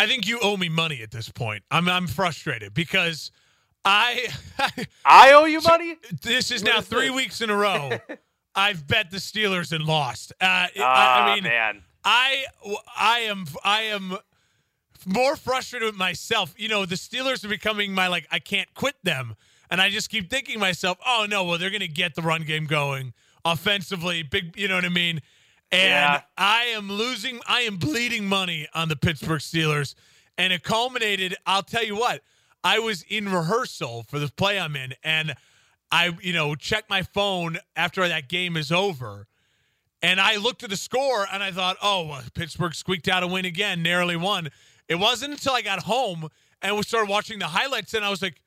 [0.00, 1.62] I think you owe me money at this point.
[1.70, 3.30] I'm I'm frustrated because
[3.84, 4.28] I
[5.04, 5.96] I owe you money.
[6.22, 7.16] This is now is three this?
[7.16, 7.90] weeks in a row.
[8.54, 10.32] I've bet the Steelers and lost.
[10.40, 11.82] Uh, I, Ah, I mean, man.
[12.02, 12.44] I
[12.98, 14.16] I am I am
[15.04, 16.54] more frustrated with myself.
[16.56, 19.36] You know, the Steelers are becoming my like I can't quit them,
[19.70, 22.42] and I just keep thinking to myself, oh no, well they're gonna get the run
[22.44, 23.12] game going
[23.44, 24.56] offensively, big.
[24.56, 25.20] You know what I mean?
[25.72, 26.22] And Yeah.
[26.36, 27.40] I am losing.
[27.46, 29.94] I am bleeding money on the Pittsburgh Steelers,
[30.36, 31.36] and it culminated.
[31.46, 32.22] I'll tell you what.
[32.62, 35.34] I was in rehearsal for this play I'm in, and
[35.90, 39.26] I, you know, checked my phone after that game is over.
[40.02, 43.26] And I looked at the score and I thought, oh, well, Pittsburgh squeaked out a
[43.26, 44.48] win again, narrowly won.
[44.88, 46.28] It wasn't until I got home
[46.62, 48.40] and we started watching the highlights and I was like,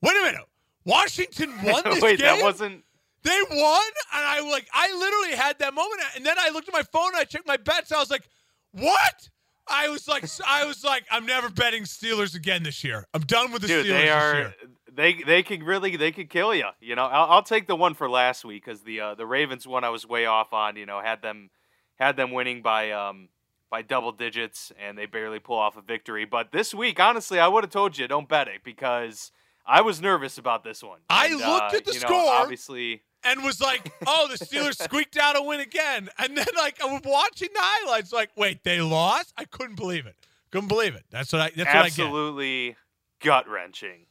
[0.00, 0.46] wait a minute,
[0.86, 2.38] Washington won this Wait, game.
[2.38, 2.84] that wasn't.
[3.24, 3.82] They won,
[4.14, 7.08] and I like I literally had that moment, and then I looked at my phone
[7.08, 7.92] and I checked my bets.
[7.92, 8.28] I was like,
[8.72, 9.28] "What?"
[9.68, 13.06] I was like, I was like, I'm never betting Steelers again this year.
[13.14, 14.54] I'm done with the Dude, Steelers they this are year.
[14.92, 16.66] they they could really they could kill you.
[16.80, 19.66] You know, I'll, I'll take the one for last week because the uh, the Ravens
[19.66, 20.74] one I was way off on.
[20.76, 21.50] You know, had them
[21.94, 23.28] had them winning by um
[23.70, 26.24] by double digits and they barely pull off a victory.
[26.24, 29.30] But this week, honestly, I would have told you don't bet it because
[29.64, 30.98] I was nervous about this one.
[31.08, 32.32] I And, looked uh, at the you know, score.
[32.34, 33.02] obviously.
[33.24, 36.86] And was like, "Oh, the Steelers squeaked out a win again." And then, like, I
[36.86, 40.16] was watching the highlights, like, "Wait, they lost?" I couldn't believe it.
[40.50, 41.04] Couldn't believe it.
[41.10, 41.50] That's what I.
[41.56, 42.76] That's absolutely
[43.20, 44.06] gut wrenching,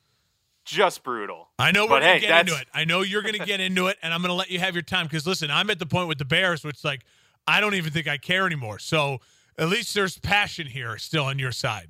[0.66, 1.50] just brutal.
[1.60, 2.68] I know we're But gonna hey, get into it.
[2.74, 5.06] I know you're gonna get into it, and I'm gonna let you have your time
[5.06, 7.02] because listen, I'm at the point with the Bears, which like,
[7.48, 8.80] I don't even think I care anymore.
[8.80, 9.20] So
[9.58, 11.90] at least there's passion here still on your side.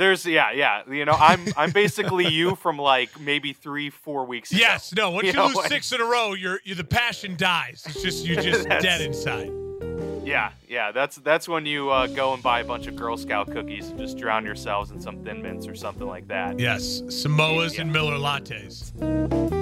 [0.00, 4.50] There's yeah yeah you know I'm I'm basically you from like maybe three four weeks.
[4.50, 4.58] ago.
[4.60, 5.10] Yes, no.
[5.10, 7.84] Once you, You know, lose like- six in a row, you're, you the passion dies.
[7.86, 9.52] It's just you're just dead inside.
[10.24, 13.50] Yeah, yeah, that's that's when you uh, go and buy a bunch of Girl Scout
[13.50, 16.58] cookies and just drown yourselves in some Thin Mints or something like that.
[16.58, 17.82] Yes, Samoas Yeah.
[17.82, 19.59] and Miller lattes.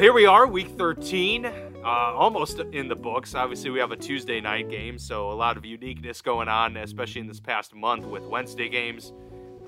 [0.00, 1.52] Well, here we are, week 13, uh,
[1.84, 3.34] almost in the books.
[3.34, 7.20] Obviously, we have a Tuesday night game, so a lot of uniqueness going on, especially
[7.20, 9.12] in this past month with Wednesday games.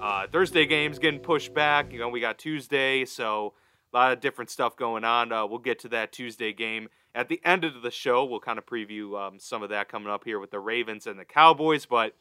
[0.00, 1.92] Uh, Thursday games getting pushed back.
[1.92, 3.52] You know, we got Tuesday, so
[3.92, 5.32] a lot of different stuff going on.
[5.32, 8.24] Uh, we'll get to that Tuesday game at the end of the show.
[8.24, 11.20] We'll kind of preview um, some of that coming up here with the Ravens and
[11.20, 12.16] the Cowboys, but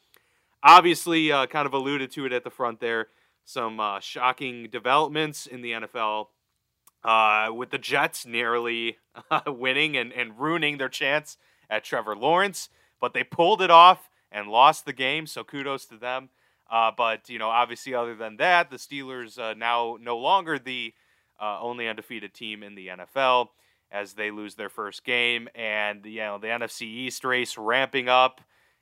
[0.62, 3.06] obviously, uh, kind of alluded to it at the front there.
[3.46, 6.26] Some uh, shocking developments in the NFL
[7.04, 8.98] uh, with the Jets nearly
[9.30, 11.36] uh, winning and, and ruining their chance
[11.68, 12.68] at Trevor Lawrence,
[13.00, 15.26] but they pulled it off and lost the game.
[15.26, 16.30] So kudos to them.
[16.70, 20.94] Uh, but you know, obviously, other than that, the Steelers uh, now no longer the
[21.40, 23.48] uh, only undefeated team in the NFL
[23.90, 28.40] as they lose their first game, and you know the NFC East race ramping up,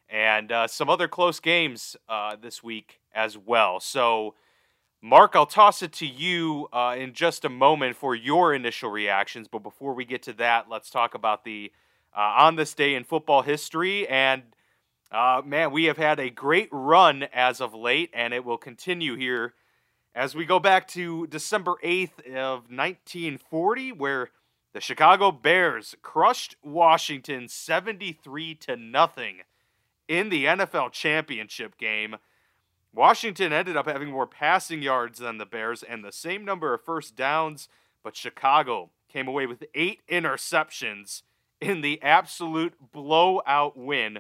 [0.09, 1.97] and uh, some other close games
[2.41, 3.81] this week as well.
[3.81, 4.35] So.
[5.03, 9.49] Mark, I'll toss it to you uh, in just a moment for your initial reactions.
[9.49, 11.73] But before we get to that, let's talk about the
[12.15, 14.07] uh, on this day in football history.
[14.09, 14.43] And
[15.11, 19.17] uh, man, we have had a great run as of late, and it will continue
[19.17, 19.55] here
[20.15, 24.31] as we go back to December 8th of 1940, where
[24.75, 29.39] the Chicago Bears crushed Washington 73 to nothing
[30.09, 32.17] in the NFL championship game.
[32.93, 36.85] Washington ended up having more passing yards than the Bears and the same number of
[36.85, 37.69] first downs,
[38.03, 41.23] but Chicago came away with eight interceptions
[41.61, 44.19] in the absolute blowout win.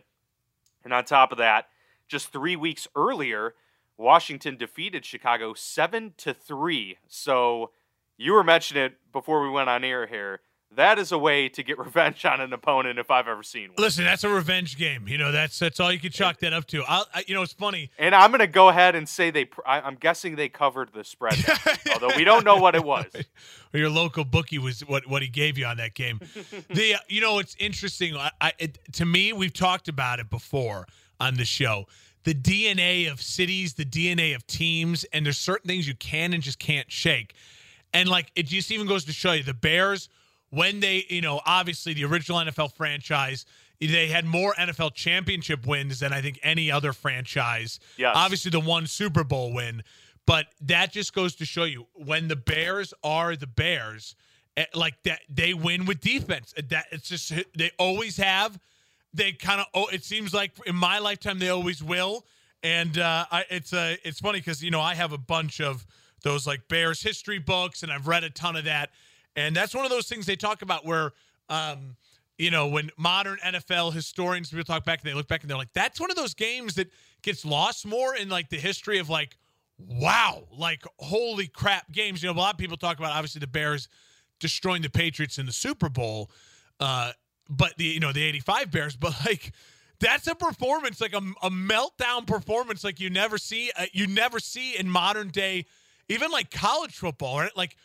[0.84, 1.68] And on top of that,
[2.06, 3.54] just three weeks earlier,
[3.96, 6.98] Washington defeated Chicago seven to three.
[7.08, 7.70] So
[8.16, 10.40] you were mentioning it before we went on air here.
[10.76, 13.74] That is a way to get revenge on an opponent if I've ever seen one.
[13.78, 15.08] Listen, that's a revenge game.
[15.08, 16.82] You know, that's that's all you can chalk that up to.
[16.86, 17.90] I'll, I, you know, it's funny.
[17.98, 19.48] And I'm going to go ahead and say they.
[19.66, 21.44] I, I'm guessing they covered the spread,
[21.92, 23.06] although we don't know what it was.
[23.72, 26.20] Your local bookie was what what he gave you on that game.
[26.68, 28.16] the uh, you know, it's interesting.
[28.16, 30.86] I, I it, to me, we've talked about it before
[31.18, 31.86] on the show.
[32.24, 36.42] The DNA of cities, the DNA of teams, and there's certain things you can and
[36.42, 37.34] just can't shake.
[37.94, 40.08] And like it just even goes to show you the Bears
[40.50, 43.46] when they, you know, obviously the original NFL franchise,
[43.80, 47.80] they had more NFL championship wins than I think any other franchise.
[47.96, 48.12] Yes.
[48.14, 49.82] Obviously the one Super Bowl win,
[50.26, 54.14] but that just goes to show you when the Bears are the Bears,
[54.56, 56.52] eh, like that they win with defense.
[56.56, 58.58] Eh, That it's just they always have.
[59.14, 62.26] They kind of oh, it seems like in my lifetime they always will.
[62.62, 65.86] And uh, I, it's uh, it's funny because you know I have a bunch of
[66.22, 68.90] those like Bears history books, and I've read a ton of that.
[69.40, 71.12] And that's one of those things they talk about where,
[71.48, 71.96] um,
[72.38, 75.58] you know, when modern NFL historians people talk back and they look back and they're
[75.58, 76.90] like, that's one of those games that
[77.22, 79.36] gets lost more in like the history of like,
[79.78, 82.22] wow, like holy crap games.
[82.22, 83.88] You know, a lot of people talk about obviously the Bears
[84.38, 86.30] destroying the Patriots in the Super Bowl,
[86.80, 87.12] uh,
[87.48, 89.52] but the you know the '85 Bears, but like
[90.00, 94.40] that's a performance like a, a meltdown performance like you never see uh, you never
[94.40, 95.66] see in modern day
[96.08, 97.76] even like college football right like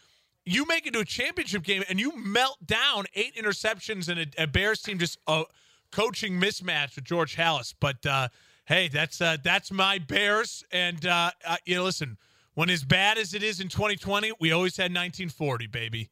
[0.45, 4.43] you make it to a championship game and you melt down eight interceptions and a,
[4.43, 5.43] a bears team just a
[5.91, 8.27] coaching mismatch with george halas but uh,
[8.65, 10.63] hey that's uh, that's my bears.
[10.71, 12.17] And uh, uh, you know listen
[12.53, 16.09] when as bad as it is in 2020 we always had 1940 baby.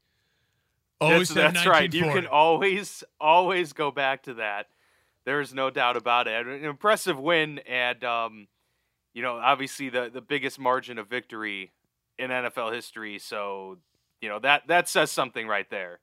[1.01, 1.93] Always that's, had that's right.
[1.93, 4.67] You can always always go back to that.
[5.25, 6.47] There's no doubt about it.
[6.47, 8.47] An impressive win, and um,
[9.13, 11.71] you know, obviously the the biggest margin of victory
[12.17, 13.19] in NFL history.
[13.19, 13.79] So
[14.23, 15.99] you know that that says something right there.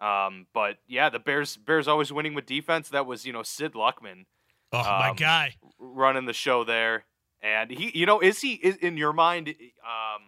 [0.00, 2.88] Um, but yeah, the Bears Bears always winning with defense.
[2.88, 4.26] That was you know Sid Luckman.
[4.72, 7.04] Oh um, my guy running the show there,
[7.42, 9.48] and he you know is he is, in your mind?
[9.48, 10.22] Um,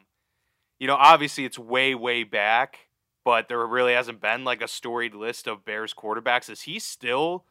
[0.80, 2.88] you know, obviously it's way way back,
[3.24, 6.50] but there really hasn't been like a storied list of Bears quarterbacks.
[6.50, 7.44] Is he still?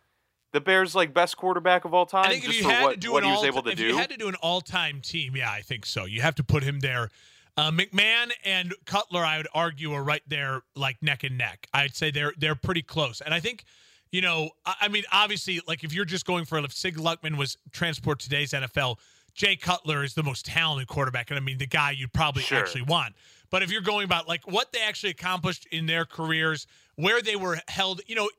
[0.52, 2.28] the Bears like best quarterback of all time?
[2.28, 3.72] I think if you had what, to do what an he all, was able to
[3.72, 3.88] if do.
[3.88, 6.06] you had to do an all-time team, yeah, I think so.
[6.06, 7.10] You have to put him there.
[7.58, 11.68] Uh, McMahon and Cutler, I would argue, are right there, like neck and neck.
[11.74, 13.64] I'd say they're they're pretty close, and I think.
[14.12, 17.38] You know, I, I mean, obviously, like if you're just going for if Sid Luckman
[17.38, 18.98] was transport today's NFL,
[19.34, 22.58] Jay Cutler is the most talented quarterback, and I mean the guy you'd probably sure.
[22.58, 23.14] actually want.
[23.50, 26.66] But if you're going about like what they actually accomplished in their careers,
[26.96, 28.30] where they were held, you know,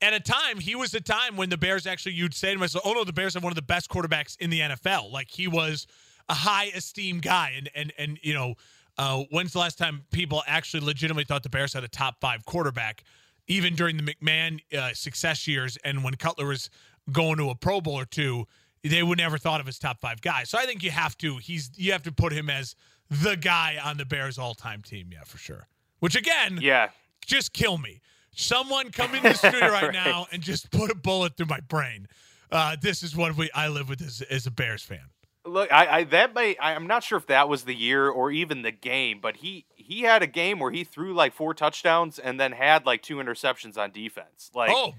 [0.00, 2.84] at a time, he was a time when the Bears actually, you'd say to myself,
[2.86, 5.10] oh no, the Bears have one of the best quarterbacks in the NFL.
[5.10, 5.86] Like he was
[6.28, 7.54] a high esteem guy.
[7.56, 8.54] And, and, and, you know,
[8.98, 12.44] uh, when's the last time people actually legitimately thought the Bears had a top five
[12.46, 13.04] quarterback,
[13.46, 16.70] even during the McMahon uh, success years and when Cutler was
[17.12, 18.46] going to a Pro Bowl or two,
[18.82, 20.50] they would never thought of his top five guys.
[20.50, 22.74] So I think you have to, he's, you have to put him as
[23.10, 25.10] the guy on the Bears all time team.
[25.12, 25.68] Yeah, for sure.
[26.00, 26.90] Which again, yeah,
[27.24, 28.00] just kill me.
[28.34, 31.60] Someone come into the studio right, right, now and just put a bullet through my
[31.60, 32.06] brain.
[32.50, 35.10] Uh, this is what we I live with as, as a Bears fan.
[35.46, 38.62] Look, I, I that may I'm not sure if that was the year or even
[38.62, 42.40] the game, but he he had a game where he threw like four touchdowns and
[42.40, 44.50] then had like two interceptions on defense.
[44.54, 44.94] Like, oh,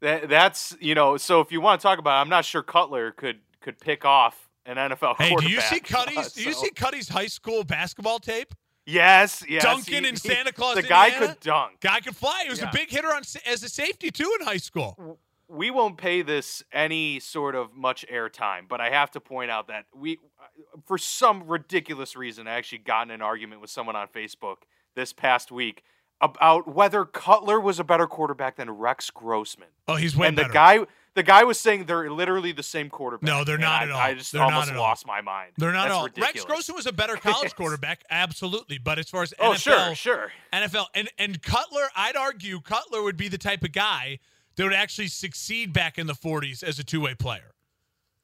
[0.00, 1.16] that that's you know.
[1.16, 4.04] So if you want to talk about, it, I'm not sure Cutler could could pick
[4.04, 6.18] off an NFL hey, do you see Cuddy's?
[6.18, 6.40] Uh, so.
[6.40, 8.54] Do you see Cuddy's high school basketball tape?
[8.86, 9.62] Yes, yes.
[9.62, 10.74] Duncan he, in Santa Claus.
[10.74, 11.10] The Indiana.
[11.10, 11.80] guy could dunk.
[11.80, 12.40] Guy could fly.
[12.44, 12.70] He was Yeah.
[12.70, 15.18] a big hitter on as a safety too in high school.
[15.50, 19.66] We won't pay this any sort of much airtime, but I have to point out
[19.68, 23.96] that we, uh, for some ridiculous reason, I actually got in an argument with someone
[23.96, 24.58] on Facebook
[24.94, 25.82] this past week
[26.20, 29.68] about whether Cutler was a better quarterback than Rex Grossman.
[29.88, 30.48] Oh, he's way and better.
[30.48, 30.78] the guy,
[31.14, 33.26] the guy was saying they're literally the same quarterback.
[33.26, 33.98] No, they're not I, at all.
[33.98, 35.52] I just They're not almost lost my mind.
[35.56, 36.04] They're not That's all.
[36.04, 36.34] ridiculous.
[36.34, 38.78] Rex Grossman was a better college quarterback, absolutely.
[38.78, 40.32] But as far as Oh, NFL, sure, sure.
[40.52, 44.18] NFL and and Cutler, I'd argue Cutler would be the type of guy
[44.60, 47.54] that would actually succeed back in the 40s as a two-way player.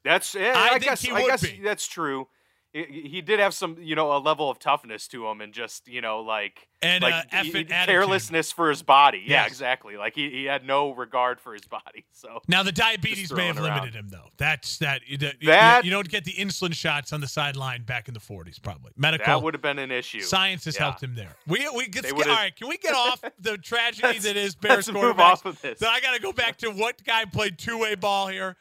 [0.03, 1.59] That's yeah, I I, think guess he I guess be.
[1.63, 2.27] that's true.
[2.73, 6.01] He, did have some, you know, a level of toughness to him, and just you
[6.01, 9.23] know, like And, like uh, he- carelessness for his body.
[9.25, 9.97] Yeah, exactly.
[9.97, 12.05] Like he, he had no regard for his body.
[12.17, 14.25] So Now the diabetes may have limited him though.
[14.37, 15.01] That's that.
[15.07, 18.19] You, you- That- you don't get the insulin shots on the sideline back in the
[18.19, 18.91] 40s, probably.
[18.97, 20.21] Medical that would have been an issue.
[20.21, 20.83] science has Yeah.
[20.83, 21.35] helped him there.
[21.47, 22.55] We we get, all right.
[22.55, 25.79] Can we get off the tragedy that is Bears move off of this.
[25.79, 28.57] Then I got to go back to what guy played two way ball here.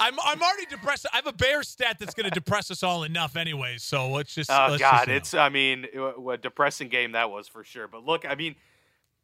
[0.00, 1.06] I'm I'm already depressed.
[1.12, 3.76] I have a Bears stat that's going to depress us all enough, anyway.
[3.78, 4.50] So let's just.
[4.50, 7.86] Oh let's God, just, it's I mean, what a depressing game that was for sure.
[7.86, 8.56] But look, I mean,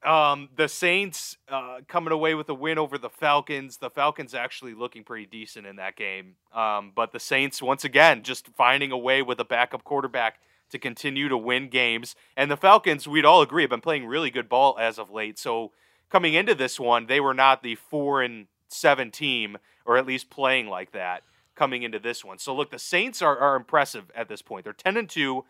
[0.04, 3.78] um, the Saints uh, coming away with a win over the Falcons.
[3.78, 6.36] The Falcons actually looking pretty decent in that game.
[6.54, 10.38] Um, but the Saints once again just finding a way with a backup quarterback
[10.70, 12.14] to continue to win games.
[12.36, 15.38] And the Falcons, we'd all agree, have been playing really good ball as of late.
[15.38, 15.72] So
[16.10, 20.30] coming into this one, they were not the four and seven team, or at least
[20.30, 21.22] playing like that
[21.54, 22.38] coming into this one.
[22.38, 24.64] So look, the Saints are, are impressive at this point.
[24.64, 25.44] They're ten and two.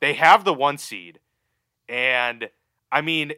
[0.00, 1.20] They have the one seed,
[1.88, 2.50] and
[2.92, 3.32] I mean,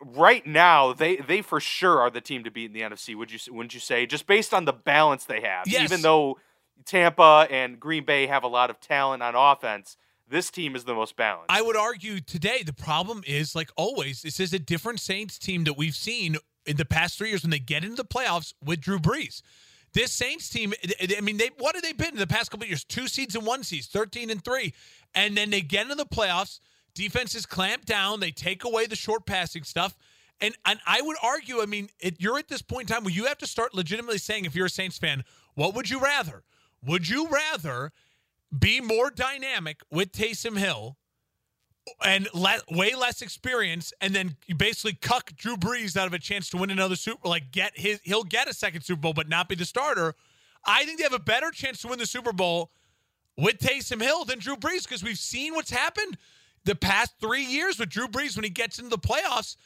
[0.00, 3.14] right now they they for sure are the team to beat in the NFC.
[3.16, 4.06] Would you wouldn't you say?
[4.06, 5.82] Just based on the balance they have, Yes.
[5.84, 6.38] even though
[6.84, 9.96] Tampa and Green Bay have a lot of talent on offense,
[10.28, 11.46] this team is the most balanced.
[11.50, 14.22] I would argue today the problem is like always.
[14.22, 17.50] This is a different Saints team that we've seen in the past three years when
[17.50, 19.42] they get into the playoffs with Drew Brees.
[19.94, 20.74] this Saints team,
[21.16, 22.84] I mean, they what have they been in the past couple years?
[22.84, 24.74] Two seeds and one seeds, 13 and three.
[25.14, 26.60] And then they get into the playoffs.
[26.94, 28.20] Defenses clamp down.
[28.20, 29.96] They take away the short passing stuff.
[30.40, 33.14] And and I would argue, I mean, it, you're at this point in time where
[33.14, 36.44] you have to start legitimately saying, if you're a Saints fan, what would you rather?
[36.84, 37.92] Would you rather
[38.56, 40.96] be more dynamic with Taysom Hill
[42.04, 46.18] and let way less experience, and then you basically cuck Drew Brees out of a
[46.18, 49.28] chance to win another Super like get his he'll get a second Super Bowl, but
[49.28, 50.14] not be the starter.
[50.64, 52.70] I think they have a better chance to win the Super Bowl
[53.36, 56.16] with Taysom Hill than Drew Brees because we've seen what's happened
[56.64, 59.56] the past three years with Drew Brees when he gets into the playoffs.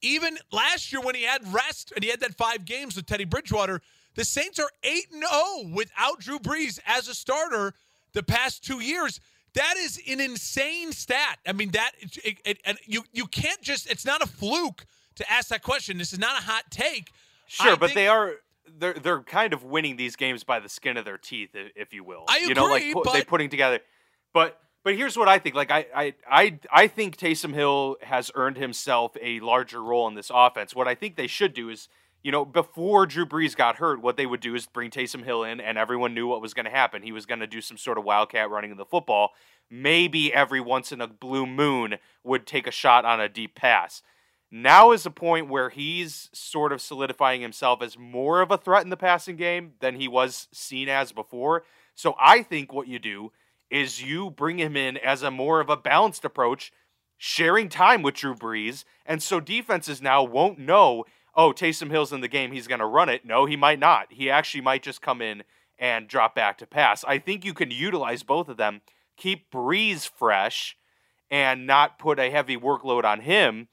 [0.00, 3.24] Even last year when he had rest and he had that five games with Teddy
[3.24, 3.80] Bridgewater,
[4.14, 7.74] the Saints are 8 and 0 without Drew Brees as a starter
[8.12, 9.20] the past two years.
[9.54, 11.38] That is an insane stat.
[11.46, 13.90] I mean, that it, it, and you you can't just.
[13.90, 15.98] It's not a fluke to ask that question.
[15.98, 17.12] This is not a hot take.
[17.46, 18.34] Sure, I but think, they are.
[18.78, 22.02] They're they're kind of winning these games by the skin of their teeth, if you
[22.02, 22.24] will.
[22.28, 23.80] I you agree, know, like but, they putting together.
[24.32, 25.54] But but here's what I think.
[25.54, 30.14] Like I, I I I think Taysom Hill has earned himself a larger role in
[30.14, 30.74] this offense.
[30.74, 31.88] What I think they should do is
[32.24, 35.44] you know, before Drew Brees got hurt, what they would do is bring Taysom Hill
[35.44, 37.02] in, and everyone knew what was going to happen.
[37.02, 39.32] He was going to do some sort of wildcat running of the football.
[39.70, 44.02] Maybe every once in a blue moon would take a shot on a deep pass.
[44.50, 48.84] Now is the point where he's sort of solidifying himself as more of a threat
[48.84, 51.64] in the passing game than he was seen as before.
[51.94, 53.32] So I think what you do
[53.68, 56.72] is you bring him in as a more of a balanced approach,
[57.18, 61.04] sharing time with Drew Brees, and so defenses now won't know
[61.36, 63.24] oh, Taysom Hill's in the game, he's going to run it.
[63.24, 64.06] No, he might not.
[64.10, 65.44] He actually might just come in
[65.78, 67.04] and drop back to pass.
[67.04, 68.80] I think you can utilize both of them,
[69.16, 70.76] keep Brees fresh,
[71.30, 73.68] and not put a heavy workload on him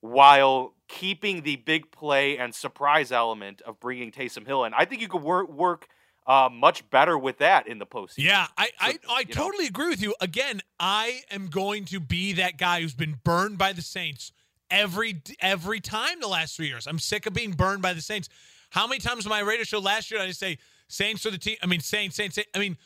[0.00, 4.74] while keeping the big play and surprise element of bringing Taysom Hill in.
[4.74, 5.88] I think you could work work
[6.26, 8.18] uh, much better with that in the postseason.
[8.18, 9.68] Yeah, I I, I totally know.
[9.68, 10.14] agree with you.
[10.20, 14.32] Again, I am going to be that guy who's been burned by the Saints
[14.74, 16.86] every every time the last three years.
[16.86, 18.28] I'm sick of being burned by the Saints.
[18.70, 21.38] How many times on my radio show last year did I say Saints are the
[21.38, 21.56] team?
[21.62, 22.50] I mean, Saints, Saints, Saints.
[22.54, 22.76] I mean,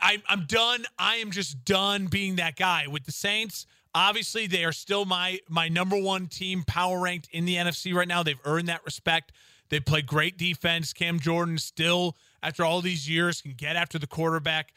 [0.00, 0.84] I, I'm done.
[0.98, 3.66] I am just done being that guy with the Saints.
[3.94, 8.08] Obviously, they are still my my number one team, power ranked in the NFC right
[8.08, 8.22] now.
[8.22, 9.32] They've earned that respect.
[9.68, 10.92] They play great defense.
[10.92, 14.72] Cam Jordan still, after all these years, can get after the quarterback.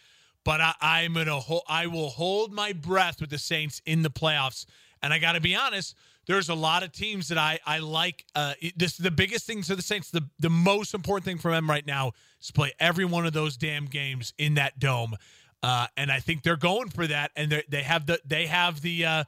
[0.46, 4.68] But I, am gonna, I will hold my breath with the Saints in the playoffs.
[5.02, 5.96] And I got to be honest,
[6.27, 8.25] there's a lot of teams that I I like.
[8.36, 10.12] Uh, this the biggest thing to the Saints.
[10.12, 13.58] The the most important thing for them right now is play every one of those
[13.58, 15.15] damn games in that dome,
[15.63, 17.32] uh, and I think they're going for that.
[17.36, 19.05] And they they have the they have the.
[19.05, 19.24] Uh,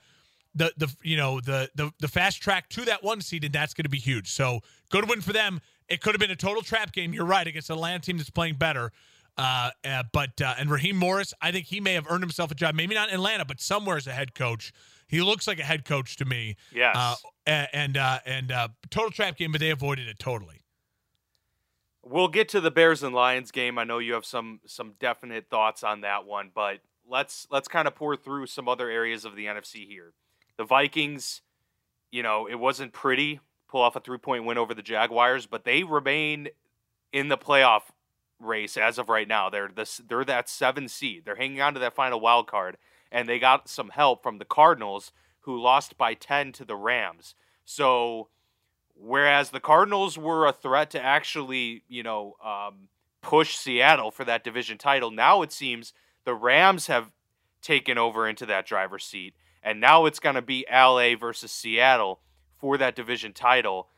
[0.56, 3.75] the the you know the the the fast track to that one seed and that's
[3.75, 4.32] going to be huge.
[4.32, 5.62] So good win for them.
[5.88, 7.13] It could have been a total trap game.
[7.13, 8.92] You're right against an Atlanta team that's playing better.
[9.38, 12.56] Uh, uh, but uh, and Raheem Morris, I think he may have earned himself a
[12.56, 12.74] job.
[12.74, 14.74] Maybe not in Atlanta, but somewhere as a head coach.
[15.08, 16.58] He looks like a head coach to me.
[16.74, 16.96] Yes.
[16.96, 17.16] Uh,
[17.74, 20.62] and uh, and uh, total trap game, but they avoided it totally.
[22.04, 23.78] We'll get to the Bears and Lions game.
[23.78, 27.88] I know you have some some definite thoughts on that one, but let's let's kind
[27.88, 30.14] of pour through some other areas of the NFC here.
[30.58, 31.42] The Vikings,
[32.12, 35.64] you know, it wasn't pretty pull off a three point win over the Jaguars, but
[35.64, 36.50] they remain
[37.14, 37.84] in the playoff
[38.40, 39.50] race as of right now.
[39.50, 41.24] They're this they're that seven seed.
[41.26, 42.78] They're hanging on to that final wild card
[43.12, 45.12] and they got some help from the Cardinals,
[45.42, 47.36] who lost by 10 to the Rams.
[47.66, 48.30] So,
[48.96, 52.90] whereas the Cardinals were a threat to actually, you know, um,
[53.22, 55.94] push Seattle for that division title, now it seems
[56.26, 57.12] the Rams have
[57.62, 59.36] taken over into that driver's seat.
[59.64, 62.22] And now it's going to be LA versus Seattle
[62.58, 63.90] for that division title.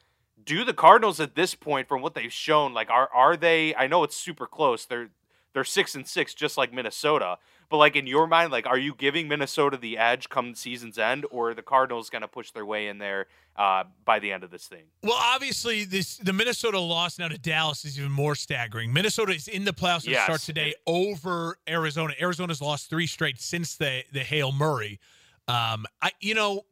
[0.44, 3.76] Do the Cardinals at this point, from what they've shown, like are are they?
[3.76, 4.86] I know it's super close.
[4.86, 5.10] They're
[5.54, 7.38] they're six and six, just like Minnesota.
[7.70, 11.26] But like in your mind, like are you giving Minnesota the edge come season's end,
[11.30, 14.50] or the Cardinals going to push their way in there uh, by the end of
[14.50, 14.86] this thing?
[15.04, 18.92] Well, obviously, this the Minnesota loss now to Dallas is even more staggering.
[18.92, 20.24] Minnesota is in the playoffs to yes.
[20.24, 22.16] start today over Arizona.
[22.20, 25.00] Arizona's lost three straight since the the Hail Murray.
[25.48, 26.64] Um, I you know,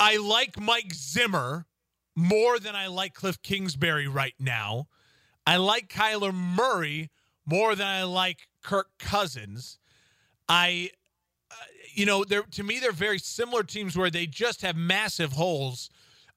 [0.00, 1.66] I like Mike Zimmer
[2.16, 4.88] more than I like Cliff Kingsbury right now.
[5.46, 7.10] I like Kyler Murray
[7.46, 9.78] more than I like Kirk Cousins.
[10.48, 10.90] I,
[11.50, 11.54] uh,
[11.94, 15.90] you know, they're to me they're very similar teams where they just have massive holes.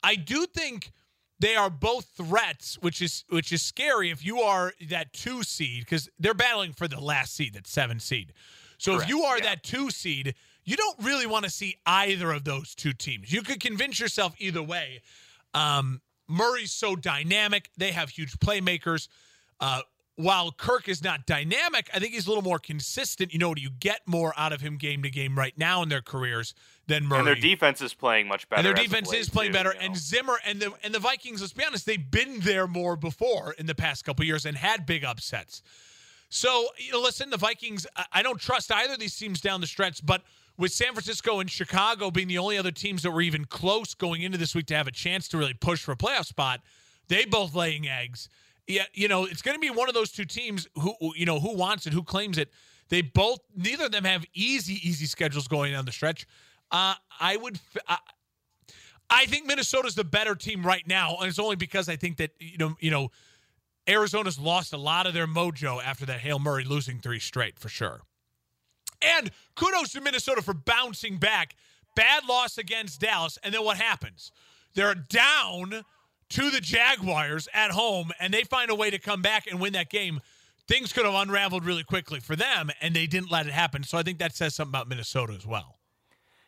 [0.04, 0.92] I do think
[1.40, 5.82] they are both threats, which is which is scary if you are that two seed
[5.82, 8.34] because they're battling for the last seed, that seven seed.
[8.78, 9.04] So Correct.
[9.04, 9.46] if you are yeah.
[9.46, 13.32] that two seed, you don't really want to see either of those two teams.
[13.32, 15.02] You could convince yourself either way.
[15.54, 19.08] Um, Murray's so dynamic; they have huge playmakers.
[19.60, 19.82] Uh,
[20.18, 23.32] while Kirk is not dynamic, I think he's a little more consistent.
[23.32, 26.02] You know, you get more out of him game to game right now in their
[26.02, 26.56] careers
[26.88, 27.20] than Murray.
[27.20, 28.60] And their defense is playing much better.
[28.60, 29.74] And their defense is playing too, better.
[29.74, 29.86] you know?
[29.86, 33.54] And Zimmer and the and the Vikings, let's be honest, they've been there more before
[33.60, 35.62] in the past couple years and had big upsets.
[36.30, 39.62] So, you know, listen, the Vikings, I, I don't trust either of these teams down
[39.62, 40.24] the stretch, but
[40.58, 44.24] with San Francisco and Chicago being the only other teams that were even close going
[44.24, 46.62] into this week to have a chance to really push for a playoff spot,
[47.08, 48.30] they both laying eggs.
[48.68, 51.40] Yeah, you know, it's going to be one of those two teams who, you know,
[51.40, 52.52] who wants it, who claims it.
[52.90, 56.28] They both, neither of them have easy, easy schedules going down the stretch.
[56.72, 57.98] Uh, I would, I,
[59.10, 62.32] I think Minnesota's the better team right now, and it's only because I think that
[62.40, 63.10] you know, you know,
[63.88, 67.70] Arizona's lost a lot of their mojo after that Hail Murray losing three straight for
[67.70, 68.02] sure.
[69.02, 71.56] And kudos to Minnesota for bouncing back.
[71.96, 74.32] Bad loss against Dallas, and then what happens?
[74.76, 75.84] They're down
[76.30, 79.74] to the Jaguars at home, and they find a way to come back and win
[79.74, 80.22] that game.
[80.68, 83.84] Things could have unraveled really quickly for them, and they didn't let it happen.
[83.84, 85.78] So I think that says something about Minnesota as well.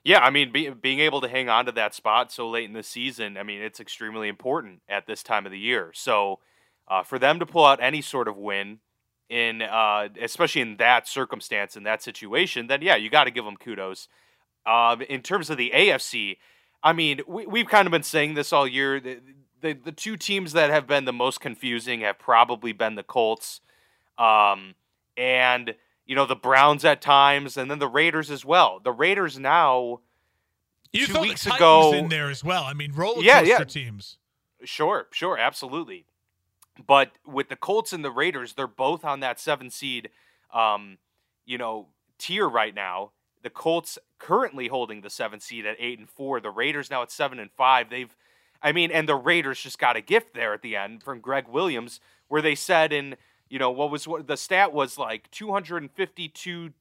[0.03, 2.73] Yeah, I mean, be, being able to hang on to that spot so late in
[2.73, 5.91] the season, I mean, it's extremely important at this time of the year.
[5.93, 6.39] So
[6.87, 8.79] uh, for them to pull out any sort of win
[9.29, 13.45] in, uh, especially in that circumstance, in that situation, then yeah, you got to give
[13.45, 14.07] them kudos.
[14.65, 16.37] Uh, in terms of the AFC,
[16.81, 18.99] I mean, we, we've kind of been saying this all year.
[18.99, 19.19] The,
[19.61, 23.61] the, the two teams that have been the most confusing have probably been the Colts,
[24.17, 24.75] um,
[25.17, 25.75] and
[26.05, 28.79] you know the Browns at times, and then the Raiders as well.
[28.83, 29.99] The Raiders now.
[30.91, 32.63] You two weeks the ago- in there as well.
[32.63, 33.63] I mean, roller Yeah, coaster yeah.
[33.65, 34.17] teams.
[34.63, 36.05] Sure, sure, absolutely.
[36.85, 40.09] But with the Colts and the Raiders, they're both on that seven seed,
[40.53, 40.97] um,
[41.45, 41.87] you know,
[42.17, 43.11] tier right now.
[43.43, 46.41] The Colts currently holding the seven seed at eight and four.
[46.41, 47.89] The Raiders now at seven and five.
[47.91, 48.15] They've,
[48.61, 51.47] I mean, and the Raiders just got a gift there at the end from Gregg
[51.47, 53.15] Williams, where they said in,
[53.49, 56.71] you know, what was what the stat was like two hundred and fifty-two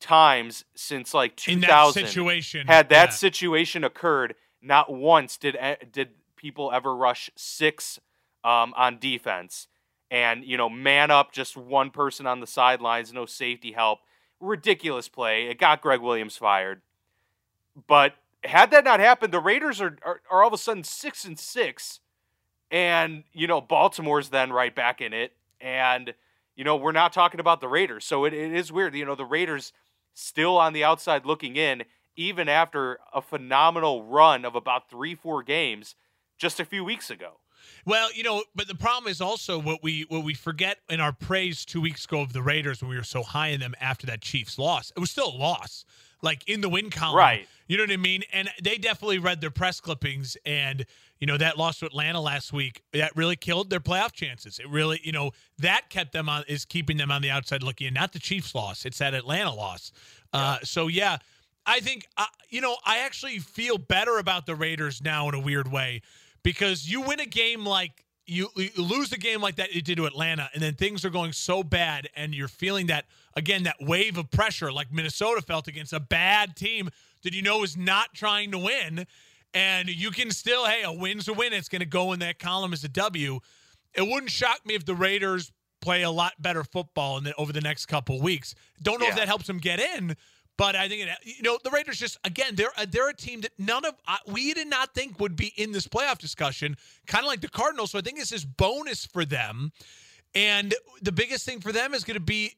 [0.00, 3.14] times since like 2000 In that situation, had that yeah.
[3.14, 5.56] situation occurred, not once did
[5.92, 7.98] did people ever rush six
[8.44, 9.68] um, on defense,
[10.10, 14.00] and you know, man up, just one person on the sidelines, no safety help,
[14.40, 15.46] ridiculous play.
[15.46, 16.82] It got Gregg Williams fired,
[17.86, 21.24] but had that not happened, the Raiders are are, are all of a sudden six
[21.24, 22.00] and six,
[22.70, 26.14] and you know, Baltimore's then right back in it, and
[26.56, 28.94] you know, we're not talking about the Raiders, so it, it is weird.
[28.94, 29.72] You know, the Raiders
[30.14, 31.84] still on the outside looking in,
[32.16, 35.94] even after a phenomenal run of about three, four games
[36.36, 37.34] just a few weeks ago.
[37.84, 41.12] Well, you know, but the problem is also what we what we forget in our
[41.12, 44.06] praise two weeks ago of the Raiders when we were so high in them after
[44.06, 44.92] that Chiefs loss.
[44.96, 45.84] It was still a loss,
[46.22, 47.48] like in the win column, Right.
[47.66, 48.22] You know what I mean?
[48.32, 50.86] And they definitely read their press clippings, and
[51.20, 54.58] you know that loss to Atlanta last week that really killed their playoff chances.
[54.58, 57.88] It really, you know, that kept them on is keeping them on the outside looking
[57.88, 57.94] in.
[57.94, 59.92] Not the Chiefs loss; it's that Atlanta loss.
[60.32, 61.18] Uh, so yeah.
[61.66, 65.38] I think, uh, you know, I actually feel better about the Raiders now in a
[65.38, 66.00] weird way
[66.42, 69.96] because you win a game like you, you lose a game like that you did
[69.96, 73.04] to Atlanta, and then things are going so bad, and you're feeling that
[73.38, 76.90] again that wave of pressure like Minnesota felt against a bad team
[77.22, 79.06] that you know is not trying to win,
[79.54, 81.52] and you can still hey a win's a win.
[81.52, 83.38] It's going to go in that column as a W.
[83.94, 87.52] It wouldn't shock me if the Raiders play a lot better football in the, over
[87.52, 88.54] the next couple weeks.
[88.82, 90.16] Don't know if that helps them get in,
[90.56, 93.42] but I think it, you know the Raiders just again they're a, they're a team
[93.42, 97.24] that none of uh, we did not think would be in this playoff discussion, kind
[97.24, 97.92] of like the Cardinals.
[97.92, 99.70] So I think this is bonus for them,
[100.34, 102.56] and the biggest thing for them is going to be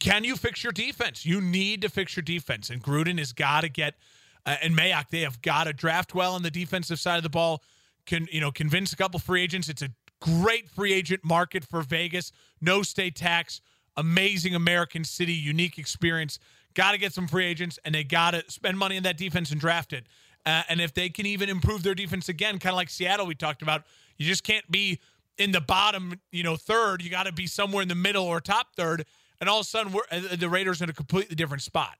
[0.00, 1.24] can you fix your defense?
[1.24, 3.94] You need to fix your defense, and Gruden has got to get
[4.46, 7.30] uh, and Mayock they have got to draft well on the defensive side of the
[7.30, 7.62] ball.
[8.06, 9.68] Can you know convince a couple free agents?
[9.68, 9.88] It's a
[10.20, 12.32] great free agent market for Vegas.
[12.60, 13.60] No state tax,
[13.96, 16.38] amazing American city, unique experience.
[16.74, 19.50] Got to get some free agents, and they got to spend money on that defense
[19.50, 20.06] and draft it.
[20.44, 23.34] Uh, and if they can even improve their defense again, kind of like Seattle we
[23.34, 23.84] talked about,
[24.18, 25.00] you just can't be
[25.38, 27.02] in the bottom, you know, third.
[27.02, 29.06] You got to be somewhere in the middle or top third.
[29.40, 31.96] And all of a sudden, we're uh, the Raiders in a completely different spot.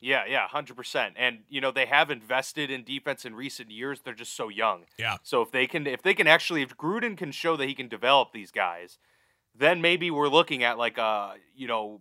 [0.00, 1.14] Yeah, yeah, hundred percent.
[1.18, 4.00] And you know they have invested in defense in recent years.
[4.02, 4.84] They're just so young.
[4.98, 5.18] Yeah.
[5.22, 7.88] So if they can, if they can actually, if Gruden can show that he can
[7.88, 8.98] develop these guys,
[9.54, 12.00] then maybe we're looking at like a you know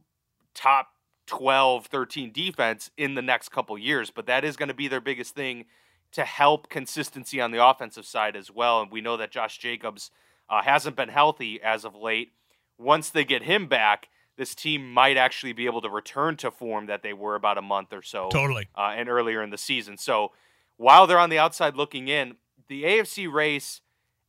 [0.53, 0.89] top
[1.27, 4.11] 12, 13 defense in the next couple years.
[4.11, 5.65] But that is going to be their biggest thing
[6.11, 8.81] to help consistency on the offensive side as well.
[8.81, 10.09] And we know that Josh Jacobs
[10.49, 12.31] uh, hasn't been healthy as of late.
[12.77, 14.07] Once they get him back,
[14.39, 17.61] this team might actually be able to return to form that they were about a
[17.61, 18.69] month or so Totally.
[18.73, 19.97] uh, and earlier in the season.
[19.97, 20.31] So
[20.77, 22.37] while they're on the outside looking in,
[22.69, 23.81] the AFC race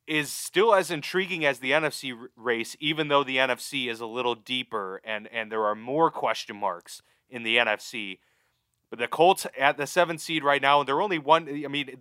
[0.09, 4.35] is still as intriguing as the NFC race, even though the NFC is a little
[4.35, 8.19] deeper and and there are more question marks in the NFC.
[8.91, 11.49] But the Colts at the seventh seed right now, and they're only one.
[11.49, 11.97] I mean,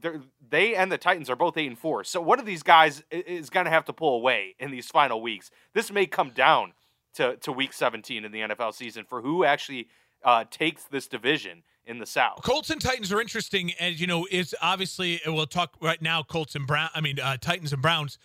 [0.49, 2.03] they and the Titans are both eight and four.
[2.03, 5.21] So one of these guys is going to have to pull away in these final
[5.21, 5.51] weeks.
[5.75, 6.73] This may come down
[7.19, 9.88] to to week seventeen in the NFL season for who actually
[10.23, 12.41] uh, takes this division in the South.
[12.43, 16.23] Colts and Titans are interesting, and you know, it's obviously we'll talk right now.
[16.23, 16.89] Colts and Brown.
[16.93, 18.17] I mean, uh, Titans and Browns.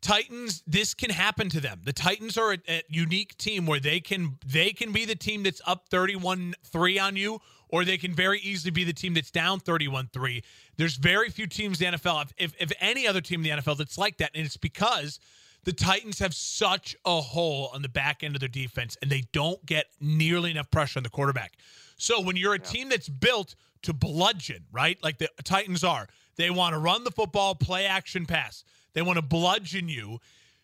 [0.00, 1.82] Titans, this can happen to them.
[1.84, 5.42] The Titans are a, a unique team where they can they can be the team
[5.42, 9.60] that's up 31-3 on you, or they can very easily be the team that's down
[9.60, 10.42] 31-3.
[10.78, 13.76] There's very few teams in the NFL, if, if any other team in the NFL
[13.76, 15.20] that's like that, and it's because
[15.64, 19.24] the Titans have such a hole on the back end of their defense, and they
[19.32, 21.52] don't get nearly enough pressure on the quarterback.
[21.96, 22.64] So when you're a yeah.
[22.64, 24.98] team that's built to bludgeon, right?
[25.02, 28.64] Like the Titans are, they want to run the football, play action pass.
[28.94, 30.18] They want to bludgeon you.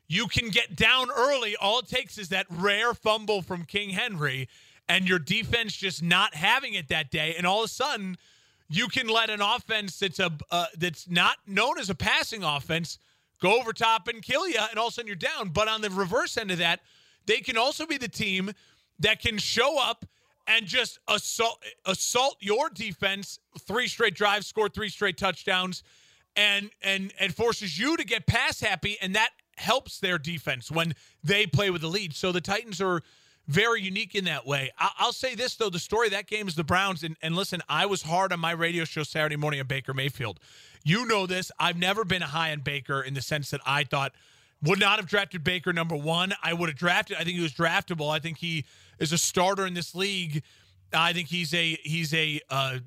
[0.09, 1.57] You can get down early.
[1.57, 4.49] All it takes is that rare fumble from King Henry
[4.89, 7.35] and your defense just not having it that day.
[7.37, 8.17] And all of a sudden,
[8.69, 12.99] you can let an offense that's a uh, that's not known as a passing offense
[13.41, 15.51] go over top and kill you, and all of a sudden you're down.
[15.51, 16.81] But on the reverse end of that,
[17.27, 18.53] they can also be the team
[18.99, 20.05] that can show up
[20.47, 23.39] and just assault assault your defense.
[23.61, 25.83] Three straight drives, score three straight touchdowns,
[26.37, 30.95] and and and forces you to get pass happy, and that helps their defense when
[31.25, 32.15] they play with the lead.
[32.15, 33.03] So the Titans are
[33.49, 34.71] very unique in that way.
[34.79, 37.03] I- will say this though: the story of that game is the Browns.
[37.03, 40.41] And, and listen, I was hard on my radio show Saturday morning on Baker Mayfield.
[40.87, 41.51] You know this.
[41.59, 44.13] I've never been high on Baker in the sense that I thought
[44.63, 46.33] would not have drafted Baker number one.
[46.45, 47.17] I would have drafted.
[47.17, 48.09] I think he was draftable.
[48.09, 48.65] I think he
[49.01, 50.45] is a starter in this league.
[50.95, 52.79] I think he's a he's a uh,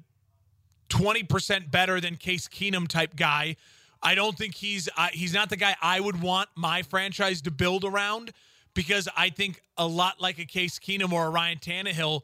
[0.88, 3.58] twenty percent better than Case Keenum type guy.
[4.02, 7.52] I don't think he's uh, he's not the guy I would want my franchise to
[7.52, 8.32] build around
[8.76, 12.22] because I think a lot like a Case Keenum or a Ryan Tannehill,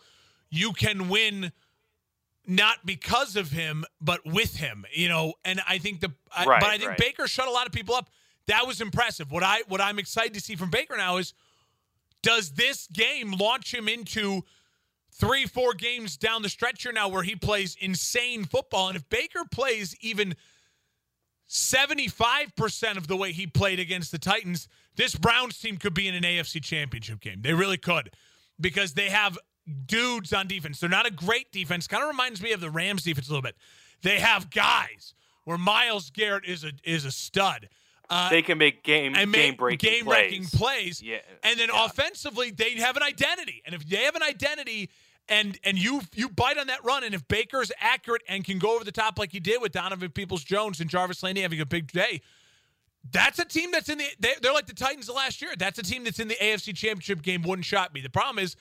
[0.50, 1.52] you can win
[2.48, 4.86] not because of him but with him.
[4.94, 6.98] You know, and I think the I, but I think right.
[6.98, 8.10] Baker shut a lot of people up.
[8.48, 9.32] That was impressive.
[9.32, 11.34] What I what I'm excited to see from Baker now is
[12.22, 14.42] does this game launch him into
[15.12, 18.88] three, four games down the stretch here now where he plays insane football?
[18.88, 20.36] And if Baker plays even
[21.48, 26.16] 75% of the way he played against the Titans, this Browns team could be in
[26.16, 27.42] an AFC championship game.
[27.42, 28.10] They really could
[28.60, 29.38] because they have
[29.86, 30.80] dudes on defense.
[30.80, 31.88] They're not a great defense.
[31.88, 33.56] Kind of reminds me of the Rams defense a little bit.
[34.02, 35.14] They have guys
[35.46, 37.70] where Myles Garrett is a is a stud.
[38.10, 41.02] Uh, they can make game game breaking game breaking plays.
[41.02, 41.18] Yeah.
[41.44, 41.86] And then yeah.
[41.86, 43.64] offensively, they have an identity.
[43.66, 44.90] And if they have an identity
[45.28, 48.76] and and you you bite on that run, and if Baker's accurate and can go
[48.76, 51.66] over the top like he did with Donovan Peoples Jones and Jarvis Landry having a
[51.66, 52.22] big day,
[53.12, 55.52] that's a team that's in the they, they're like the Titans of last year.
[55.58, 57.42] That's a team that's in the AFC Championship game.
[57.42, 58.02] Wouldn't shot me.
[58.02, 58.56] The problem is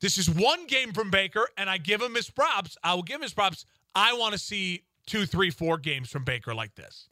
[0.00, 2.76] this is one game from Baker, and I give him his props.
[2.82, 3.64] I will give him his props.
[3.94, 7.08] I want to see two, three, four games from Baker like this.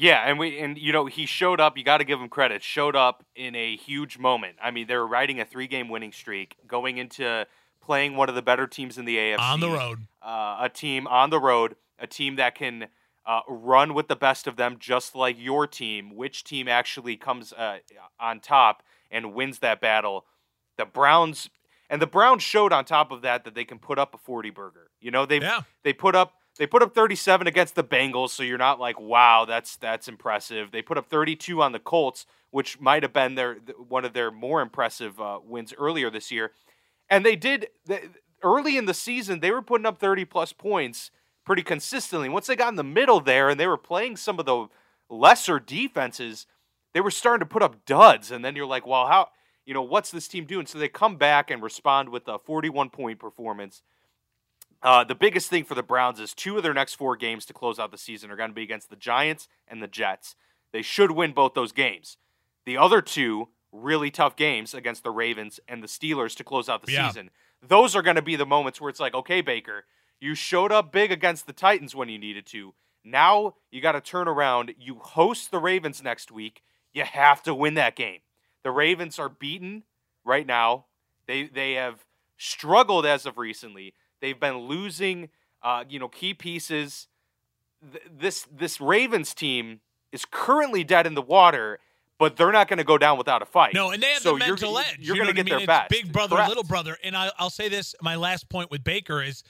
[0.00, 1.76] Yeah, and we and you know he showed up.
[1.76, 2.62] You got to give him credit.
[2.62, 4.54] Showed up in a huge moment.
[4.62, 7.48] I mean, they were riding a three-game winning streak, going into
[7.80, 10.06] playing one of the better teams in the AFC on the road.
[10.22, 12.86] Uh, a team on the road, a team that can
[13.26, 16.14] uh, run with the best of them, just like your team.
[16.14, 17.78] Which team actually comes uh,
[18.20, 20.26] on top and wins that battle?
[20.78, 21.50] The Browns
[21.90, 24.50] and the Browns showed on top of that that they can put up a forty
[24.50, 24.90] burger.
[25.00, 25.60] You know they yeah.
[25.82, 29.44] they put up they put up 37 against the Bengals, so you're not like, wow,
[29.44, 30.72] that's that's impressive.
[30.72, 33.54] They put up 32 on the Colts, which might have been their
[33.88, 36.50] one of their more impressive uh, wins earlier this year.
[37.08, 38.08] And they did they,
[38.42, 39.40] early in the season.
[39.40, 41.10] They were putting up 30 plus points
[41.44, 42.28] pretty consistently.
[42.28, 44.66] Once they got in the middle there, and they were playing some of the
[45.08, 46.46] lesser defenses,
[46.92, 48.30] they were starting to put up duds.
[48.32, 49.28] And then you're like, well, how
[49.68, 50.66] you know what's this team doing?
[50.66, 53.82] So they come back and respond with a 41 point performance
[54.82, 57.52] uh, the biggest thing for the Browns is two of their next four games to
[57.52, 60.36] close out the season are going to be against the Giants and the Jets.
[60.72, 62.16] They should win both those games.
[62.64, 66.84] The other two really tough games against the Ravens and the Steelers to close out
[66.84, 67.08] the yeah.
[67.08, 67.30] season.
[67.66, 69.84] Those are going to be the moments where it's like, okay, Baker,
[70.20, 72.74] you showed up big against the Titans when you needed to.
[73.04, 74.74] Now you got to turn around.
[74.78, 76.62] You host the Ravens next week.
[76.92, 78.20] You have to win that game.
[78.68, 79.84] The Ravens are beaten
[80.26, 80.84] right now.
[81.26, 82.04] They they have
[82.36, 83.94] struggled as of recently.
[84.20, 85.30] They've been losing,
[85.62, 87.08] uh, you know, key pieces.
[87.80, 89.80] Th- this this Ravens team
[90.12, 91.78] is currently dead in the water,
[92.18, 93.72] but they're not going to go down without a fight.
[93.72, 94.98] No, and they have so the mental you're, edge.
[95.00, 95.66] You're you going to get I mean?
[95.66, 95.88] their best.
[95.88, 96.50] Big brother, Correct.
[96.50, 96.98] little brother.
[97.02, 99.44] And I, I'll say this: my last point with Baker is,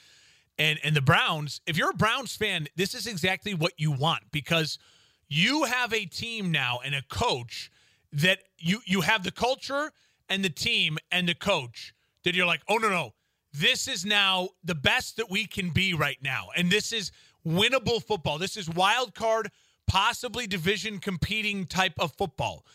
[0.57, 1.59] and and the Browns.
[1.67, 4.79] If you're a Browns fan, this is exactly what you want because
[5.27, 7.69] You have a team now and a coach
[8.13, 9.91] that you you have the culture
[10.29, 11.93] and the team and the coach
[12.23, 13.13] that you're like, oh no no,
[13.53, 17.11] this is now the best that we can be right now, and this is
[17.45, 18.37] winnable football.
[18.37, 19.49] This is wild card,
[19.87, 22.65] possibly division competing type of football.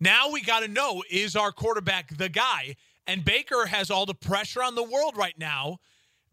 [0.00, 2.76] Now we got to know is our quarterback the guy?
[3.06, 5.78] And Baker has all the pressure on the world right now,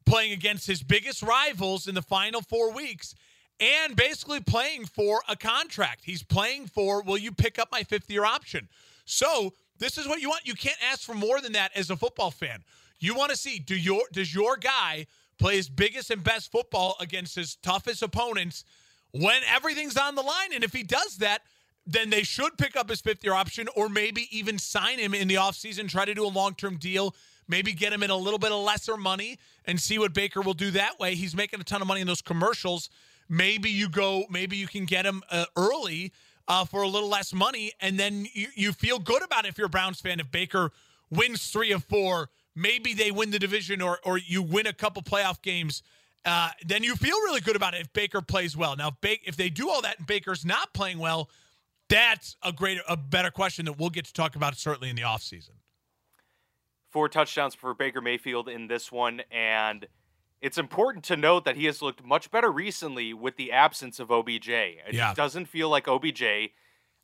[0.06, 3.16] playing against his biggest rivals in the final four weeks
[3.60, 6.02] and basically playing for a contract.
[6.04, 8.70] He's playing for, will you pick up my fifth year option?
[9.06, 10.48] So this is what you want.
[10.48, 12.64] You can't ask for more than that as a football fan.
[13.00, 16.98] You want to see do your does your guy play his biggest and best football
[17.00, 18.66] against his toughest opponents
[19.12, 20.54] when everything's on the line?
[20.54, 21.42] And if he does that,
[21.88, 25.28] then they should pick up his fifth year option or maybe even sign him in
[25.28, 27.16] the offseason, try to do a long term deal,
[27.48, 30.54] maybe get him in a little bit of lesser money and see what Baker will
[30.54, 31.16] do that way.
[31.16, 32.90] He's making a ton of money in those commercials.
[33.30, 36.12] Maybe you go, maybe you can get him uh, early
[36.48, 39.58] uh, for a little less money, and then you, you feel good about it if
[39.58, 40.20] you're a Browns fan.
[40.20, 40.72] If Baker
[41.12, 45.04] wins three of four, maybe they win the division or, or you win a couple
[45.04, 45.84] playoff games.
[46.26, 48.76] Uh, then you feel really good about it if Baker plays well.
[48.76, 51.30] Now, if, if they do all that and Baker's not playing well,
[51.88, 55.04] that's a greater, a better question that we'll get to talk about certainly in the
[55.04, 55.52] offseason.
[56.92, 59.88] Four touchdowns for Baker Mayfield in this one, and
[60.42, 64.10] it's important to note that he has looked much better recently with the absence of
[64.12, 64.50] OBJ.
[64.50, 65.14] It yeah.
[65.14, 66.24] doesn't feel like OBJ.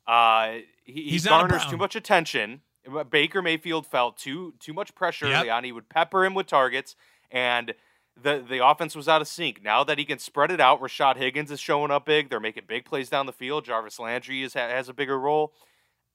[0.06, 2.62] Uh, he, he garners too much attention.
[3.10, 5.40] Baker Mayfield felt too too much pressure yep.
[5.40, 5.64] early on.
[5.64, 6.94] He would pepper him with targets,
[7.30, 7.74] and
[8.20, 9.62] the the offense was out of sync.
[9.62, 12.30] Now that he can spread it out, Rashad Higgins is showing up big.
[12.30, 13.64] They're making big plays down the field.
[13.64, 15.52] Jarvis Landry is, has a bigger role.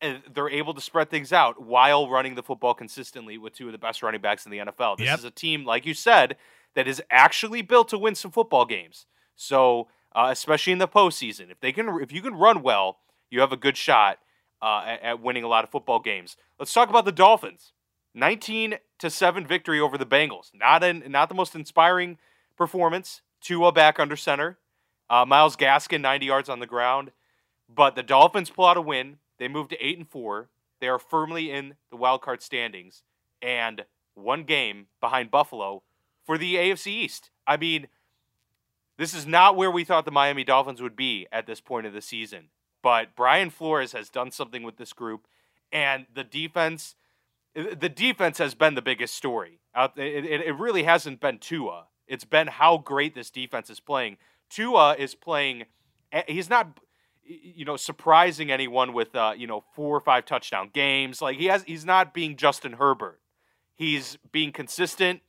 [0.03, 3.71] And they're able to spread things out while running the football consistently with two of
[3.71, 4.97] the best running backs in the NFL.
[4.97, 5.19] This yep.
[5.19, 6.37] is a team, like you said,
[6.75, 9.05] that is actually built to win some football games.
[9.35, 13.39] So, uh, especially in the postseason, if they can, if you can run well, you
[13.39, 14.19] have a good shot
[14.61, 16.37] uh, at, winning a lot of football games.
[16.59, 17.73] Let's talk about the Dolphins.
[18.13, 20.51] 19 to 7 victory over the Bengals.
[20.53, 22.17] Not in, not the most inspiring
[22.57, 23.21] performance.
[23.39, 24.57] Tua back under center.
[25.09, 27.11] Uh, Myles Gaskin 90 yards on the ground.
[27.73, 29.17] But the Dolphins pull out a win.
[29.39, 30.49] They move to 8 and 4.
[30.81, 33.03] They are firmly in the wild card standings
[33.41, 35.83] and one game behind Buffalo
[36.31, 37.29] for the AFC East.
[37.45, 37.87] I mean,
[38.97, 41.91] this is not where we thought the Miami Dolphins would be at this point of
[41.91, 42.45] the season.
[42.81, 45.27] But Brian Flores has done something with this group,
[45.73, 46.95] and the defense
[47.53, 49.59] the defense has been the biggest story.
[49.97, 51.87] It, really hasn't been Tua.
[52.07, 54.15] It's been how great this defense is playing.
[54.49, 55.65] Tua is playing.
[56.29, 56.79] He's not,
[57.25, 61.21] you know, surprising anyone with uh, you know four or five touchdown games.
[61.21, 63.19] Like he has, he's not being Justin Herbert.
[63.75, 65.19] He's being consistent.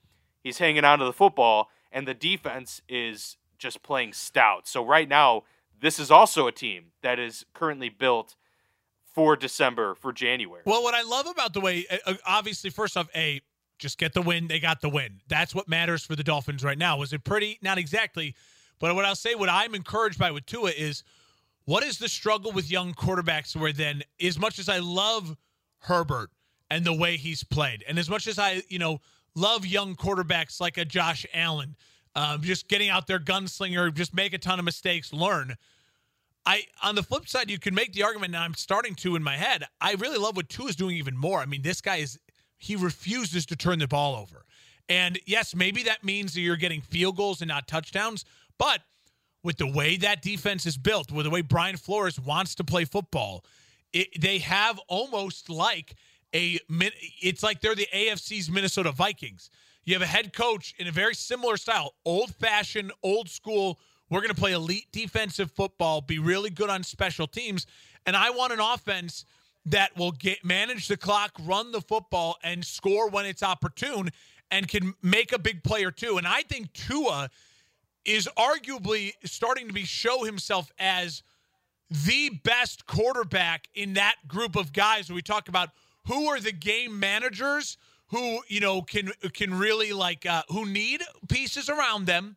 [0.42, 4.66] He's hanging on to the football, and the defense is just playing stout.
[4.66, 5.44] So right now,
[5.80, 8.34] this is also a team that is currently built
[9.04, 10.62] for December, for January.
[10.64, 13.40] Well, what I love about the way, uh, uh, obviously, first off, a
[13.78, 14.46] just get the win.
[14.48, 15.20] They got the win.
[15.28, 16.98] That's what matters for the Dolphins right now.
[16.98, 17.58] Was it pretty?
[17.62, 18.34] Not exactly.
[18.78, 21.02] But what I'll say, what I'm encouraged by with Tua is
[21.64, 25.36] what is the struggle with young quarterbacks where then, as much as I love
[25.80, 26.30] Herbert
[26.70, 29.00] and the way he's played, and as much as I, you know,
[29.34, 31.76] love young quarterbacks like a Josh Allen,
[32.14, 35.56] um, just getting out there gunslinger, just make a ton of mistakes, learn.
[36.44, 39.22] I on the flip side, you can make the argument, and I'm starting to in
[39.22, 39.64] my head.
[39.80, 41.38] I really love what Tua is doing even more.
[41.38, 42.18] I mean, this guy is
[42.58, 44.44] he refuses to turn the ball over.
[44.88, 48.24] And yes, maybe that means that you're getting field goals and not touchdowns,
[48.58, 48.80] but
[49.42, 52.84] with the way that defense is built, with the way Brian Flores wants to play
[52.84, 53.44] football,
[53.92, 55.94] it, they have almost like
[56.34, 56.58] a
[57.20, 59.50] it's like they're the AFC's Minnesota Vikings.
[59.84, 63.78] You have a head coach in a very similar style, old fashioned, old school
[64.12, 67.66] we're going to play elite defensive football, be really good on special teams.
[68.04, 69.24] And I want an offense
[69.64, 74.10] that will get manage the clock, run the football, and score when it's opportune
[74.50, 76.18] and can make a big play or two.
[76.18, 77.30] And I think Tua
[78.04, 81.22] is arguably starting to be show himself as
[81.88, 85.70] the best quarterback in that group of guys when we talk about
[86.06, 91.02] who are the game managers who you know can can really like uh, who need
[91.28, 92.36] pieces around them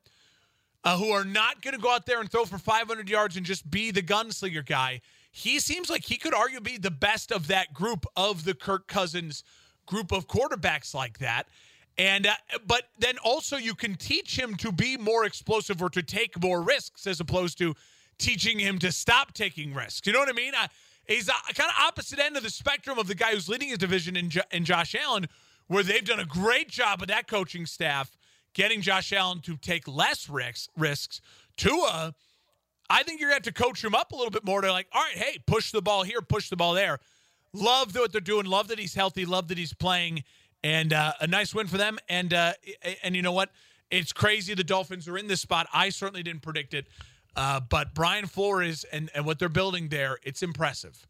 [0.85, 3.45] uh, who are not going to go out there and throw for 500 yards and
[3.45, 5.01] just be the gunslinger guy.
[5.31, 8.87] He seems like he could arguably be the best of that group of the Kirk
[8.87, 9.43] Cousins
[9.85, 11.47] group of quarterbacks like that.
[11.97, 12.33] And uh,
[12.65, 16.61] but then also you can teach him to be more explosive or to take more
[16.61, 17.73] risks as opposed to
[18.17, 20.05] teaching him to stop taking risks.
[20.05, 20.53] You know what I mean?
[20.55, 20.67] I,
[21.07, 23.77] he's a, kind of opposite end of the spectrum of the guy who's leading his
[23.77, 25.27] division in, in Josh Allen,
[25.67, 28.15] where they've done a great job with that coaching staff
[28.53, 30.69] getting Josh Allen to take less risks.
[30.77, 31.21] Risks.
[31.57, 32.15] Tua,
[32.89, 34.71] I think you're going to have to coach him up a little bit more to
[34.71, 36.99] like, all right, hey, push the ball here, push the ball there.
[37.53, 38.45] Love what they're doing.
[38.45, 39.25] Love that he's healthy.
[39.25, 40.23] Love that he's playing,
[40.63, 41.97] and uh, a nice win for them.
[42.09, 42.53] And uh,
[43.01, 43.49] and you know what?
[43.89, 45.67] It's crazy the Dolphins are in this spot.
[45.73, 46.87] I certainly didn't predict it,
[47.35, 51.07] uh, but Brian Flores and and what they're building there, it's impressive.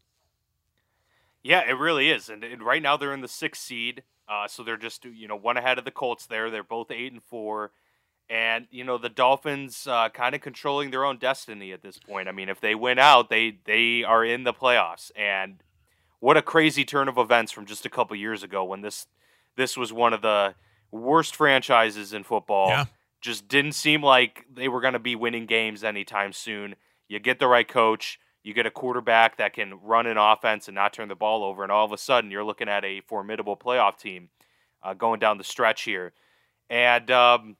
[1.42, 2.28] Yeah, it really is.
[2.28, 5.36] And, and right now they're in the sixth seed, uh, so they're just you know
[5.36, 6.26] one ahead of the Colts.
[6.26, 7.70] There, they're both eight and four.
[8.28, 12.26] And you know the Dolphins uh, kind of controlling their own destiny at this point.
[12.26, 15.12] I mean, if they win out, they they are in the playoffs.
[15.14, 15.62] And
[16.18, 19.06] what a crazy turn of events from just a couple years ago when this
[19.54, 20.56] this was one of the
[20.90, 22.68] worst franchises in football.
[22.68, 22.84] Yeah.
[23.26, 26.76] Just didn't seem like they were going to be winning games anytime soon.
[27.08, 30.76] You get the right coach, you get a quarterback that can run an offense and
[30.76, 33.56] not turn the ball over, and all of a sudden you're looking at a formidable
[33.56, 34.28] playoff team
[34.84, 36.12] uh, going down the stretch here.
[36.70, 37.56] And um,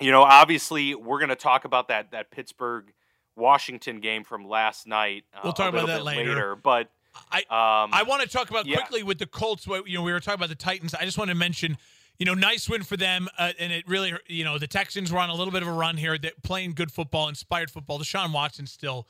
[0.00, 2.92] you know, obviously, we're going to talk about that that Pittsburgh
[3.36, 5.24] Washington game from last night.
[5.34, 6.30] Uh, we'll talk about that later.
[6.30, 6.56] later.
[6.56, 6.90] But
[7.30, 8.76] I um, I want to talk about yeah.
[8.76, 9.66] quickly with the Colts.
[9.66, 10.94] You know, we were talking about the Titans.
[10.94, 11.76] I just want to mention.
[12.18, 15.18] You know, nice win for them, uh, and it really, you know, the Texans were
[15.18, 16.16] on a little bit of a run here.
[16.16, 17.98] That playing good football, inspired football.
[17.98, 19.06] Deshaun Watson still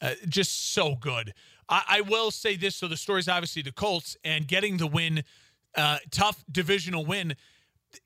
[0.00, 1.34] uh, just so good.
[1.68, 4.86] I, I, will say this: so the story is obviously the Colts and getting the
[4.86, 5.24] win,
[5.76, 7.34] uh, tough divisional win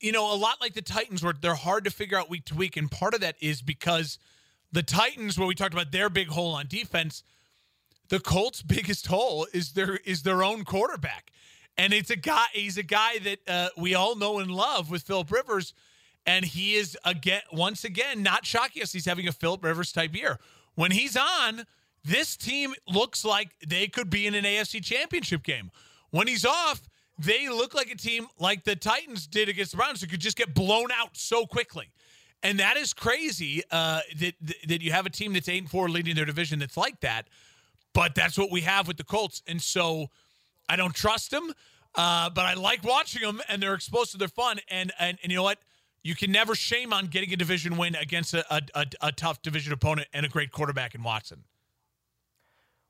[0.01, 2.55] you know, a lot like the Titans, where they're hard to figure out week to
[2.55, 2.77] week.
[2.77, 4.19] And part of that is because
[4.71, 7.23] the Titans, where we talked about their big hole on defense,
[8.09, 11.33] the Colts' biggest hole is their is their own quarterback,
[11.77, 12.47] and it's a guy.
[12.53, 15.75] He's a guy that uh, we all know and love with Philip Rivers,
[16.27, 18.93] and he is again once again not shocking us.
[18.93, 20.39] He's having a Philip Rivers type year.
[20.75, 21.67] When he's on,
[22.05, 25.71] this team looks like they could be in an AFC Championship game.
[26.11, 26.83] When he's off,
[27.19, 30.37] they look like a team like the Titans did against the Browns who could just
[30.37, 31.91] get blown out so quickly.
[32.43, 34.35] And that is crazy uh, that
[34.67, 37.29] that you have a team that's eight and four leading their division that's like that.
[37.95, 40.09] But that's what we have with the Colts, and so
[40.69, 41.53] I don't trust them.
[41.95, 45.37] Uh, but I like watching them, and they're explosive, they're fun, and and and you
[45.37, 45.59] know what?
[46.03, 49.41] You can never shame on getting a division win against a, a, a, a tough
[49.41, 51.45] division opponent and a great quarterback in Watson.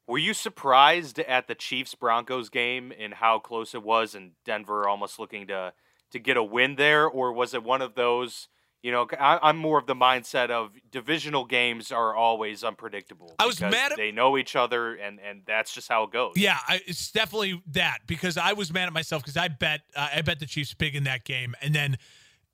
[0.06, 4.88] Were you surprised at the Chiefs Broncos game and how close it was, and Denver
[4.88, 5.72] almost looking to
[6.12, 8.48] to get a win there, or was it one of those?
[8.83, 13.33] You know, I, am more of the mindset of divisional games are always unpredictable.
[13.38, 16.33] I was mad at they know each other, and and that's just how it goes.
[16.37, 20.09] Yeah, I, it's definitely that because I was mad at myself because I bet uh,
[20.16, 21.97] I bet the Chiefs big in that game, and then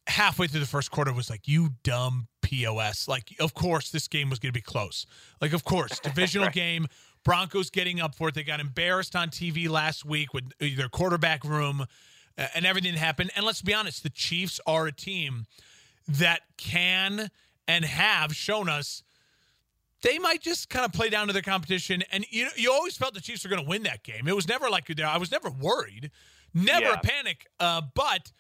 [0.07, 4.29] halfway through the first quarter was like, "You dumb pos!" Like, of course this game
[4.29, 5.07] was going to be close.
[5.41, 6.55] Like, of course, divisional right.
[6.55, 6.89] game
[7.25, 8.35] Broncos getting up for it.
[8.35, 11.87] They got embarrassed on TV last week with their quarterback room
[12.39, 13.31] uh, and everything happened.
[13.37, 15.47] And let's be honest, the Chiefs are a team
[16.09, 17.31] that can
[17.67, 19.03] and have shown us
[20.03, 22.03] they might just kind of play down to the competition.
[22.13, 24.29] And you you always felt the Chiefs were going to win that game.
[24.29, 26.11] It was never like I was never worried,
[26.55, 26.95] never yeah.
[26.95, 27.47] a panic.
[27.59, 28.33] Uh, but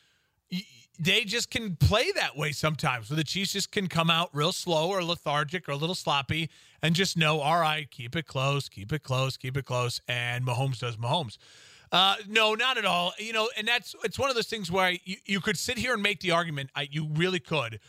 [0.99, 3.09] they just can play that way sometimes.
[3.09, 6.51] So the Chiefs just can come out real slow or lethargic or a little sloppy
[6.83, 10.01] and just know, all right, keep it close, keep it close, keep it close.
[10.09, 11.39] And Mahomes does Mahomes.
[11.91, 13.13] Uh, no, not at all.
[13.19, 15.95] You know, and that's it's one of those things where you, you could sit here
[15.95, 16.71] and make the argument.
[16.75, 17.81] I, you really could,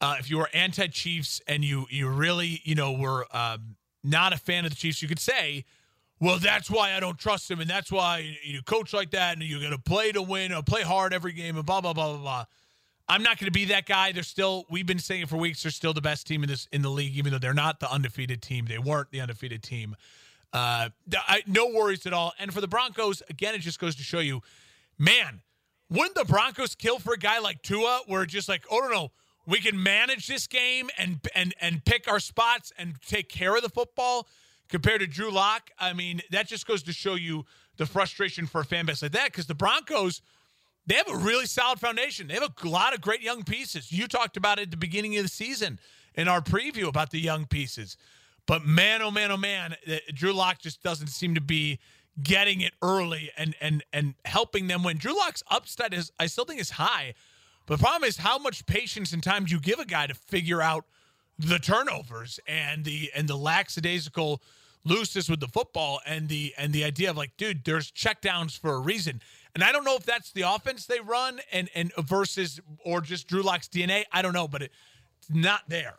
[0.00, 4.36] uh, if you were anti-Chiefs and you you really you know were um, not a
[4.36, 5.64] fan of the Chiefs, you could say,
[6.20, 9.42] well, that's why I don't trust him, and that's why you coach like that, and
[9.42, 12.12] you're going to play to win or play hard every game, and blah blah blah
[12.12, 12.44] blah blah.
[13.08, 14.12] I'm not going to be that guy.
[14.12, 14.64] They're still.
[14.70, 15.62] We've been saying it for weeks.
[15.62, 17.90] They're still the best team in this in the league, even though they're not the
[17.90, 18.66] undefeated team.
[18.66, 19.96] They weren't the undefeated team.
[20.54, 22.32] Uh, I, no worries at all.
[22.38, 24.40] And for the Broncos, again, it just goes to show you,
[24.96, 25.42] man,
[25.90, 29.12] wouldn't the Broncos kill for a guy like Tua, where just like, oh no, no,
[29.46, 33.62] we can manage this game and and and pick our spots and take care of
[33.62, 34.28] the football
[34.68, 35.70] compared to Drew Lock.
[35.78, 37.44] I mean, that just goes to show you
[37.76, 40.22] the frustration for a fan base like that because the Broncos
[40.86, 42.28] they have a really solid foundation.
[42.28, 43.90] They have a lot of great young pieces.
[43.90, 45.78] You talked about it at the beginning of the season
[46.14, 47.96] in our preview about the young pieces.
[48.46, 51.78] But man, oh man, oh man, eh, Drew Lock just doesn't seem to be
[52.22, 54.98] getting it early and and and helping them win.
[54.98, 57.14] Drew Lock's upside is I still think is high.
[57.66, 60.14] But the problem is how much patience and time do you give a guy to
[60.14, 60.84] figure out
[61.38, 64.42] the turnovers and the and the lackadaisical
[64.84, 68.74] looseness with the football and the and the idea of like, dude, there's checkdowns for
[68.74, 69.20] a reason.
[69.54, 73.28] And I don't know if that's the offense they run and and versus or just
[73.28, 74.04] Drew Lock's DNA.
[74.12, 74.74] I don't know, but it's
[75.30, 75.94] not there.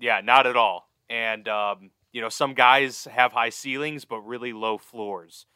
[0.00, 0.88] Yeah, not at all.
[1.08, 5.46] And um, you know, some guys have high ceilings but really low floors.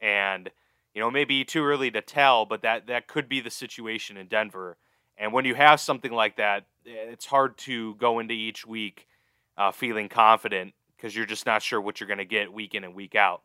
[0.00, 0.50] And
[0.94, 4.28] you know, maybe too early to tell, but that that could be the situation in
[4.28, 4.78] Denver.
[5.18, 9.06] And when you have something like that, it's hard to go into each week
[9.56, 12.84] uh, feeling confident because you're just not sure what you're going to get week in
[12.84, 13.42] and week out.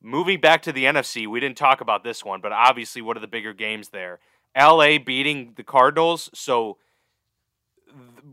[0.00, 3.20] Moving back to the NFC, we didn't talk about this one, but obviously, what are
[3.20, 4.20] the bigger games there?
[4.56, 6.30] LA beating the Cardinals.
[6.34, 6.78] So,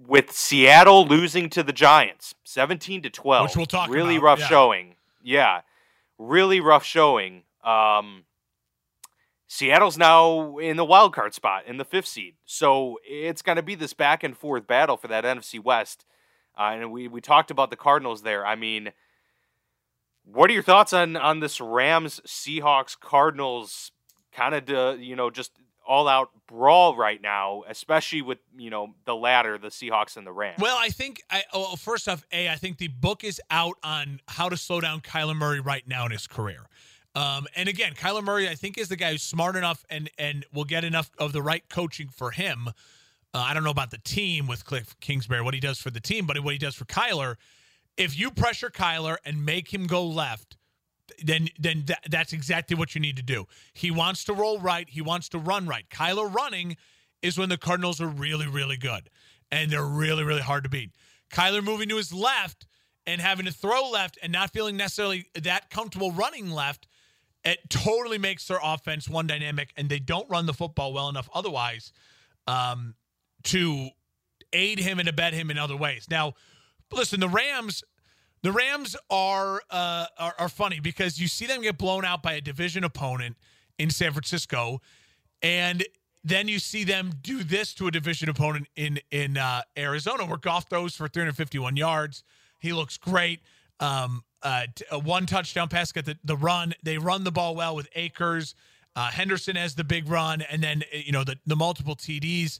[0.07, 3.49] with Seattle losing to the Giants, 17 to 12.
[3.49, 4.47] Which we'll talk Really about, rough yeah.
[4.47, 4.95] showing.
[5.23, 5.61] Yeah.
[6.17, 7.43] Really rough showing.
[7.63, 8.23] Um,
[9.47, 12.35] Seattle's now in the wild card spot in the fifth seed.
[12.45, 16.05] So it's going to be this back and forth battle for that NFC West.
[16.57, 18.45] Uh, and we, we talked about the Cardinals there.
[18.45, 18.91] I mean,
[20.23, 23.91] what are your thoughts on, on this Rams, Seahawks, Cardinals
[24.31, 25.51] kind of, you know, just
[25.87, 30.31] all out brawl right now, especially with, you know, the latter, the Seahawks and the
[30.31, 30.59] Rams?
[30.59, 34.19] Well, I think I oh, first off, a I think the book is out on
[34.27, 36.67] how to slow down Kyler Murray right now in his career.
[37.15, 40.45] Um, and again, Kyler Murray, I think, is the guy who's smart enough and and
[40.53, 42.67] will get enough of the right coaching for him.
[42.67, 45.99] Uh, I don't know about the team with Cliff Kingsbury, what he does for the
[45.99, 47.35] team, but what he does for Kyler.
[47.97, 50.54] If you pressure Kyler and make him go left,
[51.23, 53.45] then then that, that's exactly what you need to do.
[53.73, 54.89] He wants to roll right.
[54.89, 55.87] He wants to run right.
[55.89, 56.77] Kyler running
[57.21, 59.09] is when the Cardinals are really, really good.
[59.51, 60.91] And they're really, really hard to beat.
[61.31, 62.65] Kyler moving to his left
[63.05, 66.87] and having to throw left and not feeling necessarily that comfortable running left,
[67.43, 71.29] it totally makes their offense one dynamic, and they don't run the football well enough
[71.33, 71.93] otherwise
[72.47, 72.95] um,
[73.43, 73.89] to
[74.51, 76.07] aid him and abet him in other ways.
[76.09, 76.33] Now,
[76.91, 77.83] listen, the Rams
[78.45, 82.33] the Rams are, uh, are are funny because you see them get blown out by
[82.33, 83.37] a division opponent
[83.79, 84.83] in San Francisco,
[85.41, 85.83] and
[86.23, 90.37] then you see them do this to a division opponent in in uh, Arizona, where
[90.37, 92.23] Goff throws for 351 yards.
[92.59, 93.39] He looks great.
[93.79, 96.75] Um, uh, a one touchdown pass, got the, the run.
[96.83, 98.53] They run the ball well with Akers.
[98.95, 102.59] Uh, Henderson has the big run, and then uh, you know the the multiple TDs.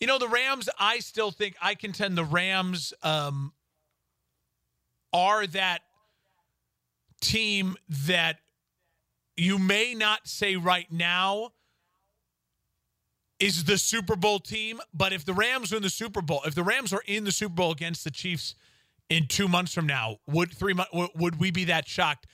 [0.00, 0.68] You know the Rams.
[0.76, 3.52] I still think I contend the Rams um,
[5.12, 5.80] are that
[7.20, 8.38] team that
[9.36, 11.52] you may not say right now
[13.40, 16.64] is the Super Bowl team, but if the Rams win the Super Bowl, if the
[16.64, 18.54] Rams are in the Super Bowl against the Chiefs
[19.08, 22.26] in two months from now, would three months would we be that shocked?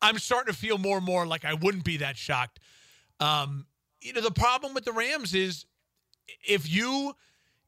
[0.00, 2.60] I'm starting to feel more and more like I wouldn't be that shocked.
[3.20, 3.66] Um,
[4.00, 5.66] you know, the problem with the Rams is
[6.46, 7.14] if you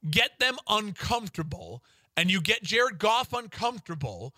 [0.09, 1.83] get them uncomfortable
[2.17, 4.35] and you get Jared Goff uncomfortable,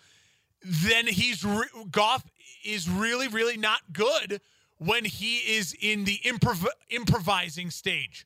[0.63, 2.23] then he's re- Goff
[2.63, 4.41] is really, really not good
[4.77, 8.25] when he is in the improv- improvising stage.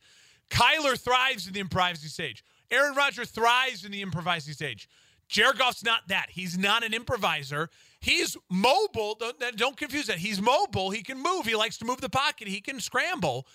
[0.50, 2.44] Kyler thrives in the improvising stage.
[2.72, 4.90] Aaron Rodgers thrives in the improvising stage.
[5.28, 6.28] Jared Goff's not that.
[6.30, 7.70] He's not an improviser.
[8.00, 9.16] He's mobile.
[9.16, 10.18] Don't, don't confuse that.
[10.18, 10.92] He's mobile.
[10.92, 11.46] He can move.
[11.46, 12.48] He likes to move the pocket.
[12.48, 13.48] He can scramble,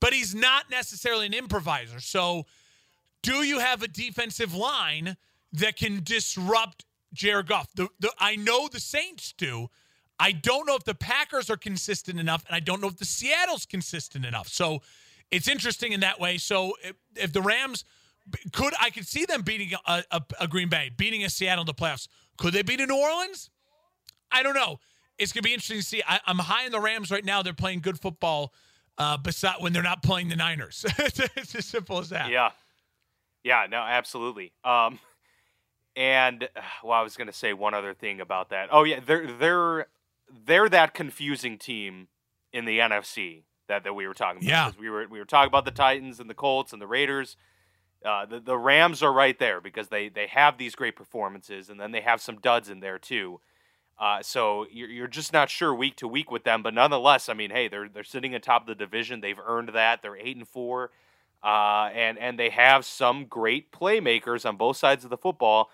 [0.00, 2.00] but he's not necessarily an improviser.
[2.00, 2.46] So,
[3.22, 5.16] do you have a defensive line
[5.52, 7.72] that can disrupt Jared Goff?
[7.74, 9.68] The, the, I know the Saints do.
[10.18, 13.04] I don't know if the Packers are consistent enough, and I don't know if the
[13.04, 14.48] Seattle's consistent enough.
[14.48, 14.82] So,
[15.30, 16.38] it's interesting in that way.
[16.38, 17.84] So, if, if the Rams
[18.52, 21.66] could, I could see them beating a, a, a Green Bay, beating a Seattle in
[21.66, 22.08] the playoffs.
[22.36, 23.50] Could they beat a New Orleans?
[24.30, 24.78] I don't know.
[25.18, 26.02] It's going to be interesting to see.
[26.06, 27.42] I, am high on the Rams right now.
[27.42, 28.52] They're playing good football,
[28.98, 30.84] uh, beside when they're not playing the Niners.
[30.98, 32.30] it's as simple as that.
[32.30, 32.50] Yeah,
[33.44, 34.52] yeah, no, absolutely.
[34.64, 34.98] Um,
[35.96, 36.48] and
[36.84, 38.68] well, I was going to say one other thing about that.
[38.70, 39.86] Oh yeah, they're they're
[40.44, 42.08] they're that confusing team
[42.52, 44.48] in the NFC that, that we were talking about.
[44.48, 47.36] Yeah, we were we were talking about the Titans and the Colts and the Raiders.
[48.04, 51.80] Uh, the the Rams are right there because they they have these great performances and
[51.80, 53.40] then they have some duds in there too.
[53.98, 57.34] Uh, so you're, you're just not sure week to week with them, but nonetheless, I
[57.34, 59.20] mean, hey, they're they're sitting atop the division.
[59.20, 60.02] They've earned that.
[60.02, 60.90] They're eight and four,
[61.44, 65.70] uh, and and they have some great playmakers on both sides of the football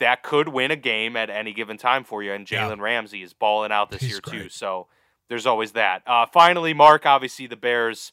[0.00, 2.32] that could win a game at any given time for you.
[2.32, 2.68] And Yeah.
[2.68, 4.48] Jalen Ramsey is balling out this He's year too.
[4.48, 4.86] So
[5.28, 6.02] there's always that.
[6.06, 8.12] Uh, finally, Mark, obviously the Bears.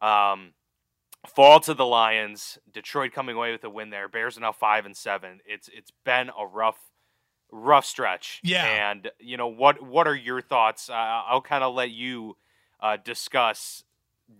[0.00, 0.52] Um,
[1.26, 2.58] fall to the Lions.
[2.72, 4.08] Detroit coming away with a win there.
[4.08, 5.40] Bears are now five and seven.
[5.46, 6.78] It's it's been a rough,
[7.50, 8.40] rough stretch.
[8.42, 8.90] Yeah.
[8.90, 9.82] And you know what?
[9.82, 10.88] What are your thoughts?
[10.90, 12.36] Uh, I'll kind of let you
[12.80, 13.84] uh, discuss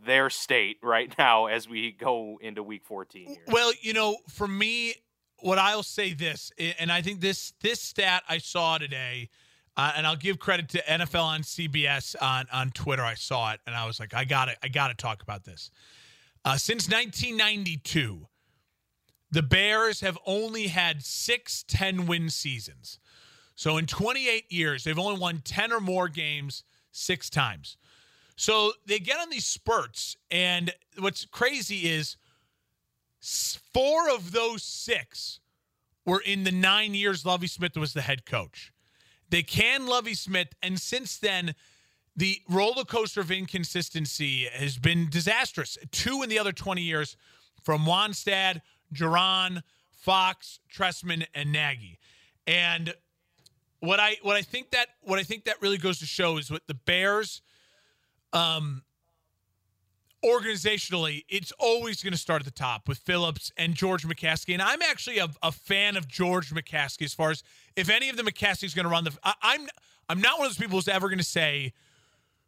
[0.04, 3.36] their state right now as we go into Week 14 here.
[3.48, 4.94] Well, you know, for me,
[5.40, 9.28] what I'll say this, and I think this this stat I saw today,
[9.76, 13.02] uh, and I'll give credit to NFL on CBS on on Twitter.
[13.02, 15.44] I saw it, and I was like, I got to I got to talk about
[15.44, 15.70] this.
[16.44, 18.28] Uh, since 1992,
[19.30, 22.98] the Bears have only had six 10 win seasons.
[23.54, 26.62] So in 28 years, they've only won 10 or more games
[26.92, 27.78] six times.
[28.36, 32.16] So they get on these spurts, and what's crazy is
[33.26, 35.40] four of those six
[36.04, 38.72] were in the nine years Lovie Smith was the head coach.
[39.30, 41.54] They can Lovie Smith, and since then,
[42.14, 45.76] the roller coaster of inconsistency has been disastrous.
[45.90, 47.16] Two in the other 20 years
[47.62, 48.62] from Wannstedt,
[48.94, 51.98] Jauron, Fox, Trestman, and Nagy.
[52.46, 52.94] And
[53.80, 56.50] what I what I think that what I think that really goes to show is
[56.50, 57.42] what the Bears
[58.32, 58.82] um
[60.26, 64.52] organizationally, it's always going to start at the top with Phillips and George McCaskey.
[64.52, 67.42] And I'm actually a, a fan of George McCaskey as far as
[67.76, 69.16] if any of the McCaskey's going to run the.
[69.22, 69.68] I, I'm
[70.08, 71.72] I'm not one of those people who's ever going to say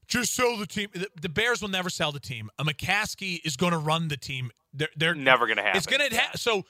[0.09, 0.89] just sell the team.
[0.93, 2.51] The, the, Bears will never sell the team.
[2.59, 4.51] A McCaskey is going to run the team.
[4.73, 5.77] They're, they're never going to happen.
[5.77, 6.65] It's going to ha- so.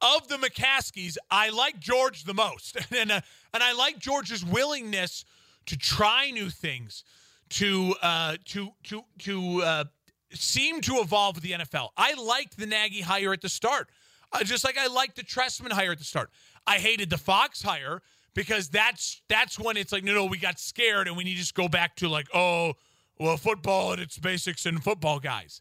[0.00, 3.20] Of the McCaskeys, I like George the most, and uh,
[3.52, 5.24] and I like George's willingness
[5.66, 7.02] to try new things,
[7.48, 9.84] to uh, to to to uh,
[10.32, 11.88] seem to evolve with the NFL.
[11.96, 13.88] I liked the Nagy hire at the start,
[14.32, 16.30] uh, just like I liked the Trestman hire at the start.
[16.66, 18.02] I hated the Fox hire
[18.34, 21.40] because that's that's when it's like no no we got scared and we need to
[21.40, 22.74] just go back to like oh
[23.18, 25.60] well football and its basics and football guys.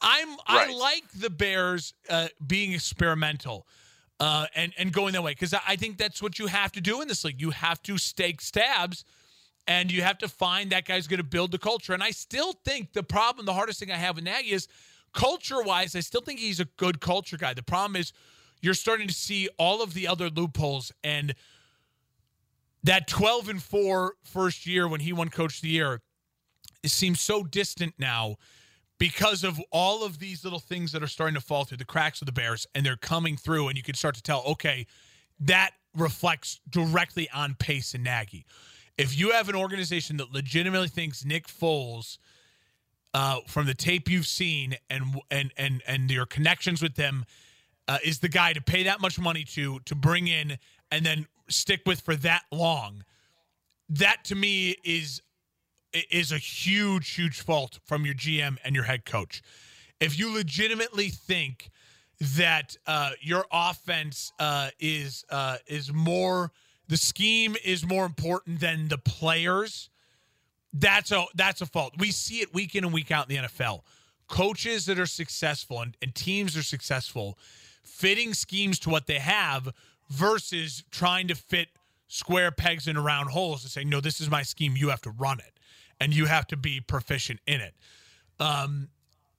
[0.00, 0.68] I'm right.
[0.68, 3.66] I like the Bears uh, being experimental.
[4.20, 7.00] Uh, and and going that way because I think that's what you have to do
[7.00, 7.40] in this league.
[7.40, 9.04] You have to stake stabs,
[9.66, 11.94] and you have to find that guy's going to build the culture.
[11.94, 14.68] And I still think the problem, the hardest thing I have with Nagy is
[15.12, 15.94] culture wise.
[15.94, 17.54] I still think he's a good culture guy.
[17.54, 18.12] The problem is
[18.60, 21.34] you're starting to see all of the other loopholes and
[22.84, 26.00] that 12 and 4 first year when he won coach of the year
[26.82, 28.36] it seems so distant now
[28.98, 32.22] because of all of these little things that are starting to fall through the cracks
[32.22, 34.86] of the bears and they're coming through and you can start to tell okay
[35.38, 38.46] that reflects directly on pace and nagy
[38.98, 42.18] if you have an organization that legitimately thinks nick foles
[43.14, 47.24] uh, from the tape you've seen and and and and your connections with them
[47.88, 50.58] uh, is the guy to pay that much money to to bring in
[50.90, 53.04] and then stick with for that long,
[53.88, 55.22] that to me is
[56.10, 59.42] is a huge, huge fault from your GM and your head coach.
[60.00, 61.68] If you legitimately think
[62.18, 66.52] that uh, your offense uh, is uh, is more
[66.88, 69.90] the scheme is more important than the players,
[70.72, 71.94] that's a that's a fault.
[71.98, 73.82] We see it week in and week out in the NFL.
[74.28, 77.38] Coaches that are successful and, and teams are successful,
[77.82, 79.68] fitting schemes to what they have
[80.08, 81.68] versus trying to fit
[82.12, 84.76] square pegs in round holes and saying, no, this is my scheme.
[84.76, 85.58] You have to run it
[85.98, 87.74] and you have to be proficient in it.
[88.38, 88.88] Um,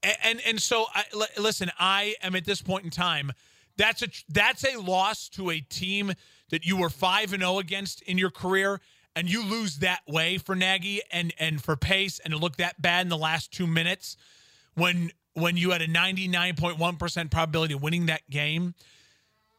[0.01, 3.31] and, and, and so I, l- listen, I am at this point in time,
[3.77, 6.13] that's a, that's a loss to a team
[6.53, 8.79] that you were five and zero oh against in your career.
[9.15, 12.79] And you lose that way for Nagy and, and for pace and to look that
[12.79, 14.17] bad in the last two minutes
[14.75, 18.75] when, when you had a 99.1% probability of winning that game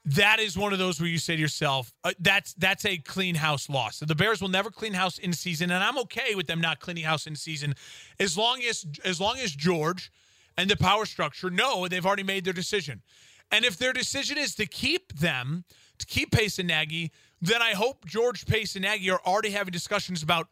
[0.05, 3.37] that is one of those where you say to yourself, uh, "That's that's a clean
[3.37, 6.61] house loss." The Bears will never clean house in season, and I'm okay with them
[6.61, 7.75] not cleaning house in season,
[8.21, 10.13] as long as as long as George
[10.59, 13.01] and the power structure know they've already made their decision,
[13.51, 15.65] and if their decision is to keep them,
[16.05, 19.73] to keep Pace and Nagy, then I hope George Pace and Nagy are already having
[19.73, 20.49] discussions about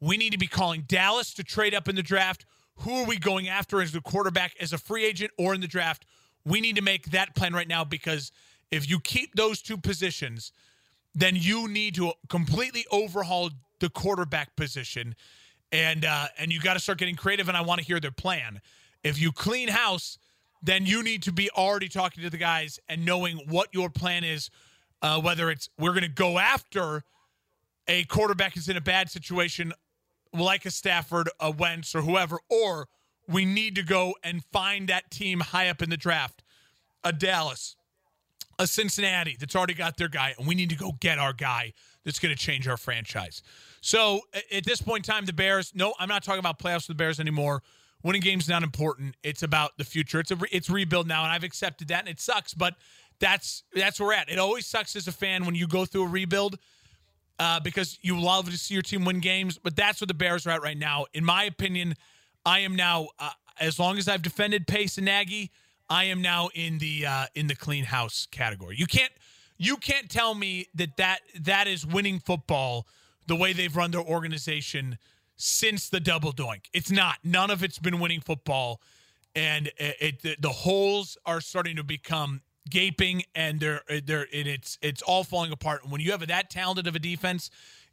[0.00, 2.44] we need to be calling Dallas to trade up in the draft.
[2.80, 5.66] Who are we going after as the quarterback, as a free agent, or in the
[5.66, 6.04] draft?
[6.44, 8.30] We need to make that plan right now because
[8.70, 10.52] if you keep those two positions,
[11.14, 13.50] then you need to completely overhaul
[13.80, 15.14] the quarterback position,
[15.72, 17.48] and uh, and you got to start getting creative.
[17.48, 18.60] And I want to hear their plan.
[19.02, 20.18] If you clean house,
[20.62, 24.24] then you need to be already talking to the guys and knowing what your plan
[24.24, 24.50] is.
[25.02, 27.04] Uh, whether it's we're going to go after
[27.86, 29.72] a quarterback who's in a bad situation,
[30.32, 32.88] like a Stafford, a Wentz, or whoever, or
[33.28, 36.42] we need to go and find that team high up in the draft,
[37.04, 37.76] a Dallas,
[38.58, 41.72] a Cincinnati that's already got their guy, and we need to go get our guy
[42.04, 43.42] that's going to change our franchise.
[43.80, 44.20] So
[44.52, 45.72] at this point in time, the Bears.
[45.74, 47.62] No, I'm not talking about playoffs for the Bears anymore.
[48.02, 49.16] Winning games not important.
[49.22, 50.20] It's about the future.
[50.20, 52.74] It's a re- it's rebuild now, and I've accepted that, and it sucks, but
[53.20, 54.28] that's that's where we're at.
[54.28, 56.58] It always sucks as a fan when you go through a rebuild
[57.38, 60.46] uh, because you love to see your team win games, but that's where the Bears
[60.46, 61.06] are at right now.
[61.12, 61.94] In my opinion,
[62.44, 65.50] I am now uh, as long as I've defended Pace and Nagy.
[65.88, 68.76] I am now in the uh, in the clean house category.
[68.78, 69.12] You can't
[69.58, 72.86] you can't tell me that that that is winning football
[73.26, 74.98] the way they've run their organization
[75.36, 76.66] since the double doink.
[76.72, 77.18] It's not.
[77.22, 78.80] None of it's been winning football,
[79.34, 84.48] and it, it the, the, holes are starting to become gaping, and they're they're and
[84.48, 85.82] it's it's all falling apart.
[85.82, 87.50] And when you have that talented of a defense,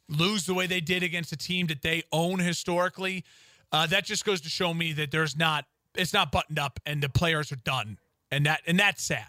[0.10, 3.24] lose the way they did against a team that they own historically,
[3.72, 5.66] uh, that just goes to show me that there's not
[5.96, 7.98] it's not buttoned up and the players are done,
[8.32, 9.28] and that and that's sad.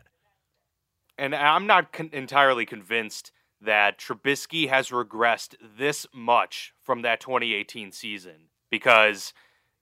[1.18, 7.92] and I'm not con- entirely convinced that Trubisky has regressed this much from that 2018
[7.92, 9.32] season because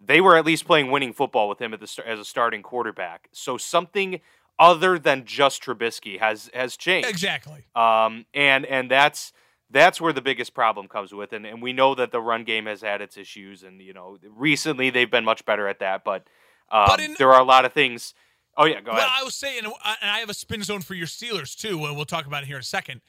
[0.04, 3.28] they were at least playing winning football with him at the, as a starting quarterback.
[3.32, 4.20] So something
[4.62, 7.08] other than just Trubisky has has changed.
[7.08, 7.64] Exactly.
[7.74, 9.32] Um, and and that's
[9.70, 12.66] that's where the biggest problem comes with, and, and we know that the run game
[12.66, 16.28] has had its issues, and you know recently they've been much better at that, but,
[16.70, 18.14] um, but in, there are a lot of things.
[18.56, 19.10] Oh yeah, go well, ahead.
[19.20, 22.04] I was saying, and I have a spin zone for your Steelers too, and we'll
[22.04, 23.00] talk about it here in a second.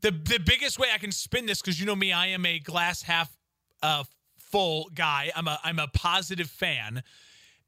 [0.00, 2.58] The the biggest way I can spin this, because you know me, I am a
[2.58, 3.36] glass half
[3.82, 4.04] uh,
[4.38, 5.30] full guy.
[5.36, 7.02] I'm a I'm a positive fan,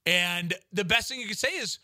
[0.06, 1.78] and the best thing you can say is,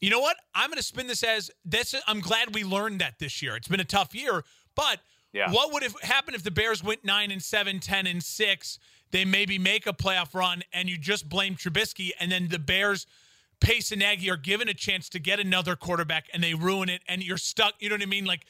[0.00, 0.36] you know what?
[0.54, 1.94] I'm going to spin this as this.
[2.06, 3.56] I'm glad we learned that this year.
[3.56, 5.00] It's been a tough year, but
[5.32, 5.50] yeah.
[5.50, 8.78] what would have happened if the Bears went nine and seven, 10 and six?
[9.10, 13.06] They maybe make a playoff run, and you just blame Trubisky, and then the Bears.
[13.60, 17.00] Pace and Nagy are given a chance to get another quarterback and they ruin it
[17.08, 17.74] and you're stuck.
[17.78, 18.24] You know what I mean?
[18.26, 18.44] Like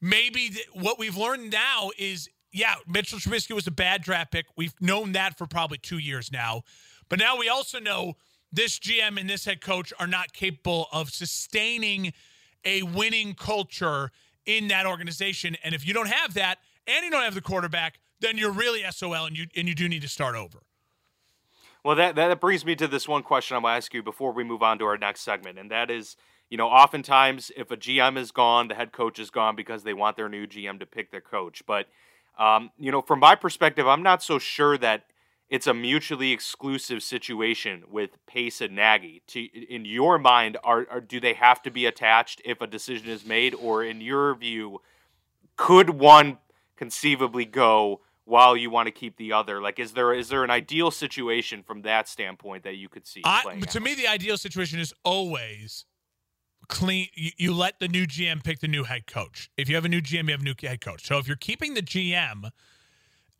[0.00, 4.46] maybe th- what we've learned now is yeah, Mitchell Trubisky was a bad draft pick.
[4.56, 6.62] We've known that for probably two years now.
[7.08, 8.16] But now we also know
[8.52, 12.12] this GM and this head coach are not capable of sustaining
[12.64, 14.10] a winning culture
[14.46, 15.56] in that organization.
[15.62, 18.82] And if you don't have that and you don't have the quarterback, then you're really
[18.90, 20.62] SOL and you and you do need to start over.
[21.84, 24.32] Well, that that brings me to this one question I'm going to ask you before
[24.32, 26.16] we move on to our next segment, and that is,
[26.50, 29.94] you know, oftentimes if a GM is gone, the head coach is gone because they
[29.94, 31.62] want their new GM to pick their coach.
[31.66, 31.86] But
[32.38, 35.04] um, you know, from my perspective, I'm not so sure that
[35.48, 39.22] it's a mutually exclusive situation with Pace and Nagy.
[39.28, 43.08] To, in your mind, are, are do they have to be attached if a decision
[43.08, 44.80] is made, or in your view,
[45.56, 46.38] could one
[46.76, 49.60] conceivably go while you want to keep the other?
[49.60, 53.22] Like, is there is there an ideal situation from that standpoint that you could see?
[53.24, 53.82] I, to out?
[53.82, 55.86] me, the ideal situation is always
[56.68, 59.50] clean you, you, let the new GM pick the new head coach.
[59.56, 61.06] If you have a new GM, you have a new head coach.
[61.06, 62.50] So if you're keeping the GM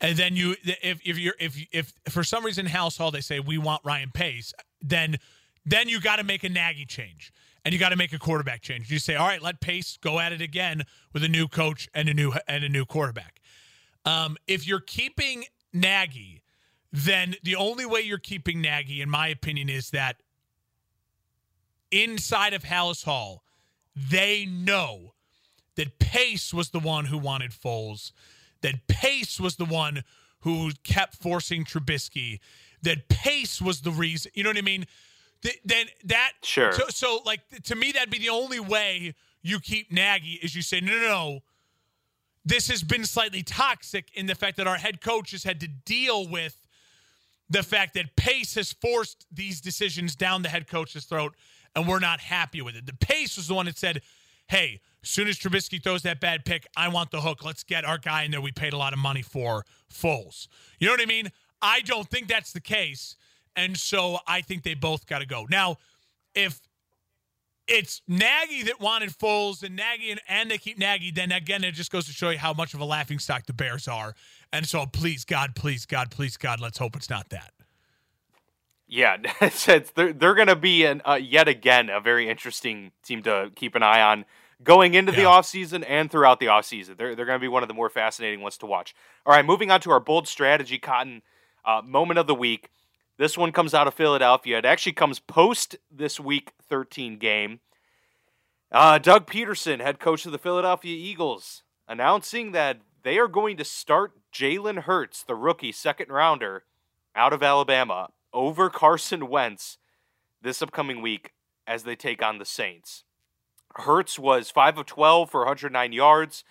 [0.01, 3.57] and then you if if you're if if for some reason Hall they say we
[3.57, 5.17] want Ryan Pace, then
[5.65, 7.33] then you got to make a Nagy change.
[7.65, 8.89] And you got to make a quarterback change.
[8.89, 12.07] You say, "All right, let Pace go at it again with a new coach and
[12.07, 13.41] a new and a new quarterback."
[14.05, 15.43] Um, if you're keeping
[15.73, 16.41] Nagy,
[16.91, 20.21] then the only way you're keeping Nagy, in my opinion, is that
[21.91, 23.43] inside of Halas Hall,
[23.93, 25.13] they know
[25.75, 28.11] that Pace was the one who wanted Foles,
[28.61, 30.03] that Pace was the one
[30.41, 32.39] who kept forcing Trubisky,
[32.81, 34.31] that Pace was the reason.
[34.35, 34.85] You know what I mean?
[35.41, 36.71] Th- then that sure.
[36.73, 40.61] So, so, like to me, that'd be the only way you keep Nagy is you
[40.61, 41.39] say no, no, no.
[42.45, 45.67] This has been slightly toxic in the fact that our head coach has had to
[45.67, 46.57] deal with
[47.49, 51.35] the fact that Pace has forced these decisions down the head coach's throat
[51.75, 52.85] and we're not happy with it.
[52.85, 54.01] The pace was the one that said,
[54.47, 57.43] hey, soon as Trubisky throws that bad pick, I want the hook.
[57.43, 60.47] Let's get our guy in there we paid a lot of money for, Foles.
[60.79, 61.31] You know what I mean?
[61.61, 63.15] I don't think that's the case.
[63.55, 65.45] And so I think they both got to go.
[65.49, 65.77] Now,
[66.33, 66.61] if
[67.67, 71.73] it's Nagy that wanted Foles and Nagy and, and they keep Nagy, then again, it
[71.73, 74.15] just goes to show you how much of a laughing stock the Bears are.
[74.51, 77.53] And so please, God, please, God, please, God, let's hope it's not that.
[78.87, 83.21] Yeah, it's, they're they're going to be an, uh, yet again a very interesting team
[83.23, 84.25] to keep an eye on
[84.63, 85.19] going into yeah.
[85.19, 86.97] the offseason and throughout the offseason.
[86.97, 88.95] They're they're going to be one of the more fascinating ones to watch.
[89.25, 91.21] All right, moving on to our bold strategy cotton
[91.65, 92.69] uh, moment of the week.
[93.17, 94.57] This one comes out of Philadelphia.
[94.57, 97.59] It actually comes post this week 13 game.
[98.71, 103.65] Uh, Doug Pederson, head coach of the Philadelphia Eagles, announcing that they are going to
[103.65, 106.63] start Jalen Hurts, the rookie second rounder
[107.15, 109.79] out of Alabama, over Carson Wentz
[110.41, 111.33] this upcoming week
[111.67, 113.03] as they take on the Saints.
[113.75, 116.43] Hurts was 5 of 12 for 109 yards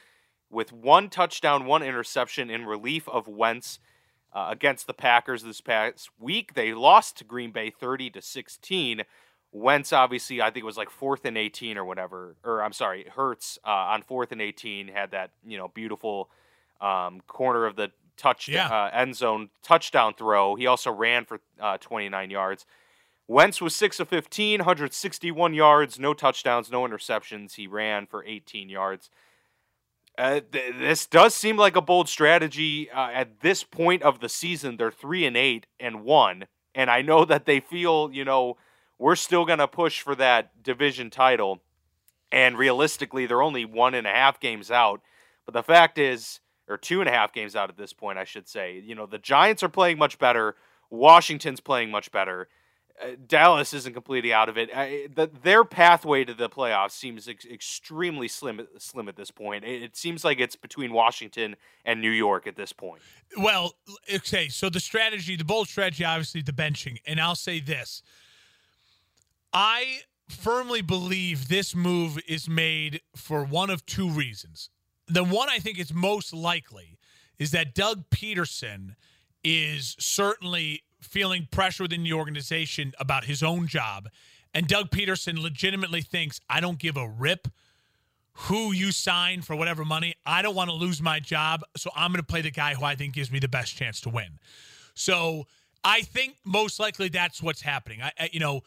[0.51, 3.79] with one touchdown, one interception in relief of Wentz
[4.33, 6.55] uh, against the Packers this past week.
[6.55, 9.03] They lost to Green Bay 30 to 16.
[9.53, 13.07] Wentz obviously, I think it was like fourth and 18 or whatever, or I'm sorry,
[13.15, 16.31] Hurts uh, on fourth and 18 had that you know beautiful
[16.81, 18.69] um, corner of the touch yeah.
[18.69, 20.55] uh, end zone touchdown throw.
[20.55, 22.67] He also ran for uh, 29 yards.
[23.29, 27.55] Wentz was 6 of 15, 161 yards, no touchdowns, no interceptions.
[27.55, 29.11] He ran for 18 yards.
[30.17, 34.31] Uh, th- this does seem like a bold strategy uh, at this point of the
[34.31, 34.79] season.
[34.79, 38.57] They're three and eight and one, and I know that they feel, you know,
[38.99, 41.61] we're still going to push for that division title.
[42.33, 45.01] And realistically, they're only one and a half games out.
[45.45, 48.25] But the fact is, or two and a half games out at this point, I
[48.25, 48.83] should say.
[48.85, 50.57] You know, the Giants are playing much better.
[50.91, 52.49] Washington's playing much better.
[53.27, 54.71] Dallas isn't completely out of it.
[54.75, 59.65] I, the, their pathway to the playoffs seems ex- extremely slim slim at this point.
[59.65, 63.03] It, it, seems like it's between Washington and New York at this point.
[63.37, 63.75] Well,
[64.13, 68.03] okay, so the strategy, the bold strategy, obviously the benching, and I'll say this:
[69.53, 74.71] I firmly believe this move is made for one of two reasons.
[75.07, 76.99] The one I think is most likely
[77.39, 78.97] is that Doug Pederson
[79.45, 84.09] is certainly feeling pressure within the organization about his own job.
[84.55, 87.49] And Doug Pederson legitimately thinks, I don't give a rip
[88.33, 90.15] who you sign for whatever money.
[90.25, 91.63] I don't want to lose my job.
[91.77, 94.01] So I'm going to play the guy who I think gives me the best chance
[94.03, 94.39] to win.
[94.95, 95.47] So
[95.85, 98.01] I think most likely that's what's happening.
[98.01, 98.63] I, I you know,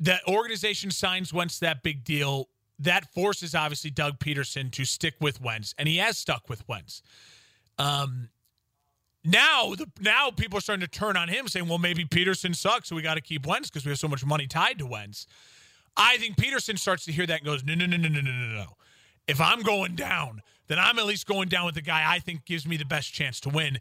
[0.00, 2.48] the organization signs Wentz that big deal.
[2.78, 7.00] That forces obviously Doug Pederson to stick with Wentz, and he has stuck with Wentz.
[7.78, 8.28] Um,
[9.26, 12.88] now, the, now people are starting to turn on him, saying, "Well, maybe Pederson sucks,
[12.88, 15.26] so we got to keep Wentz because we have so much money tied to Wentz."
[15.96, 18.30] I think Pederson starts to hear that and goes, "No, no, no, no, no, no,
[18.30, 18.76] no, no.
[19.26, 22.44] If I'm going down, then I'm at least going down with the guy I think
[22.44, 23.78] gives me the best chance to win."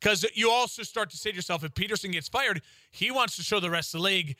[0.00, 3.42] Because you also start to say to yourself, if Pederson gets fired, he wants to
[3.42, 4.36] show the rest of the league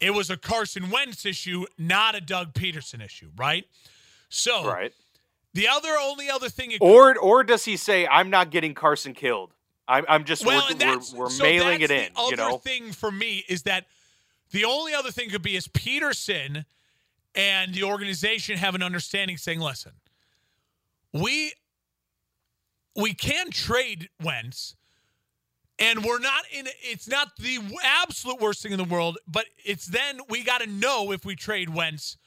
[0.00, 3.66] it was a Carson Wentz issue, not a Doug Pederson issue, right?
[4.30, 4.92] So, right.
[5.52, 9.52] The other only other thing, or or does he say, "I'm not getting Carson killed"?
[9.88, 12.12] I'm, I'm just well, we're, we're, we're so mailing it in.
[12.14, 13.86] The you know, thing for me is that
[14.52, 16.64] the only other thing could be is Pederson
[17.34, 19.92] and the organization have an understanding, saying, "Listen,
[21.12, 21.52] we
[22.96, 24.76] we can trade Wentz."
[25.78, 29.86] And we're not in it's not the absolute worst thing in the world, but it's
[29.86, 32.18] then we got to know if we trade Wentz,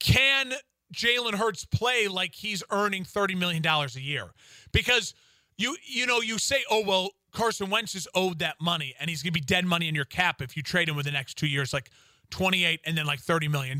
[0.00, 0.52] can
[0.92, 4.30] Jalen Hurts play like he's earning $30 million a year?
[4.72, 5.14] Because
[5.56, 9.22] you you know, you say, oh well, Carson Wentz is owed that money and he's
[9.22, 11.46] gonna be dead money in your cap if you trade him within the next two
[11.46, 11.90] years, like
[12.30, 13.78] 28 and then like $30 million.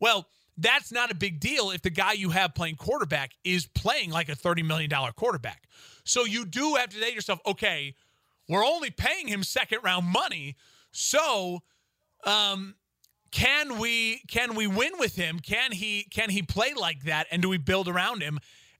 [0.00, 0.26] Well,
[0.56, 4.28] that's not a big deal if the guy you have playing quarterback is playing like
[4.28, 5.64] a $30 million quarterback.
[6.04, 7.94] So you do have to say to yourself, okay,
[8.48, 10.56] we're only paying him second round money.
[10.92, 11.62] So,
[12.24, 12.74] um,
[13.32, 15.40] can we can we win with him?
[15.40, 17.26] Can he can he play like that?
[17.30, 18.38] And do we build around him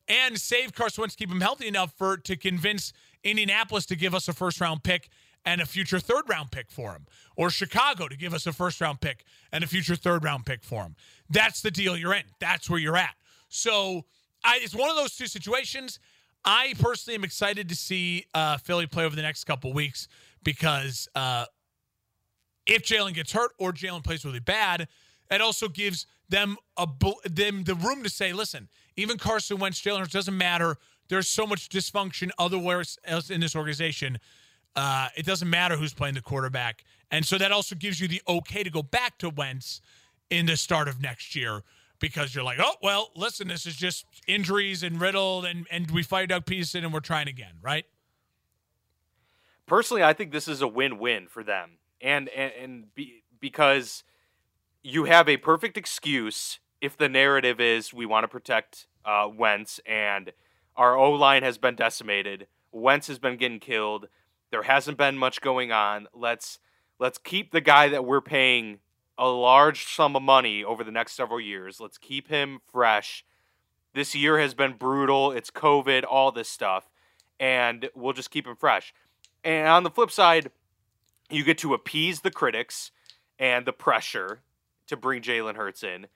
[0.09, 2.93] and save Carson Wentz, keep him healthy enough for to convince
[3.25, 5.09] Indianapolis to give us a first round pick
[5.45, 8.81] and a future third round pick for him, or Chicago to give us a first
[8.81, 10.97] round pick and a future third round pick for him?
[11.31, 12.25] That's the deal you're in.
[12.41, 13.15] That's where you're at.
[13.49, 14.05] So
[14.45, 15.99] I, it's one of those two situations.
[16.45, 20.07] I personally am excited to see uh, Philly play over the next couple weeks
[20.45, 21.47] because uh,
[22.67, 24.89] if Jalen gets hurt or Jalen plays really bad,
[25.31, 26.87] it also gives them a
[27.29, 30.77] them the room to say, listen, even Carson Wentz, Jalen Hurts doesn't matter.
[31.09, 34.19] There's so much dysfunction otherwhere else in this organization.
[34.75, 38.21] Uh, it doesn't matter who's playing the quarterback, and so that also gives you the
[38.29, 39.81] okay to go back to Wentz
[40.31, 41.63] in the start of next year
[41.99, 46.03] because you're like, oh well, listen, this is just injuries and riddled, and and we
[46.03, 47.87] fired Doug Pederson and we're trying again, right?
[49.67, 54.05] Personally, I think this is a win-win for them, and and and be, because
[54.83, 59.81] you have a perfect excuse if the narrative is we want to protect uh, Wentz
[59.85, 60.33] and
[60.77, 64.07] our O line has been decimated, Wentz has been getting killed,
[64.53, 66.07] there hasn't been much going on.
[66.15, 66.61] Let's
[67.01, 68.79] let's keep the guy that we're paying
[69.19, 71.81] a large sum of money over the next several years.
[71.81, 73.25] Let's keep him fresh.
[73.93, 75.33] This year has been brutal.
[75.33, 76.89] It's COVID, all this stuff.
[77.41, 78.95] And we'll just keep him fresh.
[79.43, 80.51] And on the flip side,
[81.31, 82.93] you get to appease the critics
[83.39, 84.41] and the pressure
[84.87, 86.07] to bring Jalen Hurts in.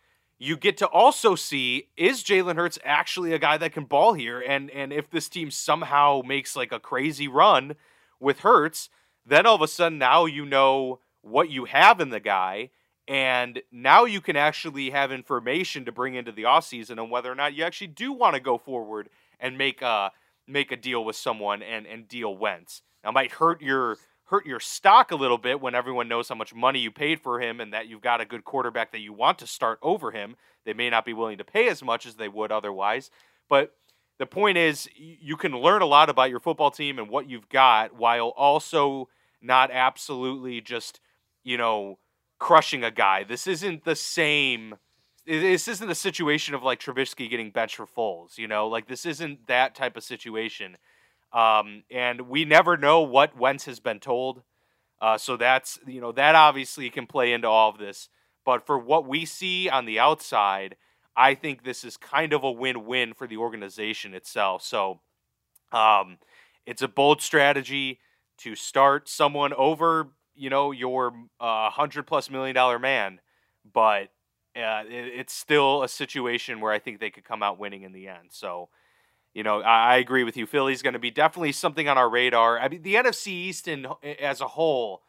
[0.43, 4.41] You get to also see is Jalen Hurts actually a guy that can ball here?
[4.41, 7.77] And and if this team somehow makes like a crazy run
[8.19, 8.89] with Hurts,
[9.25, 12.71] then all of a sudden now you know what you have in the guy
[13.11, 17.35] and now you can actually have information to bring into the offseason on whether or
[17.35, 19.11] not you actually do want to go forward
[19.41, 20.13] and make a
[20.47, 22.83] make a deal with someone and and deal Wentz.
[23.03, 23.99] Now might hurt your
[24.31, 27.41] hurt your stock a little bit when everyone knows how much money you paid for
[27.41, 30.37] him and that you've got a good quarterback that you want to start over him.
[30.65, 33.11] They may not be willing to pay as much as they would otherwise,
[33.49, 33.75] but
[34.19, 37.49] the point is you can learn a lot about your football team and what you've
[37.49, 39.09] got while also
[39.43, 41.01] not absolutely just,
[41.43, 41.99] you know,
[42.39, 43.25] crushing a guy.
[43.25, 44.77] This isn't the same.
[45.27, 48.39] This isn't a situation of like Trubisky getting benched for Foles.
[48.39, 50.77] You know, like this isn't that type of situation.
[51.33, 54.43] Um, and we never know what Wentz has been told.
[55.01, 58.09] Uh, so that's you know that obviously can play into all of this.
[58.45, 60.77] But for what we see on the outside,
[61.17, 64.63] I think this is kind of a win-win for the organization itself.
[64.63, 65.01] So
[65.73, 66.19] um,
[66.67, 68.01] it's a bold strategy
[68.39, 70.09] to start someone over
[70.41, 73.21] you know, your uh, hundred plus million dollar man,
[73.71, 74.09] but
[74.57, 77.93] uh, it, it's still a situation where I think they could come out winning in
[77.93, 78.31] the end.
[78.31, 78.71] So,
[79.35, 80.47] you know, I, I agree with you.
[80.47, 82.59] Philly's going to be definitely something on our radar.
[82.59, 83.87] I mean, the NFC East in,
[84.21, 85.03] as a whole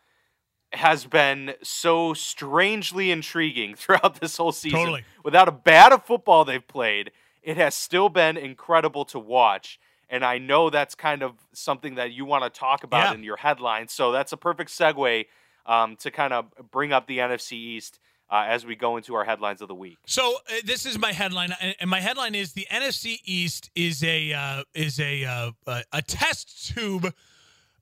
[0.74, 4.80] has been so strangely intriguing throughout this whole season.
[4.80, 5.04] Totally.
[5.24, 7.12] Without a bat of football they've played,
[7.44, 9.80] it has still been incredible to watch.
[10.10, 13.14] And I know that's kind of something that you want to talk about Yeah.
[13.16, 13.88] in your headline.
[13.88, 15.26] So that's a perfect segue
[15.66, 18.00] um, to kind of bring up the NFC East
[18.32, 19.98] uh, as we go into our headlines of the week.
[20.06, 24.32] So uh, this is my headline, and my headline is the NFC East is a
[24.34, 27.14] uh, is a uh, a a test tube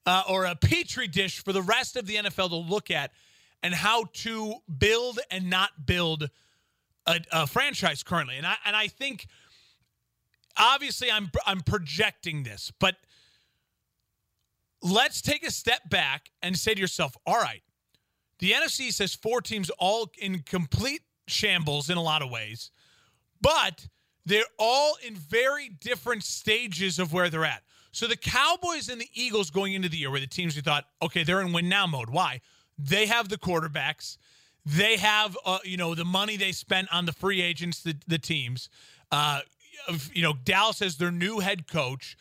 [0.06, 3.12] uh, or a petri dish for the rest of the NFL to look at
[3.62, 6.30] and how to build and not build
[7.06, 8.36] a, a franchise currently.
[8.38, 9.28] And I and I think
[10.58, 12.95] obviously I'm I'm projecting this, but
[14.82, 17.62] let's take a step back and say to yourself, all right,
[18.40, 22.72] the NFC says four teams all in complete shambles in a lot of ways,
[23.42, 23.88] but
[24.26, 27.64] they're all in very different stages of where they're at.
[27.92, 30.86] So the Cowboys and the Eagles going into the year were the teams we thought,
[31.02, 32.10] okay, they're in win now mode.
[32.10, 32.42] Why?
[32.78, 34.18] They have the quarterbacks.
[34.66, 38.20] They have, uh, you know, the money they spent on the free agents, the, the
[38.20, 38.70] teams.
[39.12, 39.42] Uh,
[40.14, 42.16] you know, Dallas has their new head coach.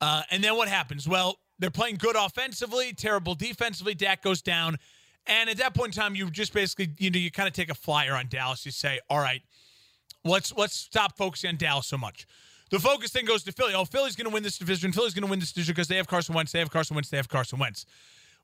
[0.00, 1.06] Uh, and then what happens?
[1.06, 3.94] Well, they're playing good offensively, terrible defensively.
[3.94, 4.78] Dak goes down.
[5.26, 7.70] And at that point in time, you just basically, you know, you kind of take
[7.70, 8.64] a flyer on Dallas.
[8.64, 9.42] You say, all right,
[10.24, 12.26] let's let's stop focusing on Dallas so much.
[12.70, 13.74] The focus then goes to Philly.
[13.74, 14.92] Oh, Philly's going to win this division.
[14.92, 16.52] Philly's going to win this division because they have Carson Wentz.
[16.52, 17.10] They have Carson Wentz.
[17.10, 17.84] They have Carson Wentz.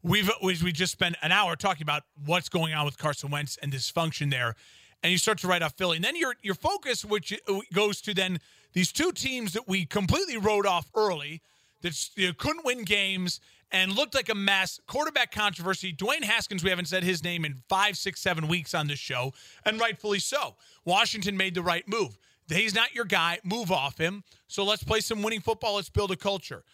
[0.03, 3.73] We've we just spent an hour talking about what's going on with Carson Wentz and
[3.73, 4.55] dysfunction there,
[5.03, 5.97] and you start to write off Philly.
[5.97, 8.39] And then your your focus, which uh, goes to then
[8.73, 11.41] these two teams that we completely wrote off early,
[11.87, 14.81] that you know, couldn't win games and looked like a mess.
[14.87, 15.93] Quarterback controversy.
[15.93, 19.33] Dwayne Haskins, we haven't said his name in five, six, seven weeks on this show,
[19.65, 20.57] and rightfully so.
[20.85, 22.19] Washington made the right move.
[22.49, 23.41] He's not your guy.
[23.45, 24.23] Move off him.
[24.47, 25.77] So let's play some winning football.
[25.77, 26.65] Let's build a culture.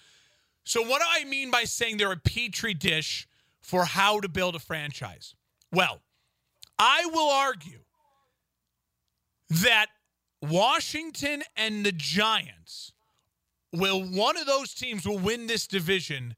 [0.64, 3.26] So, what do I mean by saying they're a petri dish
[3.62, 5.34] for how to build a franchise?
[5.72, 6.00] Well,
[6.78, 7.80] I will argue
[9.48, 9.86] that
[10.40, 12.92] Washington and the Giants
[13.72, 16.36] will, one of those teams will win this division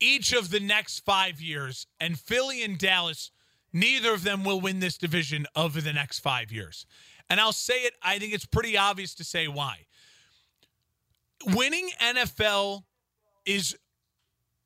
[0.00, 3.30] each of the next five years, and Philly and Dallas,
[3.72, 6.86] neither of them will win this division over the next five years.
[7.28, 9.86] And I'll say it, I think it's pretty obvious to say why.
[11.46, 12.84] Winning NFL
[13.44, 13.76] is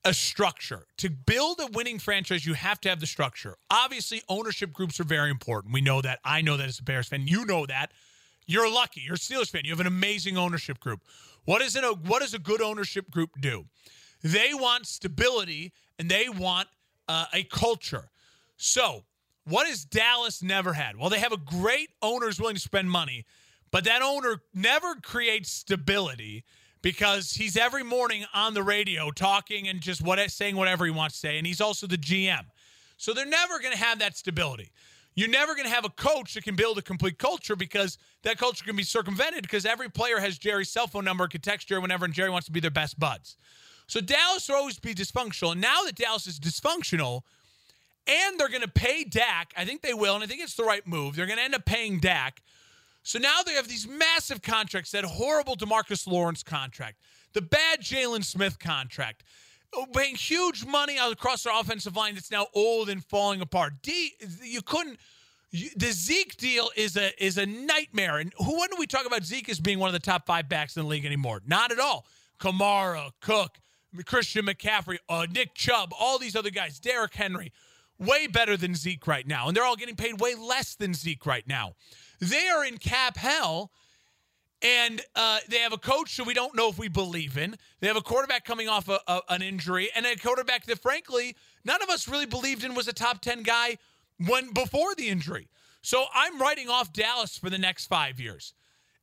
[0.05, 0.86] a structure.
[0.99, 3.57] To build a winning franchise, you have to have the structure.
[3.70, 5.72] Obviously, ownership groups are very important.
[5.72, 6.18] We know that.
[6.24, 7.26] I know that as a Bears fan.
[7.26, 7.93] You know that.
[8.47, 9.01] You're lucky.
[9.01, 9.62] You're a Steelers fan.
[9.64, 11.03] You have an amazing ownership group.
[11.45, 11.76] What is?
[11.76, 13.66] A, what does a good ownership group do?
[14.22, 16.68] They want stability and they want
[17.09, 18.11] uh, a culture.
[18.57, 19.05] So,
[19.45, 20.97] what has Dallas never had?
[20.97, 23.24] Well, they have a great owner who's willing to spend money,
[23.70, 26.45] but that owner never creates stability
[26.80, 31.16] because he's every morning on the radio talking and just what saying whatever he wants
[31.16, 32.45] to say, and he's also the GM.
[32.97, 34.70] So they're never going to have that stability.
[35.15, 38.39] You're never going to have a coach that can build a complete culture because that
[38.39, 41.81] culture can be circumvented because every player has Jerry's cell phone number, can text Jerry
[41.81, 43.37] whenever, and Jerry wants to be their best buds.
[43.87, 45.53] So Dallas will always be dysfunctional.
[45.53, 47.23] And now that Dallas is dysfunctional,
[48.07, 50.65] and they're going to pay Dak, I think they will, and I think it's the
[50.65, 51.15] right move.
[51.15, 52.43] They're going to end up paying Dak.
[53.03, 56.97] So now they have these massive contracts, that horrible Demarcus Lawrence contract,
[57.33, 59.25] the bad Jaylon Smith contract,
[59.95, 63.75] paying huge money across their offensive line that's now old and falling apart.
[63.83, 64.12] D,
[64.43, 64.99] you couldn't.
[65.51, 68.18] You, the Zeke deal is a is a nightmare.
[68.18, 70.77] And who do we talk about Zeke as being one of the top five backs
[70.77, 71.43] in the league anymore?
[71.47, 72.07] Not at all.
[72.41, 73.59] Kamara, Cook,
[74.05, 77.53] Christian McCaffrey, uh, Nick Chubb, all these other guys, Derrick Henry,
[77.99, 81.25] way better than Zeke right now, and they're all getting paid way less than Zeke
[81.27, 81.75] right now.
[82.20, 83.70] They are in cap hell,
[84.63, 87.57] and uh, they have a coach that we don't know if we believe in.
[87.81, 91.37] They have a quarterback coming off a, a, an injury, and a quarterback that, frankly,
[91.65, 93.79] none of us really believed in was a top ten guy
[94.27, 95.49] when before the injury.
[95.81, 98.55] So I'm writing off Dallas for the next five years.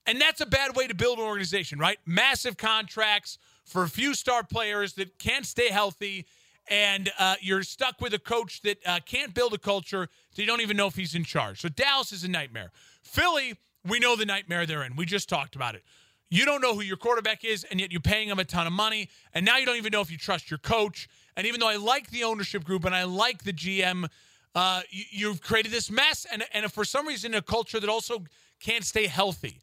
[0.05, 1.99] And that's a bad way to build an organization, right?
[2.05, 6.25] Massive contracts for a few star players that can't stay healthy,
[6.67, 10.47] and uh, you're stuck with a coach that uh, can't build a culture that you
[10.47, 11.61] don't even know if he's in charge.
[11.61, 12.71] So Dallas is a nightmare.
[13.03, 13.55] Philly,
[13.89, 14.95] we know the nightmare they're in.
[14.95, 15.83] We just talked about it.
[16.29, 18.73] You don't know who your quarterback is, and yet you're paying him a ton of
[18.73, 21.09] money, and now you don't even know if you trust your coach.
[21.35, 24.07] And even though I like the ownership group and I like the GM,
[24.53, 28.23] uh, you, you've created this mess, and, and for some reason, a culture that also
[28.59, 29.59] can't stay healthy.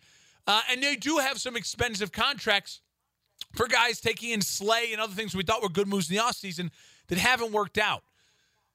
[0.47, 2.81] Uh, and they do have some expensive contracts
[3.55, 6.22] for guys taking in Slay and other things we thought were good moves in the
[6.22, 6.70] offseason
[7.09, 8.03] that haven't worked out.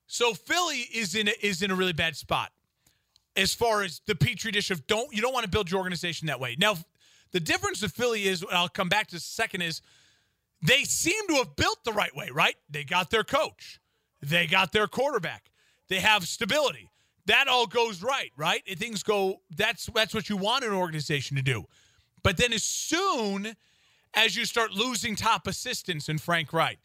[0.07, 2.51] So Philly is in a, is in a really bad spot
[3.35, 6.27] as far as the petri dish of don't you don't want to build your organization
[6.27, 6.55] that way.
[6.59, 6.77] Now,
[7.31, 9.81] the difference with Philly is I'll come back to second is
[10.61, 12.55] they seem to have built the right way, right?
[12.69, 13.79] They got their coach,
[14.21, 15.51] they got their quarterback,
[15.87, 16.89] they have stability.
[17.27, 18.63] That all goes right, right?
[18.67, 19.41] And things go.
[19.55, 21.65] That's that's what you want an organization to do.
[22.23, 23.55] But then as soon
[24.13, 26.79] as you start losing top assistants in Frank Reich,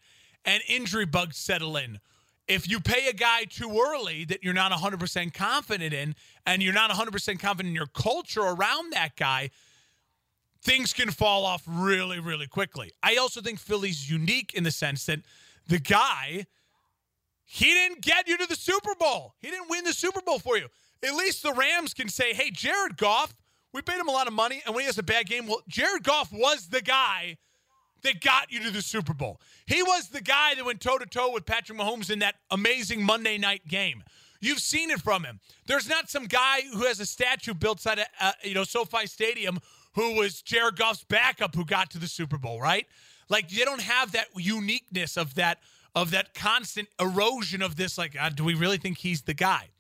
[0.45, 1.99] and injury bugs settle in
[2.49, 6.73] if you pay a guy too early that you're not 100% confident in and you're
[6.73, 9.51] not 100% confident in your culture around that guy,
[10.63, 12.93] things can fall off really, really quickly.
[13.03, 15.21] I also think Philly's unique in the sense that
[15.67, 16.47] the guy,
[17.45, 19.35] he didn't get you to the Super Bowl.
[19.41, 20.69] He didn't win the Super Bowl for you.
[21.05, 23.35] At least the Rams can say, hey, Jared Goff,
[23.73, 25.63] we paid him a lot of money, and when he has a bad game, well,
[25.69, 27.37] Jared Goff was the guy
[28.03, 29.41] that got you to the Super Bowl.
[29.67, 33.03] He was the guy that went toe to toe with Patrick Mahomes in that amazing
[33.03, 34.03] Monday night game.
[34.41, 35.41] You've seen it from him.
[35.67, 39.07] There's not some guy who has a statue built side of uh, you know SoFi
[39.07, 39.59] Stadium
[39.95, 42.87] who was Jared Goff's backup who got to the Super Bowl, right?
[43.29, 45.59] Like they don't have that uniqueness of that
[45.95, 47.97] of that constant erosion of this.
[47.97, 49.71] Like, uh, do we really think he's the guy?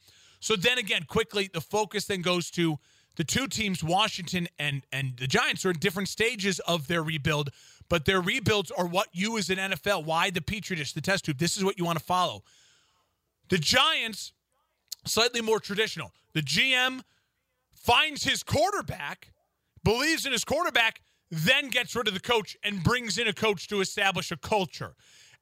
[0.40, 2.78] So then again, quickly, the focus then goes to
[3.16, 7.50] the two teams, Washington and and the Giants, are in different stages of their rebuild
[7.88, 11.24] but their rebuilds are what you as an NFL, why the Petri dish, the test
[11.24, 12.42] tube, this is what you want to follow.
[13.48, 14.32] The Giants,
[15.04, 16.12] slightly more traditional.
[16.32, 17.02] The GM
[17.74, 19.32] finds his quarterback,
[19.84, 23.68] believes in his quarterback, then gets rid of the coach and brings in a coach
[23.68, 24.94] to establish a culture.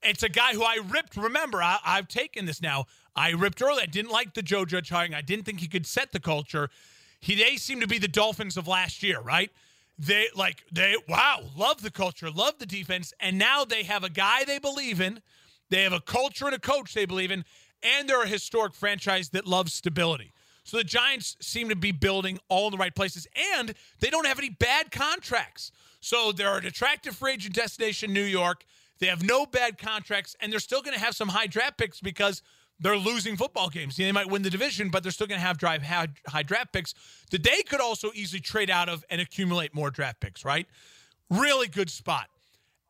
[0.02, 1.16] It's a guy who I ripped.
[1.16, 2.84] Remember, I, have taken this now.
[3.16, 3.82] I ripped early.
[3.82, 5.14] I didn't like the Joe Judge hiring.
[5.14, 6.68] I didn't think he could set the culture.
[7.20, 9.50] He, they seem to be the Dolphins of last year, right?
[9.98, 14.10] They like they wow love the culture love the defense and now they have a
[14.10, 15.20] guy they believe in
[15.70, 17.44] they have a culture and a coach they believe in
[17.82, 20.32] and they're a historic franchise that loves stability.
[20.64, 24.26] So the giants seem to be building all in the right places and they don't
[24.26, 25.70] have any bad contracts.
[26.00, 28.64] So they're an attractive free agent destination new york.
[28.98, 32.00] They have no bad contracts and they're still going to have some high draft picks
[32.00, 32.42] because
[32.80, 33.96] they're losing football games.
[33.96, 36.94] They might win the division, but they're still going to have drive high, draft picks
[37.30, 40.66] that they could also easily trade out of and accumulate more draft picks, right?
[41.30, 42.28] Really good spot.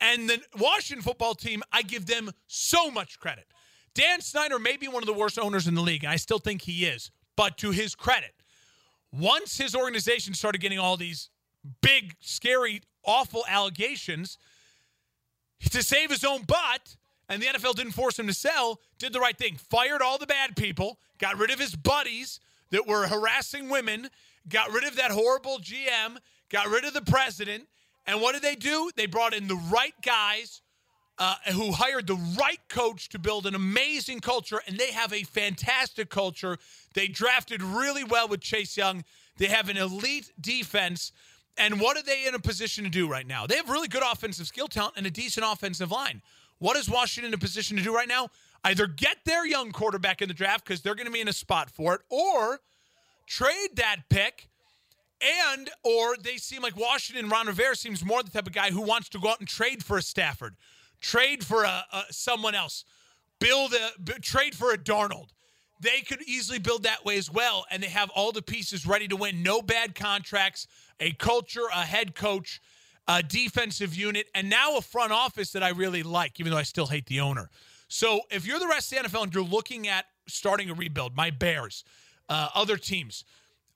[0.00, 3.46] And the Washington football team, I give them so much credit.
[3.94, 6.38] Dan Snyder may be one of the worst owners in the league, and I still
[6.40, 7.10] think he is.
[7.36, 8.34] But to his credit,
[9.12, 11.30] once his organization started getting all these
[11.80, 14.38] big, scary, awful allegations,
[15.70, 16.96] to save his own butt,
[17.28, 19.56] and the NFL didn't force him to sell, did the right thing.
[19.56, 24.08] Fired all the bad people, got rid of his buddies that were harassing women,
[24.48, 26.16] got rid of that horrible GM,
[26.50, 27.64] got rid of the president.
[28.06, 28.90] And what did they do?
[28.96, 30.60] They brought in the right guys
[31.18, 35.22] uh, who hired the right coach to build an amazing culture, and they have a
[35.22, 36.58] fantastic culture.
[36.94, 39.04] They drafted really well with Chase Young.
[39.38, 41.12] They have an elite defense.
[41.56, 43.46] And what are they in a position to do right now?
[43.46, 46.20] They have really good offensive skill talent and a decent offensive line.
[46.64, 48.30] What is Washington in a position to do right now?
[48.64, 51.32] Either get their young quarterback in the draft because they're going to be in a
[51.34, 52.60] spot for it, or
[53.26, 54.48] trade that pick
[55.52, 58.80] and or they seem like Washington Ron Rivera seems more the type of guy who
[58.80, 60.56] wants to go out and trade for a Stafford,
[61.02, 62.86] trade for a, a someone else,
[63.40, 65.32] build a b- trade for a Darnold.
[65.82, 69.06] They could easily build that way as well, and they have all the pieces ready
[69.08, 69.42] to win.
[69.42, 70.66] No bad contracts,
[70.98, 72.62] a culture, a head coach
[73.06, 76.62] a defensive unit, and now a front office that I really like, even though I
[76.62, 77.50] still hate the owner.
[77.88, 81.14] So if you're the rest of the NFL and you're looking at starting a rebuild,
[81.14, 81.84] my Bears,
[82.28, 83.24] uh, other teams,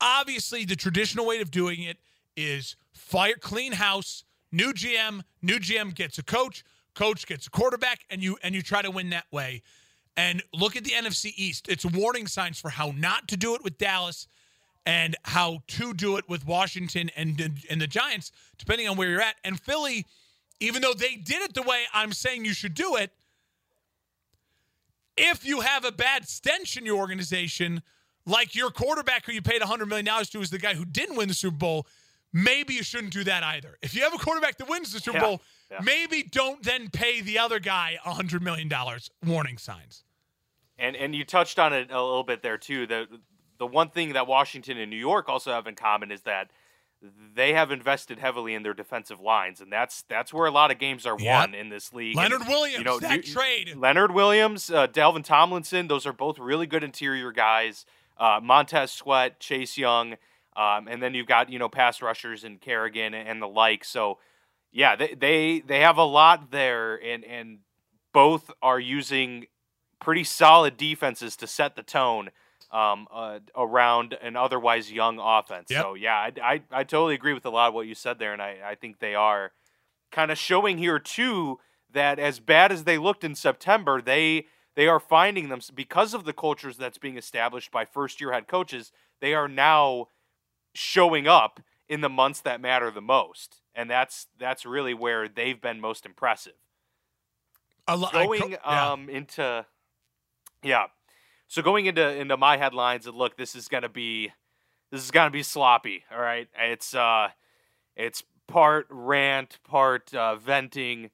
[0.00, 1.98] obviously the traditional way of doing it
[2.36, 6.64] is fire, clean house, new GM, new GM gets a coach,
[6.94, 9.62] coach gets a quarterback, and you and you try to win that way.
[10.16, 11.68] And look at the NFC East.
[11.68, 14.26] It's warning signs for how not to do it with Dallas
[14.88, 19.20] and how to do it with Washington and and the Giants, depending on where you're
[19.20, 19.34] at.
[19.44, 20.06] And Philly,
[20.60, 23.12] even though they did it the way I'm saying you should do it,
[25.14, 27.82] if you have a bad stench in your organization,
[28.24, 31.28] like your quarterback who you paid $100 million to is the guy who didn't win
[31.28, 31.86] the Super Bowl,
[32.32, 33.76] maybe you shouldn't do that either.
[33.82, 35.80] If you have a quarterback that wins the Super yeah, Bowl, yeah.
[35.82, 38.72] maybe don't then pay the other guy $100 million.
[39.26, 40.04] Warning signs.
[40.78, 42.86] And and you touched on it a little bit there too.
[42.86, 43.08] The
[43.58, 46.50] the one thing that Washington and New York also have in common is that
[47.34, 50.78] they have invested heavily in their defensive lines, and that's that's where a lot of
[50.78, 51.48] games are yep.
[51.48, 52.16] won in this league.
[52.16, 53.76] Leonard and, Williams, you know, that you, trade.
[53.76, 57.86] Leonard Williams, uh, Dalvin Tomlinson, those are both really good interior guys.
[58.16, 60.14] Uh, Montez Sweat, Chase Young,
[60.56, 63.84] um, and then you've got you know pass rushers and Kerrigan and the like.
[63.84, 64.18] So
[64.72, 67.58] yeah, they they they have a lot there, and and
[68.12, 69.46] both are using
[70.00, 72.30] pretty solid defenses to set the tone
[72.70, 75.68] um, uh, around an otherwise young offense.
[75.70, 75.82] Yep.
[75.82, 78.32] So yeah, I, I, I totally agree with a lot of what you said there,
[78.32, 79.52] and I, I think they are
[80.10, 81.58] kind of showing here too
[81.92, 84.46] that as bad as they looked in September, they
[84.76, 88.46] they are finding them because of the cultures that's being established by first year head
[88.46, 88.92] coaches.
[89.20, 90.08] They are now
[90.74, 95.60] showing up in the months that matter the most, and that's that's really where they've
[95.60, 96.52] been most impressive.
[97.86, 98.92] A lo- Going co- yeah.
[98.92, 99.66] um into
[100.62, 100.86] yeah,
[101.48, 104.32] so going into into my headlines and look, this is gonna be
[104.92, 106.04] this is gonna be sloppy.
[106.12, 107.28] All right, it's uh
[107.96, 111.10] it's part rant, part uh, venting.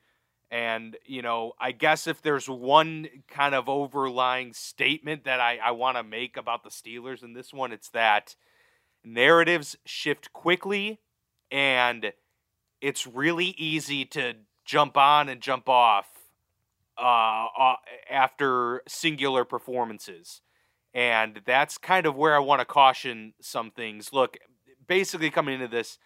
[0.50, 5.72] And, you know, I guess if there's one kind of overlying statement that I, I
[5.72, 8.36] want to make about the Steelers in this one, it's that
[9.04, 11.00] narratives shift quickly
[11.50, 12.12] and
[12.80, 16.06] it's really easy to jump on and jump off
[16.98, 17.76] uh, uh,
[18.10, 20.40] after singular performances.
[20.92, 24.12] And that's kind of where I want to caution some things.
[24.12, 24.38] Look,
[24.86, 25.98] basically coming into this,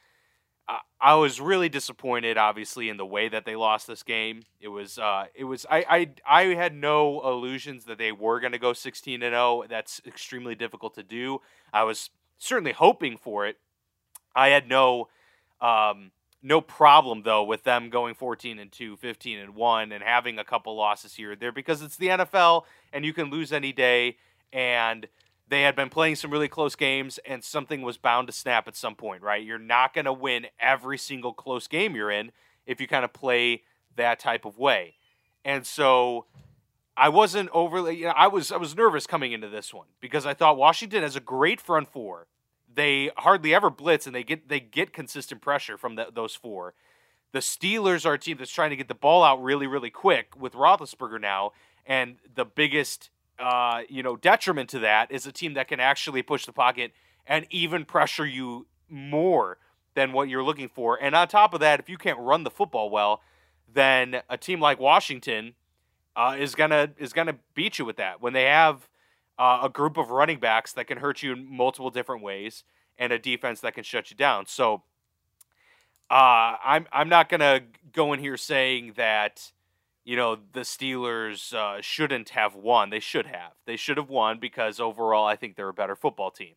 [0.67, 4.43] I- I was really disappointed, obviously, in the way that they lost this game.
[4.61, 5.67] It was, uh, it was.
[5.71, 9.65] I, I, I had no illusions that they were going to go sixteen and zero.
[9.69, 11.41] That's extremely difficult to do.
[11.73, 13.57] I was certainly hoping for it.
[14.35, 15.09] I had no,
[15.61, 16.13] um,
[16.43, 20.45] no problem though with them going 14 and 2, 15 and 1 and having a
[20.45, 24.17] couple losses here or there because it's the NFL and you can lose any day
[24.53, 25.09] and
[25.49, 28.77] they had been playing some really close games and something was bound to snap at
[28.77, 29.43] some point, right?
[29.43, 32.33] You're not going to win every single close game you're in
[32.67, 33.63] if you kind of play
[33.97, 34.95] that type of way.
[35.45, 36.27] And so
[36.97, 40.27] I wasn't overly you know, I was I was nervous coming into this one because
[40.27, 42.27] I thought Washington has a great front four.
[42.79, 46.75] They hardly ever blitz and they get they get consistent pressure from the, those four.
[47.33, 50.41] The Steelers are a team that's trying to get the ball out really really quick
[50.41, 51.51] with Roethlisberger now,
[51.85, 53.11] and the biggest
[53.41, 56.93] uh, you know detriment to that is a team that can actually push the pocket
[57.27, 59.59] and even pressure you more
[59.95, 60.97] than what you're looking for.
[61.03, 63.23] And on top of that, if you can't run the football well,
[63.75, 65.55] then a team like Washington
[66.15, 68.88] uh, is gonna is gonna beat you with that when they have
[69.39, 72.65] uh, a group of running backs that can hurt you in multiple different ways
[72.99, 74.47] and a defense that can shut you down.
[74.47, 74.83] So
[76.11, 77.61] uh, I'm I'm not gonna
[77.93, 79.53] go in here saying that
[80.05, 82.91] you know the Steelers uh, shouldn't have won.
[82.91, 83.53] They should have.
[83.67, 86.55] They should have won because overall I think they're a better football team,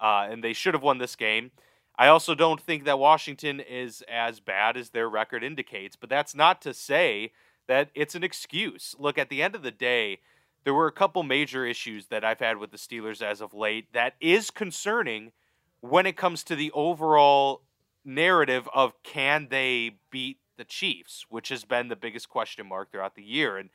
[0.00, 1.50] uh, and they should have won this game.
[1.96, 6.34] I also don't think that Washington is as bad as their record indicates, but that's
[6.34, 7.32] not to say
[7.68, 8.94] that it's an excuse.
[8.98, 10.18] Look, at the end of the day,
[10.64, 13.92] there were a couple major issues that I've had with the Steelers as of late
[13.92, 15.32] that is concerning
[15.80, 17.62] when it comes to the overall
[18.04, 23.14] narrative of can they beat the Chiefs, which has been the biggest question mark throughout
[23.14, 23.58] the year.
[23.58, 23.68] And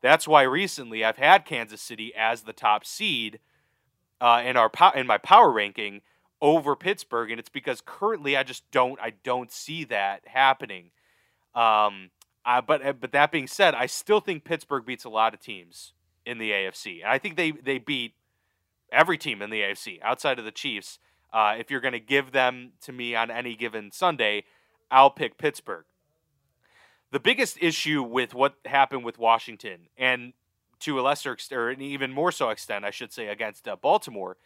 [0.00, 3.40] that's why recently I've had Kansas City as the top seed
[4.20, 6.02] uh, in our po- in my power ranking
[6.40, 10.90] over Pittsburgh, and it's because currently I just don't I don't see that happening.
[11.54, 12.10] Um,
[12.44, 15.92] uh, but but that being said, I still think Pittsburgh beats a lot of teams
[16.26, 18.14] in the AFC, and I think they they beat
[18.92, 20.98] every team in the AFC outside of the Chiefs.
[21.32, 24.44] Uh, if you're going to give them to me on any given Sunday,
[24.90, 25.84] I'll pick Pittsburgh.
[27.10, 30.32] The biggest issue with what happened with Washington, and
[30.80, 33.76] to a lesser extent, or an even more so extent, I should say, against uh,
[33.76, 34.36] Baltimore,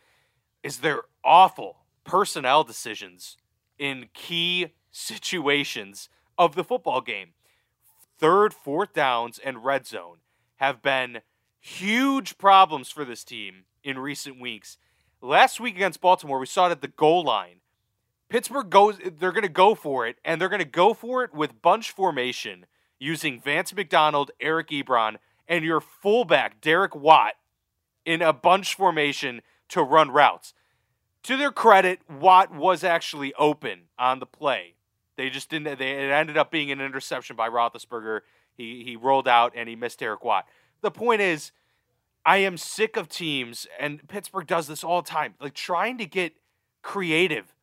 [0.62, 3.36] is their awful personnel decisions
[3.78, 7.30] in key situations of the football game.
[8.18, 10.18] Third, fourth downs, and red zone
[10.56, 11.20] have been
[11.60, 14.78] huge problems for this team in recent weeks.
[15.20, 17.56] Last week against Baltimore, we saw it at the goal line.
[18.28, 21.34] Pittsburgh goes, they're going to go for it, and they're going to go for it
[21.34, 22.66] with bunch formation
[22.98, 25.16] using Vance McDonald, Eric Ebron,
[25.48, 27.34] and your fullback, Derek Watt,
[28.04, 30.54] in a bunch formation to run routes.
[31.24, 34.74] To their credit, Watt was actually open on the play.
[35.16, 35.78] They just didn't.
[35.78, 38.20] They it ended up being an interception by Roethlisberger.
[38.54, 40.46] He he rolled out and he missed Eric Watt.
[40.82, 41.52] The point is,
[42.24, 46.06] I am sick of teams, and Pittsburgh does this all the time, like trying to
[46.06, 46.34] get
[46.82, 47.54] creative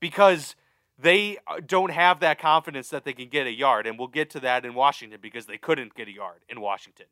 [0.00, 0.54] because
[0.98, 3.86] they uh, don't have that confidence that they can get a yard.
[3.86, 7.06] And we'll get to that in Washington because they couldn't get a yard in Washington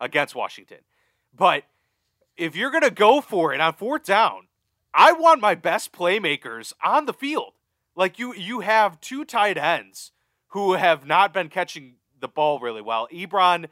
[0.00, 0.78] against Washington.
[1.36, 1.64] But
[2.36, 4.48] if you're going to go for it on fourth down,
[4.94, 7.52] I want my best playmakers on the field.
[7.94, 10.12] Like you you have two tight ends
[10.48, 13.08] who have not been catching the ball really well.
[13.12, 13.66] Ebron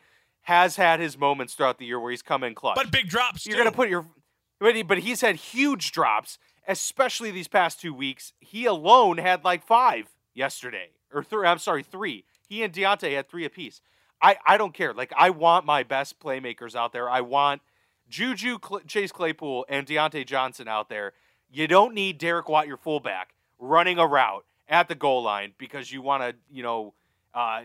[0.49, 2.75] has had his moments throughout the year where he's come in clutch.
[2.75, 3.45] But big drops.
[3.47, 3.65] You're too.
[3.65, 4.07] to put your
[4.59, 8.33] but, he, but he's had huge drops, especially these past 2 weeks.
[8.41, 12.25] He alone had like 5 yesterday or 3 I'm sorry, 3.
[12.49, 13.83] He and Diontae had 3 apiece.
[14.23, 14.95] I, I don't care.
[14.95, 17.11] Like, I want my best playmakers out there.
[17.11, 17.61] I want
[18.09, 21.13] Juju, Cl- Chase Claypool, and Diontae Johnson out there.
[21.51, 25.93] You don't need Derek Watt, your fullback, running a route at the goal line because
[25.93, 26.95] you want to, you know,
[27.35, 27.65] uh,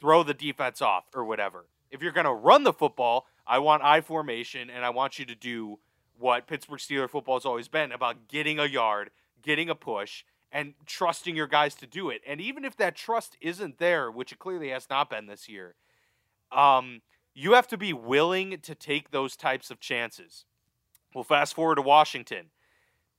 [0.00, 1.64] throw the defense off or whatever.
[1.90, 5.24] If you're going to run the football, I want I formation and I want you
[5.26, 5.78] to do
[6.18, 9.10] what Pittsburgh Steeler football has always been about getting a yard,
[9.42, 12.22] getting a push, and trusting your guys to do it.
[12.26, 15.76] And even if that trust isn't there, which it clearly has not been this year,
[16.50, 17.02] um,
[17.34, 20.44] you have to be willing to take those types of chances.
[21.14, 22.46] We'll fast forward to Washington.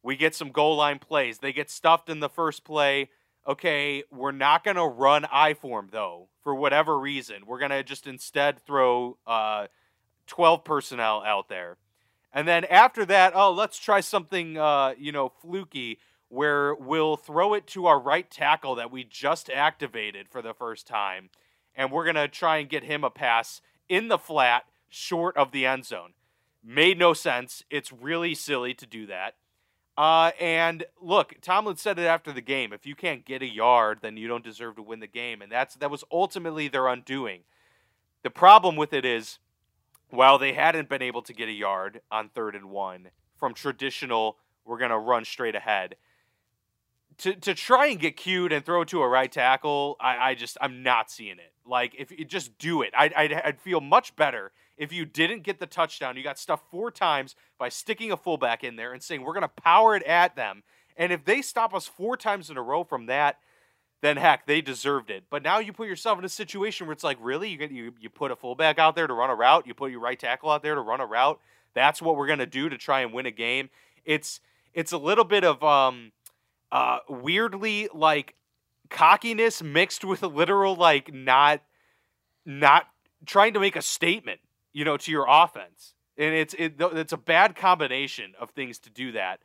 [0.04, 1.40] We get some goal line plays.
[1.40, 3.10] They get stuffed in the first play.
[3.48, 7.44] Okay, we're not going to run I form, though, for whatever reason.
[7.48, 9.68] We're going to just instead throw uh,
[10.28, 11.78] 12 personnel out there.
[12.32, 16.00] And then after that, oh, let's try something, uh, you know, fluky
[16.30, 20.86] where we'll throw it to our right tackle that we just activated for the first
[20.86, 21.30] time.
[21.76, 25.52] And we're going to try and get him a pass in the flat short of
[25.52, 26.14] the end zone.
[26.64, 27.64] Made no sense.
[27.72, 29.36] It's really silly to do that.
[30.00, 32.72] Uh, and look, Tomlin said it after the game.
[32.72, 35.42] If you can't get a yard, then you don't deserve to win the game.
[35.42, 37.42] And that's that was ultimately their undoing.
[38.24, 39.40] The problem with it is,
[40.10, 44.38] while they hadn't been able to get a yard on third and one from traditional,
[44.64, 45.98] we're gonna run straight ahead
[47.18, 50.58] to to try and get cued and throw to a right tackle, I, I just
[50.62, 51.52] I'm not seeing it.
[51.66, 55.44] Like if you just do it, I'd, I'd, I'd feel much better if you didn't
[55.44, 56.18] get the touchdown.
[56.18, 59.50] You got stuffed four times by sticking a fullback in there and saying we're gonna
[59.50, 60.64] power it at them.
[60.98, 63.38] And if they stop us four times in a row from that,
[64.02, 65.26] then heck, they deserved it.
[65.30, 67.94] But now you put yourself in a situation where it's like, really, you get you
[68.00, 70.50] you put a fullback out there to run a route, you put your right tackle
[70.50, 71.40] out there to run a route.
[71.74, 73.70] That's what we're gonna do to try and win a game.
[74.06, 74.40] It's
[74.74, 76.14] it's a little bit of um
[76.72, 78.36] uh, weirdly like
[78.90, 81.62] cockiness mixed with a literal like not
[82.46, 82.88] not
[83.26, 84.40] trying to make a statement,
[84.74, 85.94] you know, to your offense.
[86.18, 89.40] And it's it, it's a bad combination of things to do that.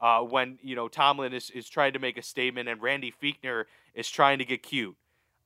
[0.00, 3.64] Uh, when you know Tomlin is, is trying to make a statement and Randy Fichtner
[3.94, 4.96] is trying to get cute.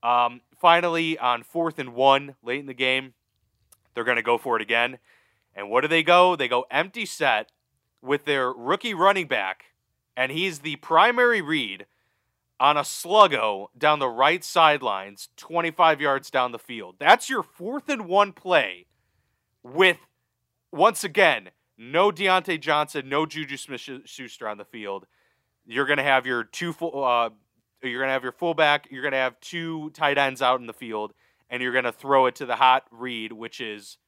[0.02, 3.14] Um, finally, on fourth and one, late in the game,
[3.94, 4.98] they're going to go for it again.
[5.54, 6.34] And what do they go?
[6.34, 7.52] They go empty set
[8.00, 9.66] with their rookie running back
[10.16, 11.86] and he's the primary read
[12.60, 16.96] on a sluggo down the right sidelines, 25 yards down the field.
[16.98, 18.86] That's your fourth and one play
[19.62, 19.98] with,
[20.70, 25.06] once again, no Diontae Johnson, no Juju Smith Schuster on the field.
[25.66, 27.30] You're going to have your two full, uh,
[27.82, 30.66] you're going to have your fullback, you're going to have two tight ends out in
[30.66, 31.12] the field,
[31.50, 33.98] and you're going to throw it to the hot read, which is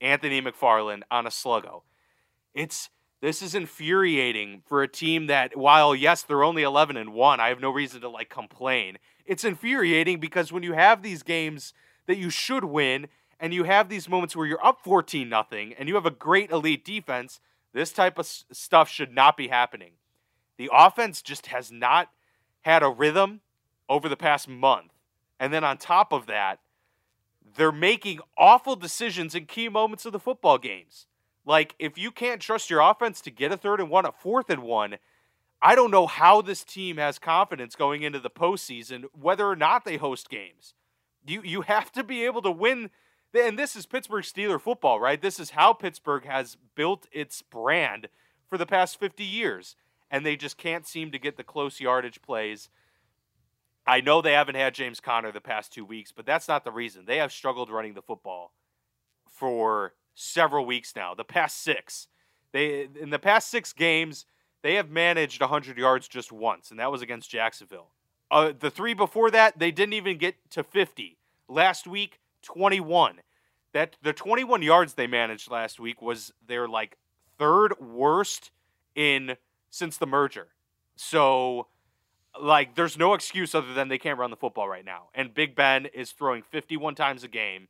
[0.00, 1.82] Anthony McFarland on a sluggo.
[2.54, 2.90] It's
[3.22, 7.48] this is infuriating for a team that, while yes, they're only 11 and 1, I
[7.48, 8.98] have no reason to like complain.
[9.24, 11.72] It's infuriating because when you have these games
[12.06, 13.06] that you should win
[13.42, 16.52] and you have these moments where you're up 14 nothing and you have a great
[16.52, 17.40] elite defense,
[17.74, 19.94] this type of stuff should not be happening.
[20.58, 22.08] The offense just has not
[22.60, 23.40] had a rhythm
[23.88, 24.92] over the past month.
[25.40, 26.60] And then on top of that,
[27.56, 31.06] they're making awful decisions in key moments of the football games.
[31.44, 34.50] Like, if you can't trust your offense to get a third and one, a fourth
[34.50, 34.98] and one,
[35.60, 39.84] I don't know how this team has confidence going into the postseason, whether or not
[39.84, 40.74] they host games.
[41.26, 42.90] You you have to be able to win.
[43.34, 45.20] And this is Pittsburgh Steeler football, right?
[45.20, 48.08] This is how Pittsburgh has built its brand
[48.48, 49.76] for the past 50 years.
[50.10, 52.68] And they just can't seem to get the close yardage plays.
[53.86, 56.70] I know they haven't had James Conner the past two weeks, but that's not the
[56.70, 57.06] reason.
[57.06, 58.52] They have struggled running the football
[59.30, 61.14] for several weeks now.
[61.14, 62.08] The past six,
[62.52, 64.26] they in the past six games
[64.62, 67.88] they have managed 100 yards just once, and that was against Jacksonville.
[68.30, 71.18] Uh, the three before that, they didn't even get to 50.
[71.48, 73.20] Last week, 21.
[73.72, 76.98] That the 21 yards they managed last week was their like
[77.38, 78.50] third worst
[78.94, 79.36] in
[79.70, 80.48] since the merger.
[80.94, 81.68] So
[82.40, 85.08] like there's no excuse other than they can't run the football right now.
[85.14, 87.68] And Big Ben is throwing 51 times a game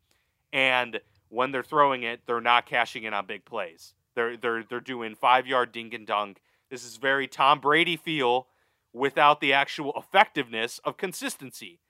[0.53, 3.95] and when they're throwing it, they're not cashing in on big plays.
[4.15, 6.43] They're they're they're doing five yard dink and dunk.
[6.71, 8.49] This is very Tom Brady feel
[8.93, 11.81] without the actual effectiveness of consistency.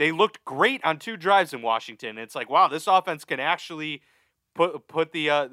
[0.00, 2.16] They looked great on two drives in Washington.
[2.16, 4.00] It's like wow, this offense can actually
[4.54, 5.48] put put the uh,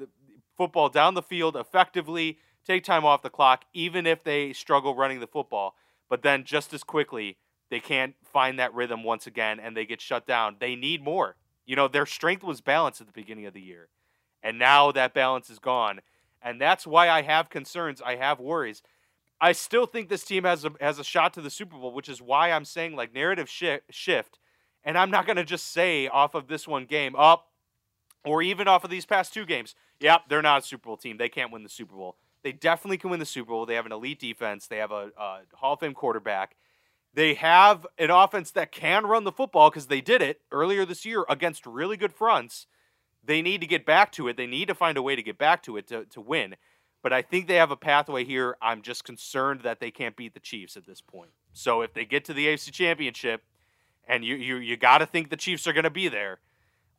[0.56, 5.20] football down the field effectively, take time off the clock, even if they struggle running
[5.20, 5.74] the football.
[6.08, 7.36] But then just as quickly,
[7.70, 10.56] they can't find that rhythm once again, and they get shut down.
[10.58, 11.36] They need more.
[11.66, 13.90] You know, their strength was balanced at the beginning of the year.
[14.42, 16.00] And now that balance is gone.
[16.40, 18.00] And that's why I have concerns.
[18.00, 18.80] I have worries.
[19.40, 22.08] I still think this team has a has a shot to the Super Bowl, which
[22.08, 24.38] is why I'm saying like narrative shi- shift
[24.84, 27.46] And I'm not going to just say off of this one game up
[28.24, 31.18] or even off of these past two games, yep, they're not a Super Bowl team.
[31.18, 32.16] They can't win the Super Bowl.
[32.42, 33.66] They definitely can win the Super Bowl.
[33.66, 34.66] They have an elite defense.
[34.66, 36.56] They have a, a Hall of Fame quarterback.
[37.14, 41.04] They have an offense that can run the football because they did it earlier this
[41.04, 42.66] year against really good fronts.
[43.24, 44.36] They need to get back to it.
[44.36, 46.56] They need to find a way to get back to it to, to win.
[47.02, 48.56] But I think they have a pathway here.
[48.60, 51.30] I'm just concerned that they can't beat the Chiefs at this point.
[51.52, 53.42] So if they get to the AFC Championship,
[54.06, 56.40] and you you, you got to think the Chiefs are going to be there,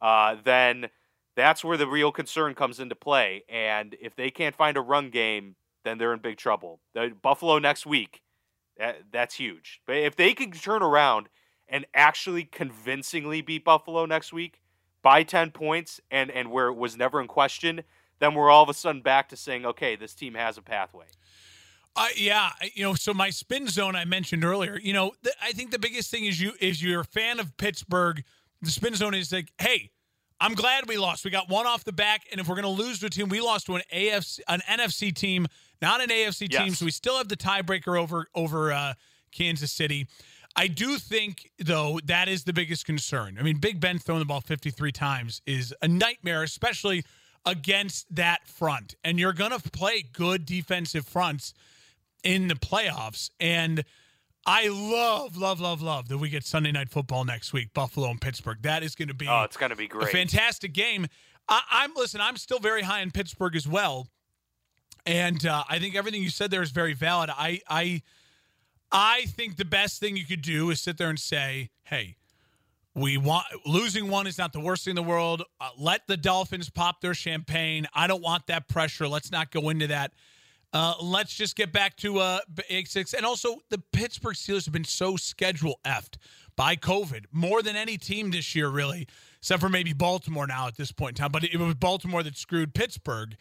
[0.01, 0.89] uh, then
[1.35, 3.43] that's where the real concern comes into play.
[3.49, 6.79] And if they can't find a run game, then they're in big trouble.
[6.93, 8.21] The Buffalo next week,
[8.77, 9.81] that, that's huge.
[9.85, 11.29] But if they can turn around
[11.67, 14.61] and actually convincingly beat Buffalo next week
[15.01, 17.83] by 10 points and, and where it was never in question,
[18.19, 21.05] then we're all of a sudden back to saying, okay, this team has a pathway.
[21.95, 25.51] Uh, yeah, you know, so my spin zone I mentioned earlier, you know, th- I
[25.51, 28.23] think the biggest thing is you is you're a fan of Pittsburgh.
[28.61, 29.91] The spin zone is like, hey,
[30.39, 31.25] I'm glad we lost.
[31.25, 33.27] We got one off the back, and if we're going to lose to a team,
[33.27, 35.47] we lost to an AFC, an NFC team,
[35.81, 36.63] not an AFC yes.
[36.63, 36.73] team.
[36.73, 38.93] So we still have the tiebreaker over over uh,
[39.31, 40.07] Kansas City.
[40.55, 43.37] I do think, though, that is the biggest concern.
[43.39, 47.03] I mean, Big Ben throwing the ball 53 times is a nightmare, especially
[47.45, 48.95] against that front.
[49.03, 51.53] And you're going to play good defensive fronts
[52.23, 53.29] in the playoffs.
[53.39, 53.83] And
[54.45, 58.19] I love, love, love, love that we get Sunday night football next week, Buffalo and
[58.19, 58.57] Pittsburgh.
[58.61, 61.07] That is going to be oh, it's going to be great, a fantastic game.
[61.47, 62.21] I, am listen.
[62.21, 64.07] I'm still very high in Pittsburgh as well,
[65.05, 67.29] and uh, I think everything you said there is very valid.
[67.31, 68.01] I, I,
[68.91, 72.17] I think the best thing you could do is sit there and say, "Hey,
[72.99, 75.43] we want losing one is not the worst thing in the world.
[75.59, 77.87] Uh, let the Dolphins pop their champagne.
[77.93, 79.07] I don't want that pressure.
[79.07, 80.11] Let's not go into that."
[80.71, 82.39] Uh, let's just get back to uh,
[82.85, 83.13] six.
[83.13, 86.17] And also, the Pittsburgh Steelers have been so schedule effed
[86.55, 89.07] by COVID more than any team this year, really,
[89.39, 91.31] except for maybe Baltimore now at this point in time.
[91.31, 93.35] But it was Baltimore that screwed Pittsburgh.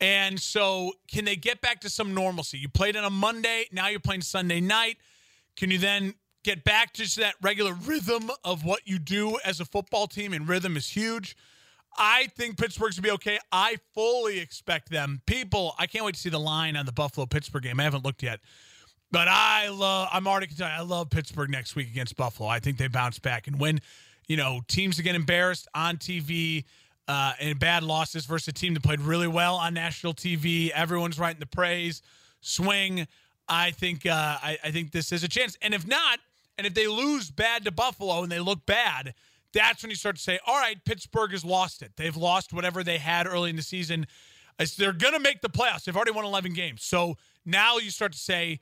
[0.00, 2.58] And so, can they get back to some normalcy?
[2.58, 4.96] You played on a Monday, now you're playing Sunday night.
[5.56, 9.64] Can you then get back to that regular rhythm of what you do as a
[9.64, 10.32] football team?
[10.32, 11.36] And rhythm is huge.
[11.96, 13.38] I think Pittsburgh's gonna be okay.
[13.50, 15.20] I fully expect them.
[15.26, 17.78] People, I can't wait to see the line on the Buffalo Pittsburgh game.
[17.80, 18.40] I haven't looked yet.
[19.10, 22.48] But I love I'm already can tell you, I love Pittsburgh next week against Buffalo.
[22.48, 23.80] I think they bounce back and win.
[24.26, 26.64] You know, teams that get embarrassed on TV
[27.08, 30.70] uh, and bad losses versus a team that played really well on national TV.
[30.70, 32.00] Everyone's writing the praise.
[32.40, 33.06] Swing.
[33.48, 35.58] I think uh, I, I think this is a chance.
[35.60, 36.20] And if not,
[36.58, 39.14] and if they lose bad to Buffalo and they look bad,
[39.52, 41.92] that's when you start to say, all right, Pittsburgh has lost it.
[41.96, 44.06] They've lost whatever they had early in the season.
[44.78, 45.84] They're going to make the playoffs.
[45.84, 46.84] They've already won 11 games.
[46.84, 48.60] So now you start to say,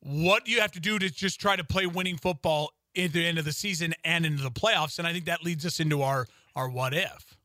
[0.00, 3.26] what do you have to do to just try to play winning football at the
[3.26, 4.98] end of the season and into the playoffs?
[4.98, 7.36] And I think that leads us into our our what if.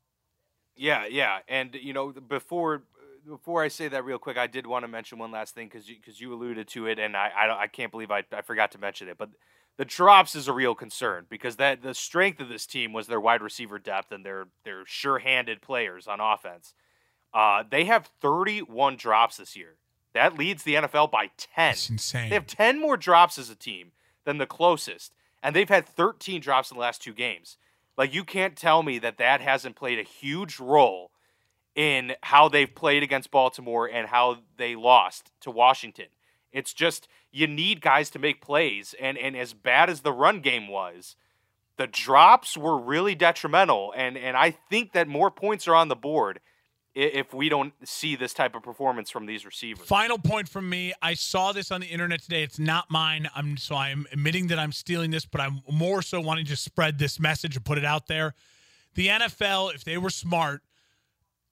[0.76, 2.82] Yeah, yeah, and you know before
[3.26, 5.88] before I say that real quick, I did want to mention one last thing because
[5.88, 8.72] you because you alluded to it, and I I, I can't believe I, I forgot
[8.72, 9.30] to mention it, but
[9.76, 13.20] the drops is a real concern because that the strength of this team was their
[13.20, 16.74] wide receiver depth and their their sure-handed players on offense.
[17.32, 19.74] Uh, they have 31 drops this year.
[20.12, 21.48] That leads the NFL by 10.
[21.56, 22.28] That's insane.
[22.30, 23.90] They have 10 more drops as a team
[24.24, 27.56] than the closest, and they've had 13 drops in the last two games.
[27.96, 31.10] Like you can't tell me that that hasn't played a huge role
[31.74, 36.06] in how they've played against Baltimore and how they lost to Washington.
[36.52, 40.40] It's just you need guys to make plays, and and as bad as the run
[40.40, 41.16] game was,
[41.76, 43.92] the drops were really detrimental.
[43.96, 46.38] And and I think that more points are on the board
[46.94, 49.88] if we don't see this type of performance from these receivers.
[49.88, 50.92] Final point from me.
[51.02, 52.44] I saw this on the internet today.
[52.44, 53.28] It's not mine.
[53.34, 57.00] I'm so I'm admitting that I'm stealing this, but I'm more so wanting to spread
[57.00, 58.34] this message and put it out there.
[58.94, 60.62] The NFL, if they were smart,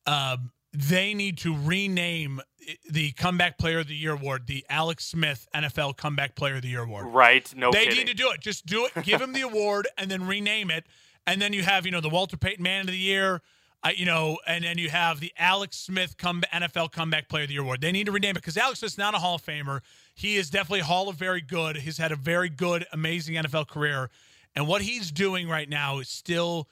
[0.07, 2.41] um, they need to rename
[2.89, 6.69] the comeback player of the year award, the Alex Smith NFL comeback player of the
[6.69, 7.07] year award.
[7.07, 7.53] Right.
[7.57, 7.99] No They kidding.
[7.99, 8.41] need to do it.
[8.41, 9.05] Just do it.
[9.05, 10.87] Give him the award and then rename it.
[11.27, 13.43] And then you have, you know, the Walter Payton Man of the Year,
[13.85, 17.49] uh, you know, and then you have the Alex Smith come, NFL comeback player of
[17.49, 17.81] the year award.
[17.81, 19.81] They need to rename it because Alex Smith's not a Hall of Famer.
[20.15, 21.77] He is definitely Hall of Very Good.
[21.79, 24.09] He's had a very good, amazing NFL career.
[24.55, 26.69] And what he's doing right now is still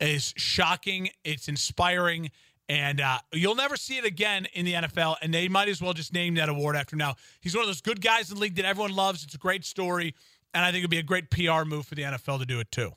[0.00, 1.10] is shocking.
[1.24, 2.30] It's inspiring
[2.68, 5.16] and uh, you'll never see it again in the NFL.
[5.22, 7.14] And they might as well just name that award after now.
[7.40, 9.24] He's one of those good guys in the league that everyone loves.
[9.24, 10.14] It's a great story.
[10.52, 12.70] And I think it'd be a great PR move for the NFL to do it
[12.70, 12.92] too.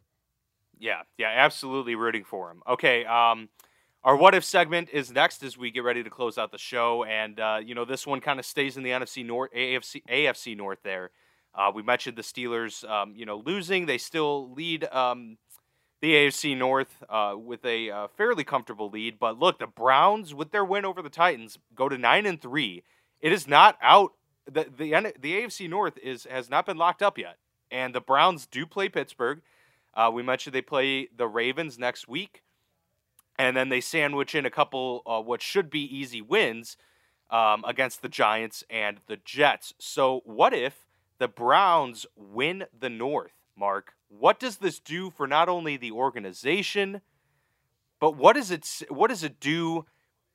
[0.79, 2.61] Yeah, yeah, absolutely rooting for him.
[2.67, 3.49] Okay, um,
[4.03, 7.03] our what if segment is next as we get ready to close out the show,
[7.03, 10.55] and uh, you know this one kind of stays in the NFC North, AFC, AFC
[10.55, 11.11] North there.
[11.53, 13.87] Uh, we mentioned the Steelers, um, you know, losing.
[13.87, 15.37] They still lead um,
[16.01, 19.19] the AFC North uh, with a uh, fairly comfortable lead.
[19.19, 22.83] But look, the Browns, with their win over the Titans, go to nine and three.
[23.19, 24.13] It is not out.
[24.45, 27.37] the the The AFC North is has not been locked up yet,
[27.71, 29.41] and the Browns do play Pittsburgh.
[29.93, 32.43] Uh, we mentioned they play the Ravens next week,
[33.37, 36.77] and then they sandwich in a couple uh, what should be easy wins
[37.29, 39.73] um, against the Giants and the Jets.
[39.79, 40.85] So, what if
[41.17, 43.93] the Browns win the North, Mark?
[44.09, 47.01] What does this do for not only the organization,
[47.99, 49.85] but what does it what does it do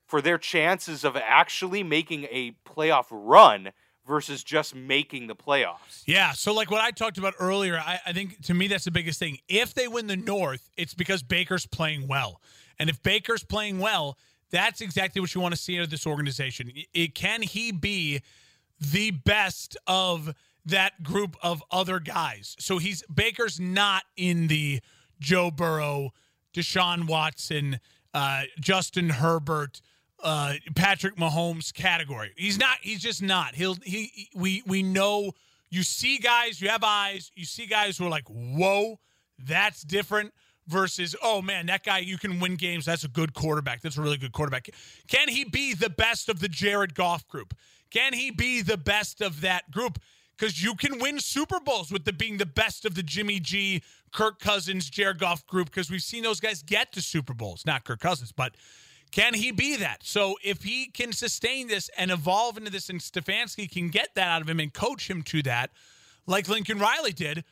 [0.05, 3.71] for their chances of actually making a playoff run?
[4.07, 6.03] versus just making the playoffs.
[6.05, 6.31] Yeah.
[6.33, 9.17] So, like what I talked about earlier, I, I, think to me that's the biggest
[9.19, 9.39] thing.
[9.47, 12.39] If they win the North, it's because Baker's playing well.
[12.77, 14.17] And if Baker's playing well,
[14.51, 16.71] that's exactly what you want to see out of this organization.
[16.93, 18.21] It, can he be
[18.79, 20.33] the best of
[20.65, 22.55] that group of other guys?
[22.59, 24.81] So he's Baker's not in the
[25.19, 26.11] Joe Burrow,
[26.53, 27.79] Deshaun Watson,
[28.13, 29.81] uh, Justin Herbert,
[30.23, 32.31] uh, Patrick Mahomes category.
[32.37, 32.77] He's not.
[32.81, 33.55] He's just not.
[33.55, 33.77] He'll.
[33.83, 34.29] He.
[34.35, 34.63] We.
[34.65, 35.31] We know.
[35.69, 36.61] You see guys.
[36.61, 37.31] You have eyes.
[37.35, 38.99] You see guys who are like, whoa,
[39.39, 40.33] that's different
[40.67, 42.85] versus, oh man, that guy, you can win games.
[42.85, 43.81] That's a good quarterback.
[43.81, 44.69] That's a really good quarterback.
[45.07, 47.53] Can he be the best of the Jared Goff group?
[47.91, 49.99] Can he be the best of that group?
[50.37, 53.81] Because you can win Super Bowls with the being the best of the Jimmy G,
[54.11, 55.67] Kirk Cousins, Jared Goff group.
[55.67, 58.55] Because we've seen those guys get to Super Bowls, not Kirk Cousins, but
[59.11, 59.99] can he be that?
[60.03, 64.27] So if he can sustain this and evolve into this, and Stefanski can get that
[64.27, 65.71] out of him and coach him to that,
[66.27, 67.45] like Lincoln Riley did,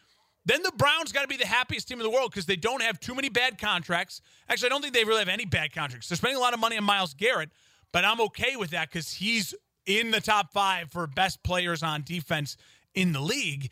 [0.45, 2.81] then the Browns got to be the happiest team in the world because they don't
[2.81, 4.19] have too many bad contracts.
[4.49, 6.09] Actually, I don't think they really have any bad contracts.
[6.09, 7.51] They're spending a lot of money on Myles Garrett,
[7.93, 9.55] but I'm okay with that because he's
[9.85, 12.57] in the top five for best players on defense
[12.93, 13.69] in the league.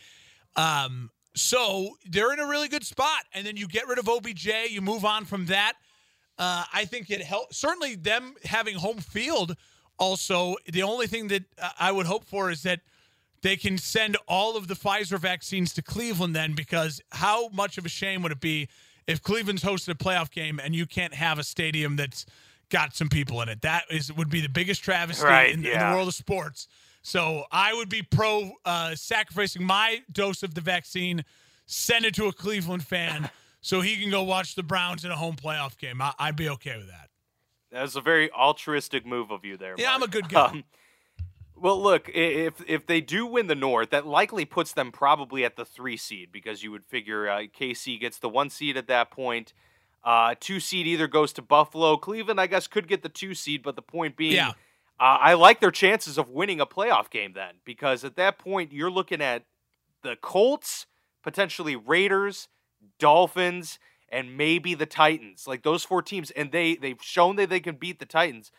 [0.55, 3.23] Um, so they're in a really good spot.
[3.33, 5.73] And then you get rid of OBJ, you move on from that.
[6.37, 7.57] Uh, I think it helps.
[7.57, 9.55] Certainly, them having home field.
[9.99, 11.43] Also, the only thing that
[11.79, 12.79] I would hope for is that
[13.41, 17.85] they can send all of the Pfizer vaccines to Cleveland then because how much of
[17.85, 18.67] a shame would it be
[19.07, 22.25] if Cleveland's hosted a playoff game and you can't have a stadium that's
[22.71, 23.61] got some people in it?
[23.61, 25.73] That is would be the biggest travesty right, in, yeah.
[25.73, 26.67] in, the world of sports.
[27.03, 31.23] So I would be pro uh, sacrificing my dose of the vaccine,
[31.65, 33.29] send it to a Cleveland fan
[33.61, 36.01] so he can go watch the Browns in a home playoff game.
[36.01, 37.09] I, would be okay with that.
[37.71, 39.75] That was a very altruistic move of you there.
[39.77, 39.95] Yeah, Mark.
[39.95, 40.45] I'm a good guy.
[40.45, 40.63] Um,
[41.55, 45.55] well, look, if if they do win the North, that likely puts them probably at
[45.55, 49.11] the three seed because you would figure uh, KC gets the one seed at that
[49.11, 49.53] point.
[50.03, 51.97] Uh, two seed either goes to Buffalo.
[51.97, 54.49] Cleveland, I guess, could get the two seed, but the point being, yeah.
[54.99, 58.71] uh, I like their chances of winning a playoff game then because at that point
[58.71, 59.43] you're looking at
[60.01, 60.87] the Colts,
[61.23, 62.47] potentially Raiders,
[62.97, 63.77] Dolphins,
[64.09, 65.47] and maybe the Titans.
[65.47, 68.51] Like those four teams, and they they've shown that they can beat the Titans.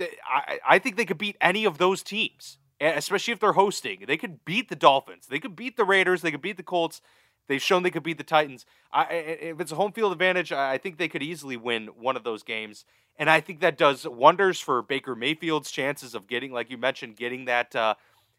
[0.00, 4.04] I, I think they could beat any of those teams, especially if they're hosting.
[4.06, 5.26] They could beat the Dolphins.
[5.26, 6.22] They could beat the Raiders.
[6.22, 7.00] They could beat the Colts.
[7.48, 8.64] They've shown they could beat the Titans.
[8.92, 12.24] I, if it's a home field advantage, I think they could easily win one of
[12.24, 12.84] those games.
[13.16, 17.16] And I think that does wonders for Baker Mayfield's chances of getting, like you mentioned,
[17.16, 17.94] getting that uh,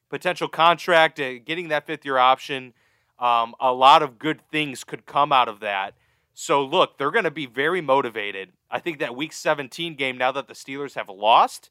[0.10, 2.74] potential contract, uh, getting that fifth year option.
[3.20, 5.94] Um, a lot of good things could come out of that.
[6.34, 8.54] So look, they're going to be very motivated.
[8.72, 11.70] I think that Week 17 game, now that the Steelers have lost,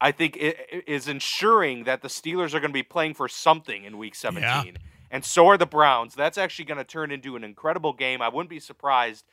[0.00, 3.84] I think it is ensuring that the Steelers are going to be playing for something
[3.84, 4.72] in Week 17, yeah.
[5.14, 6.16] And so are the Browns.
[6.16, 8.20] That's actually going to turn into an incredible game.
[8.20, 9.24] I wouldn't be surprised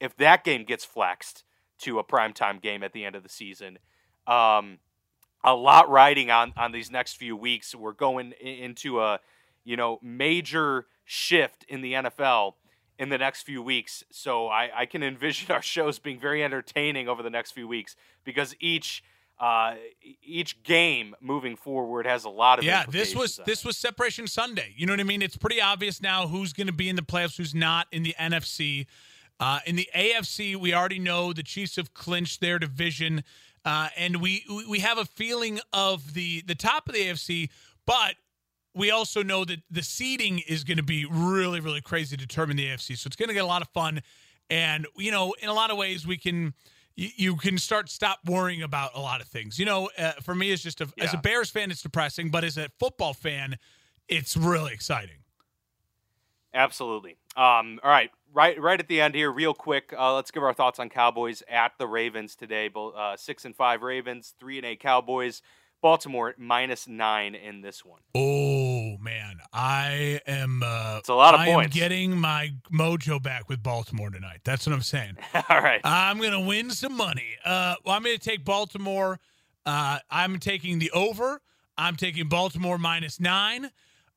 [0.00, 1.44] if that game gets flexed
[1.80, 3.78] to a primetime game at the end of the season.
[4.26, 4.78] Um,
[5.44, 7.74] a lot riding on on these next few weeks.
[7.74, 9.20] We're going into a
[9.62, 12.54] you know major shift in the NFL
[12.98, 14.04] in the next few weeks.
[14.10, 17.94] So I, I can envision our shows being very entertaining over the next few weeks
[18.24, 19.04] because each
[19.38, 19.74] uh,
[20.22, 22.84] each game moving forward has a lot of yeah.
[22.88, 24.72] This was this was Separation Sunday.
[24.76, 25.22] You know what I mean?
[25.22, 28.14] It's pretty obvious now who's going to be in the playoffs, who's not in the
[28.18, 28.86] NFC.
[29.38, 33.22] Uh, in the AFC, we already know the Chiefs have clinched their division,
[33.64, 37.50] uh, and we we have a feeling of the the top of the AFC,
[37.84, 38.14] but
[38.76, 42.58] we also know that the seeding is going to be really, really crazy to determine
[42.58, 42.96] the AFC.
[42.96, 44.02] So it's going to get a lot of fun.
[44.50, 46.52] And, you know, in a lot of ways, we can,
[46.96, 49.58] you, you can start stop worrying about a lot of things.
[49.58, 51.04] You know, uh, for me, it's just a, yeah.
[51.04, 53.58] as a Bears fan, it's depressing, but as a football fan,
[54.08, 55.16] it's really exciting.
[56.54, 57.16] Absolutely.
[57.36, 59.92] Um, all right, right, right at the end here, real quick.
[59.96, 62.68] Uh, let's give our thoughts on Cowboys at the Ravens today.
[62.68, 65.42] Both uh, six and five Ravens, three and eight Cowboys.
[65.82, 68.00] Baltimore minus nine in this one.
[68.14, 68.65] Oh
[69.00, 70.62] man, I am.
[70.64, 71.74] Uh, it's a lot of I points.
[71.74, 74.40] am getting my mojo back with Baltimore tonight.
[74.44, 75.16] That's what I'm saying.
[75.34, 75.80] All right.
[75.84, 77.36] I'm gonna win some money.
[77.44, 79.18] Uh, well, I'm gonna take Baltimore.
[79.64, 81.40] Uh, I'm taking the over.
[81.78, 83.70] I'm taking Baltimore minus nine.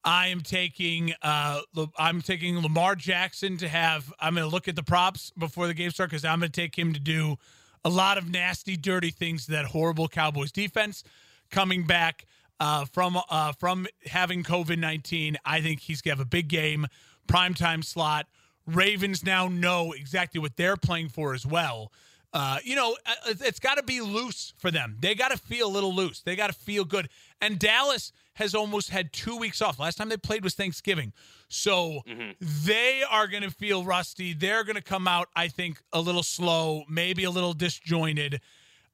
[0.03, 1.61] I am taking uh,
[1.97, 4.13] I'm taking Lamar Jackson to have.
[4.19, 6.61] I'm going to look at the props before the game starts because I'm going to
[6.61, 7.35] take him to do
[7.83, 11.03] a lot of nasty, dirty things to that horrible Cowboys defense.
[11.51, 12.25] Coming back
[12.59, 16.47] uh, from uh, from having COVID nineteen, I think he's going to have a big
[16.47, 16.87] game,
[17.27, 18.27] primetime slot.
[18.65, 21.91] Ravens now know exactly what they're playing for as well.
[22.31, 24.97] Uh, you know, uh, it's got to be loose for them.
[24.99, 26.21] They got to feel a little loose.
[26.21, 27.09] They got to feel good.
[27.41, 29.79] And Dallas has almost had two weeks off.
[29.79, 31.11] Last time they played was Thanksgiving.
[31.47, 32.31] So mm-hmm.
[32.39, 34.33] they are going to feel rusty.
[34.33, 38.41] They're going to come out, I think, a little slow, maybe a little disjointed.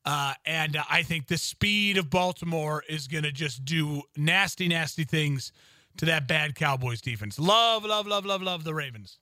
[0.05, 4.67] Uh, and uh, I think the speed of Baltimore is going to just do nasty,
[4.67, 5.51] nasty things
[5.97, 7.39] to that bad Cowboys defense.
[7.39, 9.19] Love, love, love, love, love the Ravens.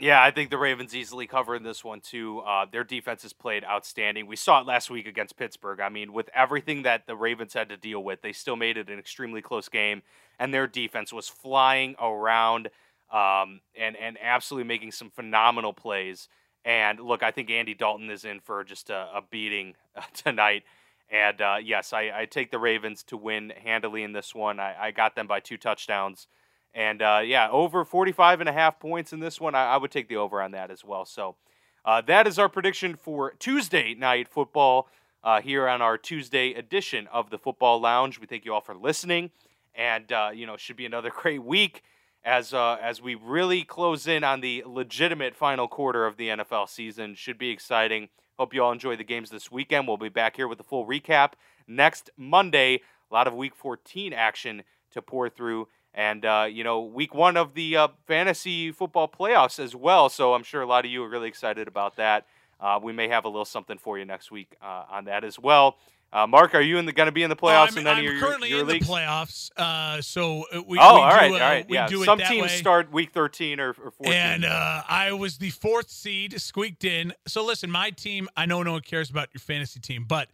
[0.00, 2.40] Yeah, I think the Ravens easily cover in this one too.
[2.40, 4.26] Uh, their defense has played outstanding.
[4.26, 5.80] We saw it last week against Pittsburgh.
[5.80, 8.90] I mean, with everything that the Ravens had to deal with, they still made it
[8.90, 10.02] an extremely close game,
[10.40, 12.70] and their defense was flying around
[13.12, 16.28] um, and and absolutely making some phenomenal plays.
[16.64, 20.64] And look, I think Andy Dalton is in for just a, a beating uh, tonight.
[21.10, 24.58] And uh, yes, I, I, take the Ravens to win handily in this one.
[24.58, 26.26] I, I got them by two touchdowns.
[26.74, 29.54] And uh, yeah, over 45 and a half points in this one.
[29.54, 31.04] I, I would take the over on that as well.
[31.04, 31.36] So
[31.84, 34.88] uh, that is our prediction for Tuesday night football
[35.22, 38.18] uh, here on our Tuesday edition of the Football Lounge.
[38.18, 39.30] We thank you all for listening.
[39.74, 41.82] And, uh, you know, should be another great week
[42.24, 46.68] as, uh, as we really close in on the legitimate final quarter of the NFL
[46.68, 47.14] season.
[47.14, 48.08] Should be exciting.
[48.38, 49.86] Hope you all enjoy the games this weekend.
[49.86, 51.32] We'll be back here with a full recap
[51.68, 52.80] next Monday.
[53.10, 57.36] A lot of week 14 action to pour through and uh, you know week one
[57.36, 60.08] of the uh, fantasy football playoffs as well.
[60.08, 62.26] So I'm sure a lot of you are really excited about that.
[62.60, 65.38] Uh, we may have a little something for you next week uh, on that as
[65.38, 65.76] well.
[66.14, 68.00] Uh, Mark, are you in the going to be in the playoffs I'm, in any
[68.02, 68.86] I'm of your, currently your in leagues?
[68.86, 69.50] the playoffs.
[69.56, 71.88] Uh, so we, oh, we all do, right, all right, yeah.
[71.88, 72.48] Some teams way.
[72.48, 74.12] start week 13 or, or 14.
[74.12, 77.12] And I was the fourth seed, squeaked in.
[77.26, 78.28] So listen, my team.
[78.36, 80.28] I know no one cares about your fantasy team, but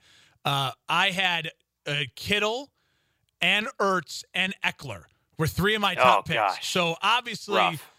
[0.45, 1.51] I had
[2.15, 2.71] Kittle
[3.41, 5.05] and Ertz and Ekeler
[5.39, 6.37] were three of my top oh, picks.
[6.37, 6.71] Gosh.
[6.71, 7.91] So obviously, Rough.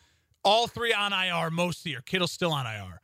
[0.43, 2.01] all three on IR most of the year.
[2.05, 3.01] Kittle's still on IR.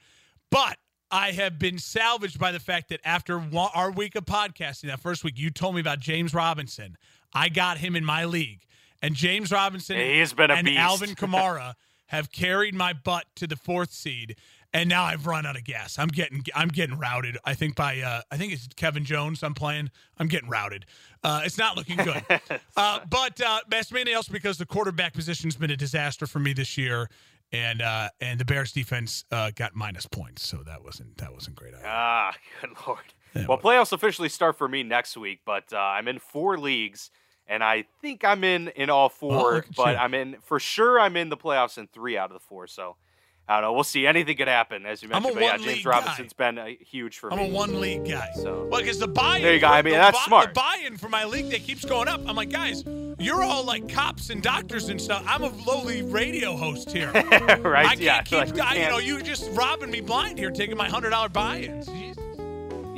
[0.52, 0.78] But
[1.10, 5.00] I have been salvaged by the fact that after one, our week of podcasting, that
[5.00, 6.98] first week, you told me about James Robinson.
[7.34, 8.62] I got him in my league.
[9.02, 10.80] And James Robinson he has been a and beast.
[10.80, 11.76] Alvin Kamara
[12.08, 14.36] have carried my butt to the fourth seed.
[14.74, 15.98] And now I've run out of gas.
[15.98, 17.38] I'm getting I'm getting routed.
[17.46, 19.42] I think by uh, I think it's Kevin Jones.
[19.42, 19.92] I'm playing.
[20.18, 20.86] I'm getting routed.
[21.24, 22.24] Uh, it's not looking good.
[22.78, 26.54] uh, but uh, that's mainly else because the quarterback position's been a disaster for me
[26.54, 27.10] this year,
[27.52, 31.56] and uh, and the Bears defense uh, got minus points, so that wasn't that wasn't
[31.56, 31.74] great.
[31.74, 31.86] Either.
[31.86, 33.00] Ah, good lord.
[33.34, 37.12] Yeah, well, playoffs officially start for me next week, but uh, I'm in four leagues,
[37.48, 39.66] and I think I'm in in all four.
[39.76, 39.98] but you.
[39.98, 41.00] I'm in for sure.
[41.00, 42.68] I'm in the playoffs in three out of the four.
[42.68, 42.96] So.
[43.50, 43.74] I don't know.
[43.74, 44.06] We'll see.
[44.06, 45.36] Anything could happen, as you I'm a mentioned.
[45.36, 47.38] But yeah, James Robinson's been uh, huge for me.
[47.38, 48.28] I'm a one league guy.
[48.36, 49.68] So- well, because the buy-in, There you go.
[49.68, 50.48] I mean, that's buy- smart.
[50.50, 52.20] The buy-in for my league that keeps going up.
[52.28, 52.84] I'm like, guys,
[53.20, 55.24] you're all like cops and doctors and stuff.
[55.26, 57.10] I'm a lowly radio host here.
[57.14, 57.88] right?
[57.88, 58.22] I yeah.
[58.24, 60.90] can't keep, like, I- you can't- know, you're just robbing me blind here, taking my
[60.90, 61.88] hundred dollar buy-ins.
[61.88, 62.16] Jeez.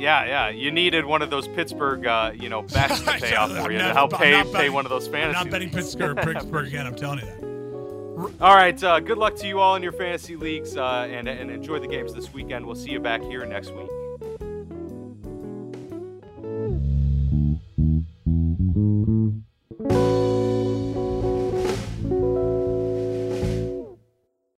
[0.00, 0.48] Yeah, yeah.
[0.48, 3.78] You needed one of those Pittsburgh, uh, you know, bets to pay off for you
[3.78, 5.44] to help pay pay one of those I'm fantasy.
[5.44, 5.70] not betting.
[5.70, 6.86] Pittsburgh, Pittsburgh again.
[6.86, 7.39] I'm telling you that.
[8.40, 8.82] All right.
[8.82, 11.88] Uh, good luck to you all in your fantasy leagues uh, and, and enjoy the
[11.88, 12.66] games this weekend.
[12.66, 13.90] We'll see you back here next week.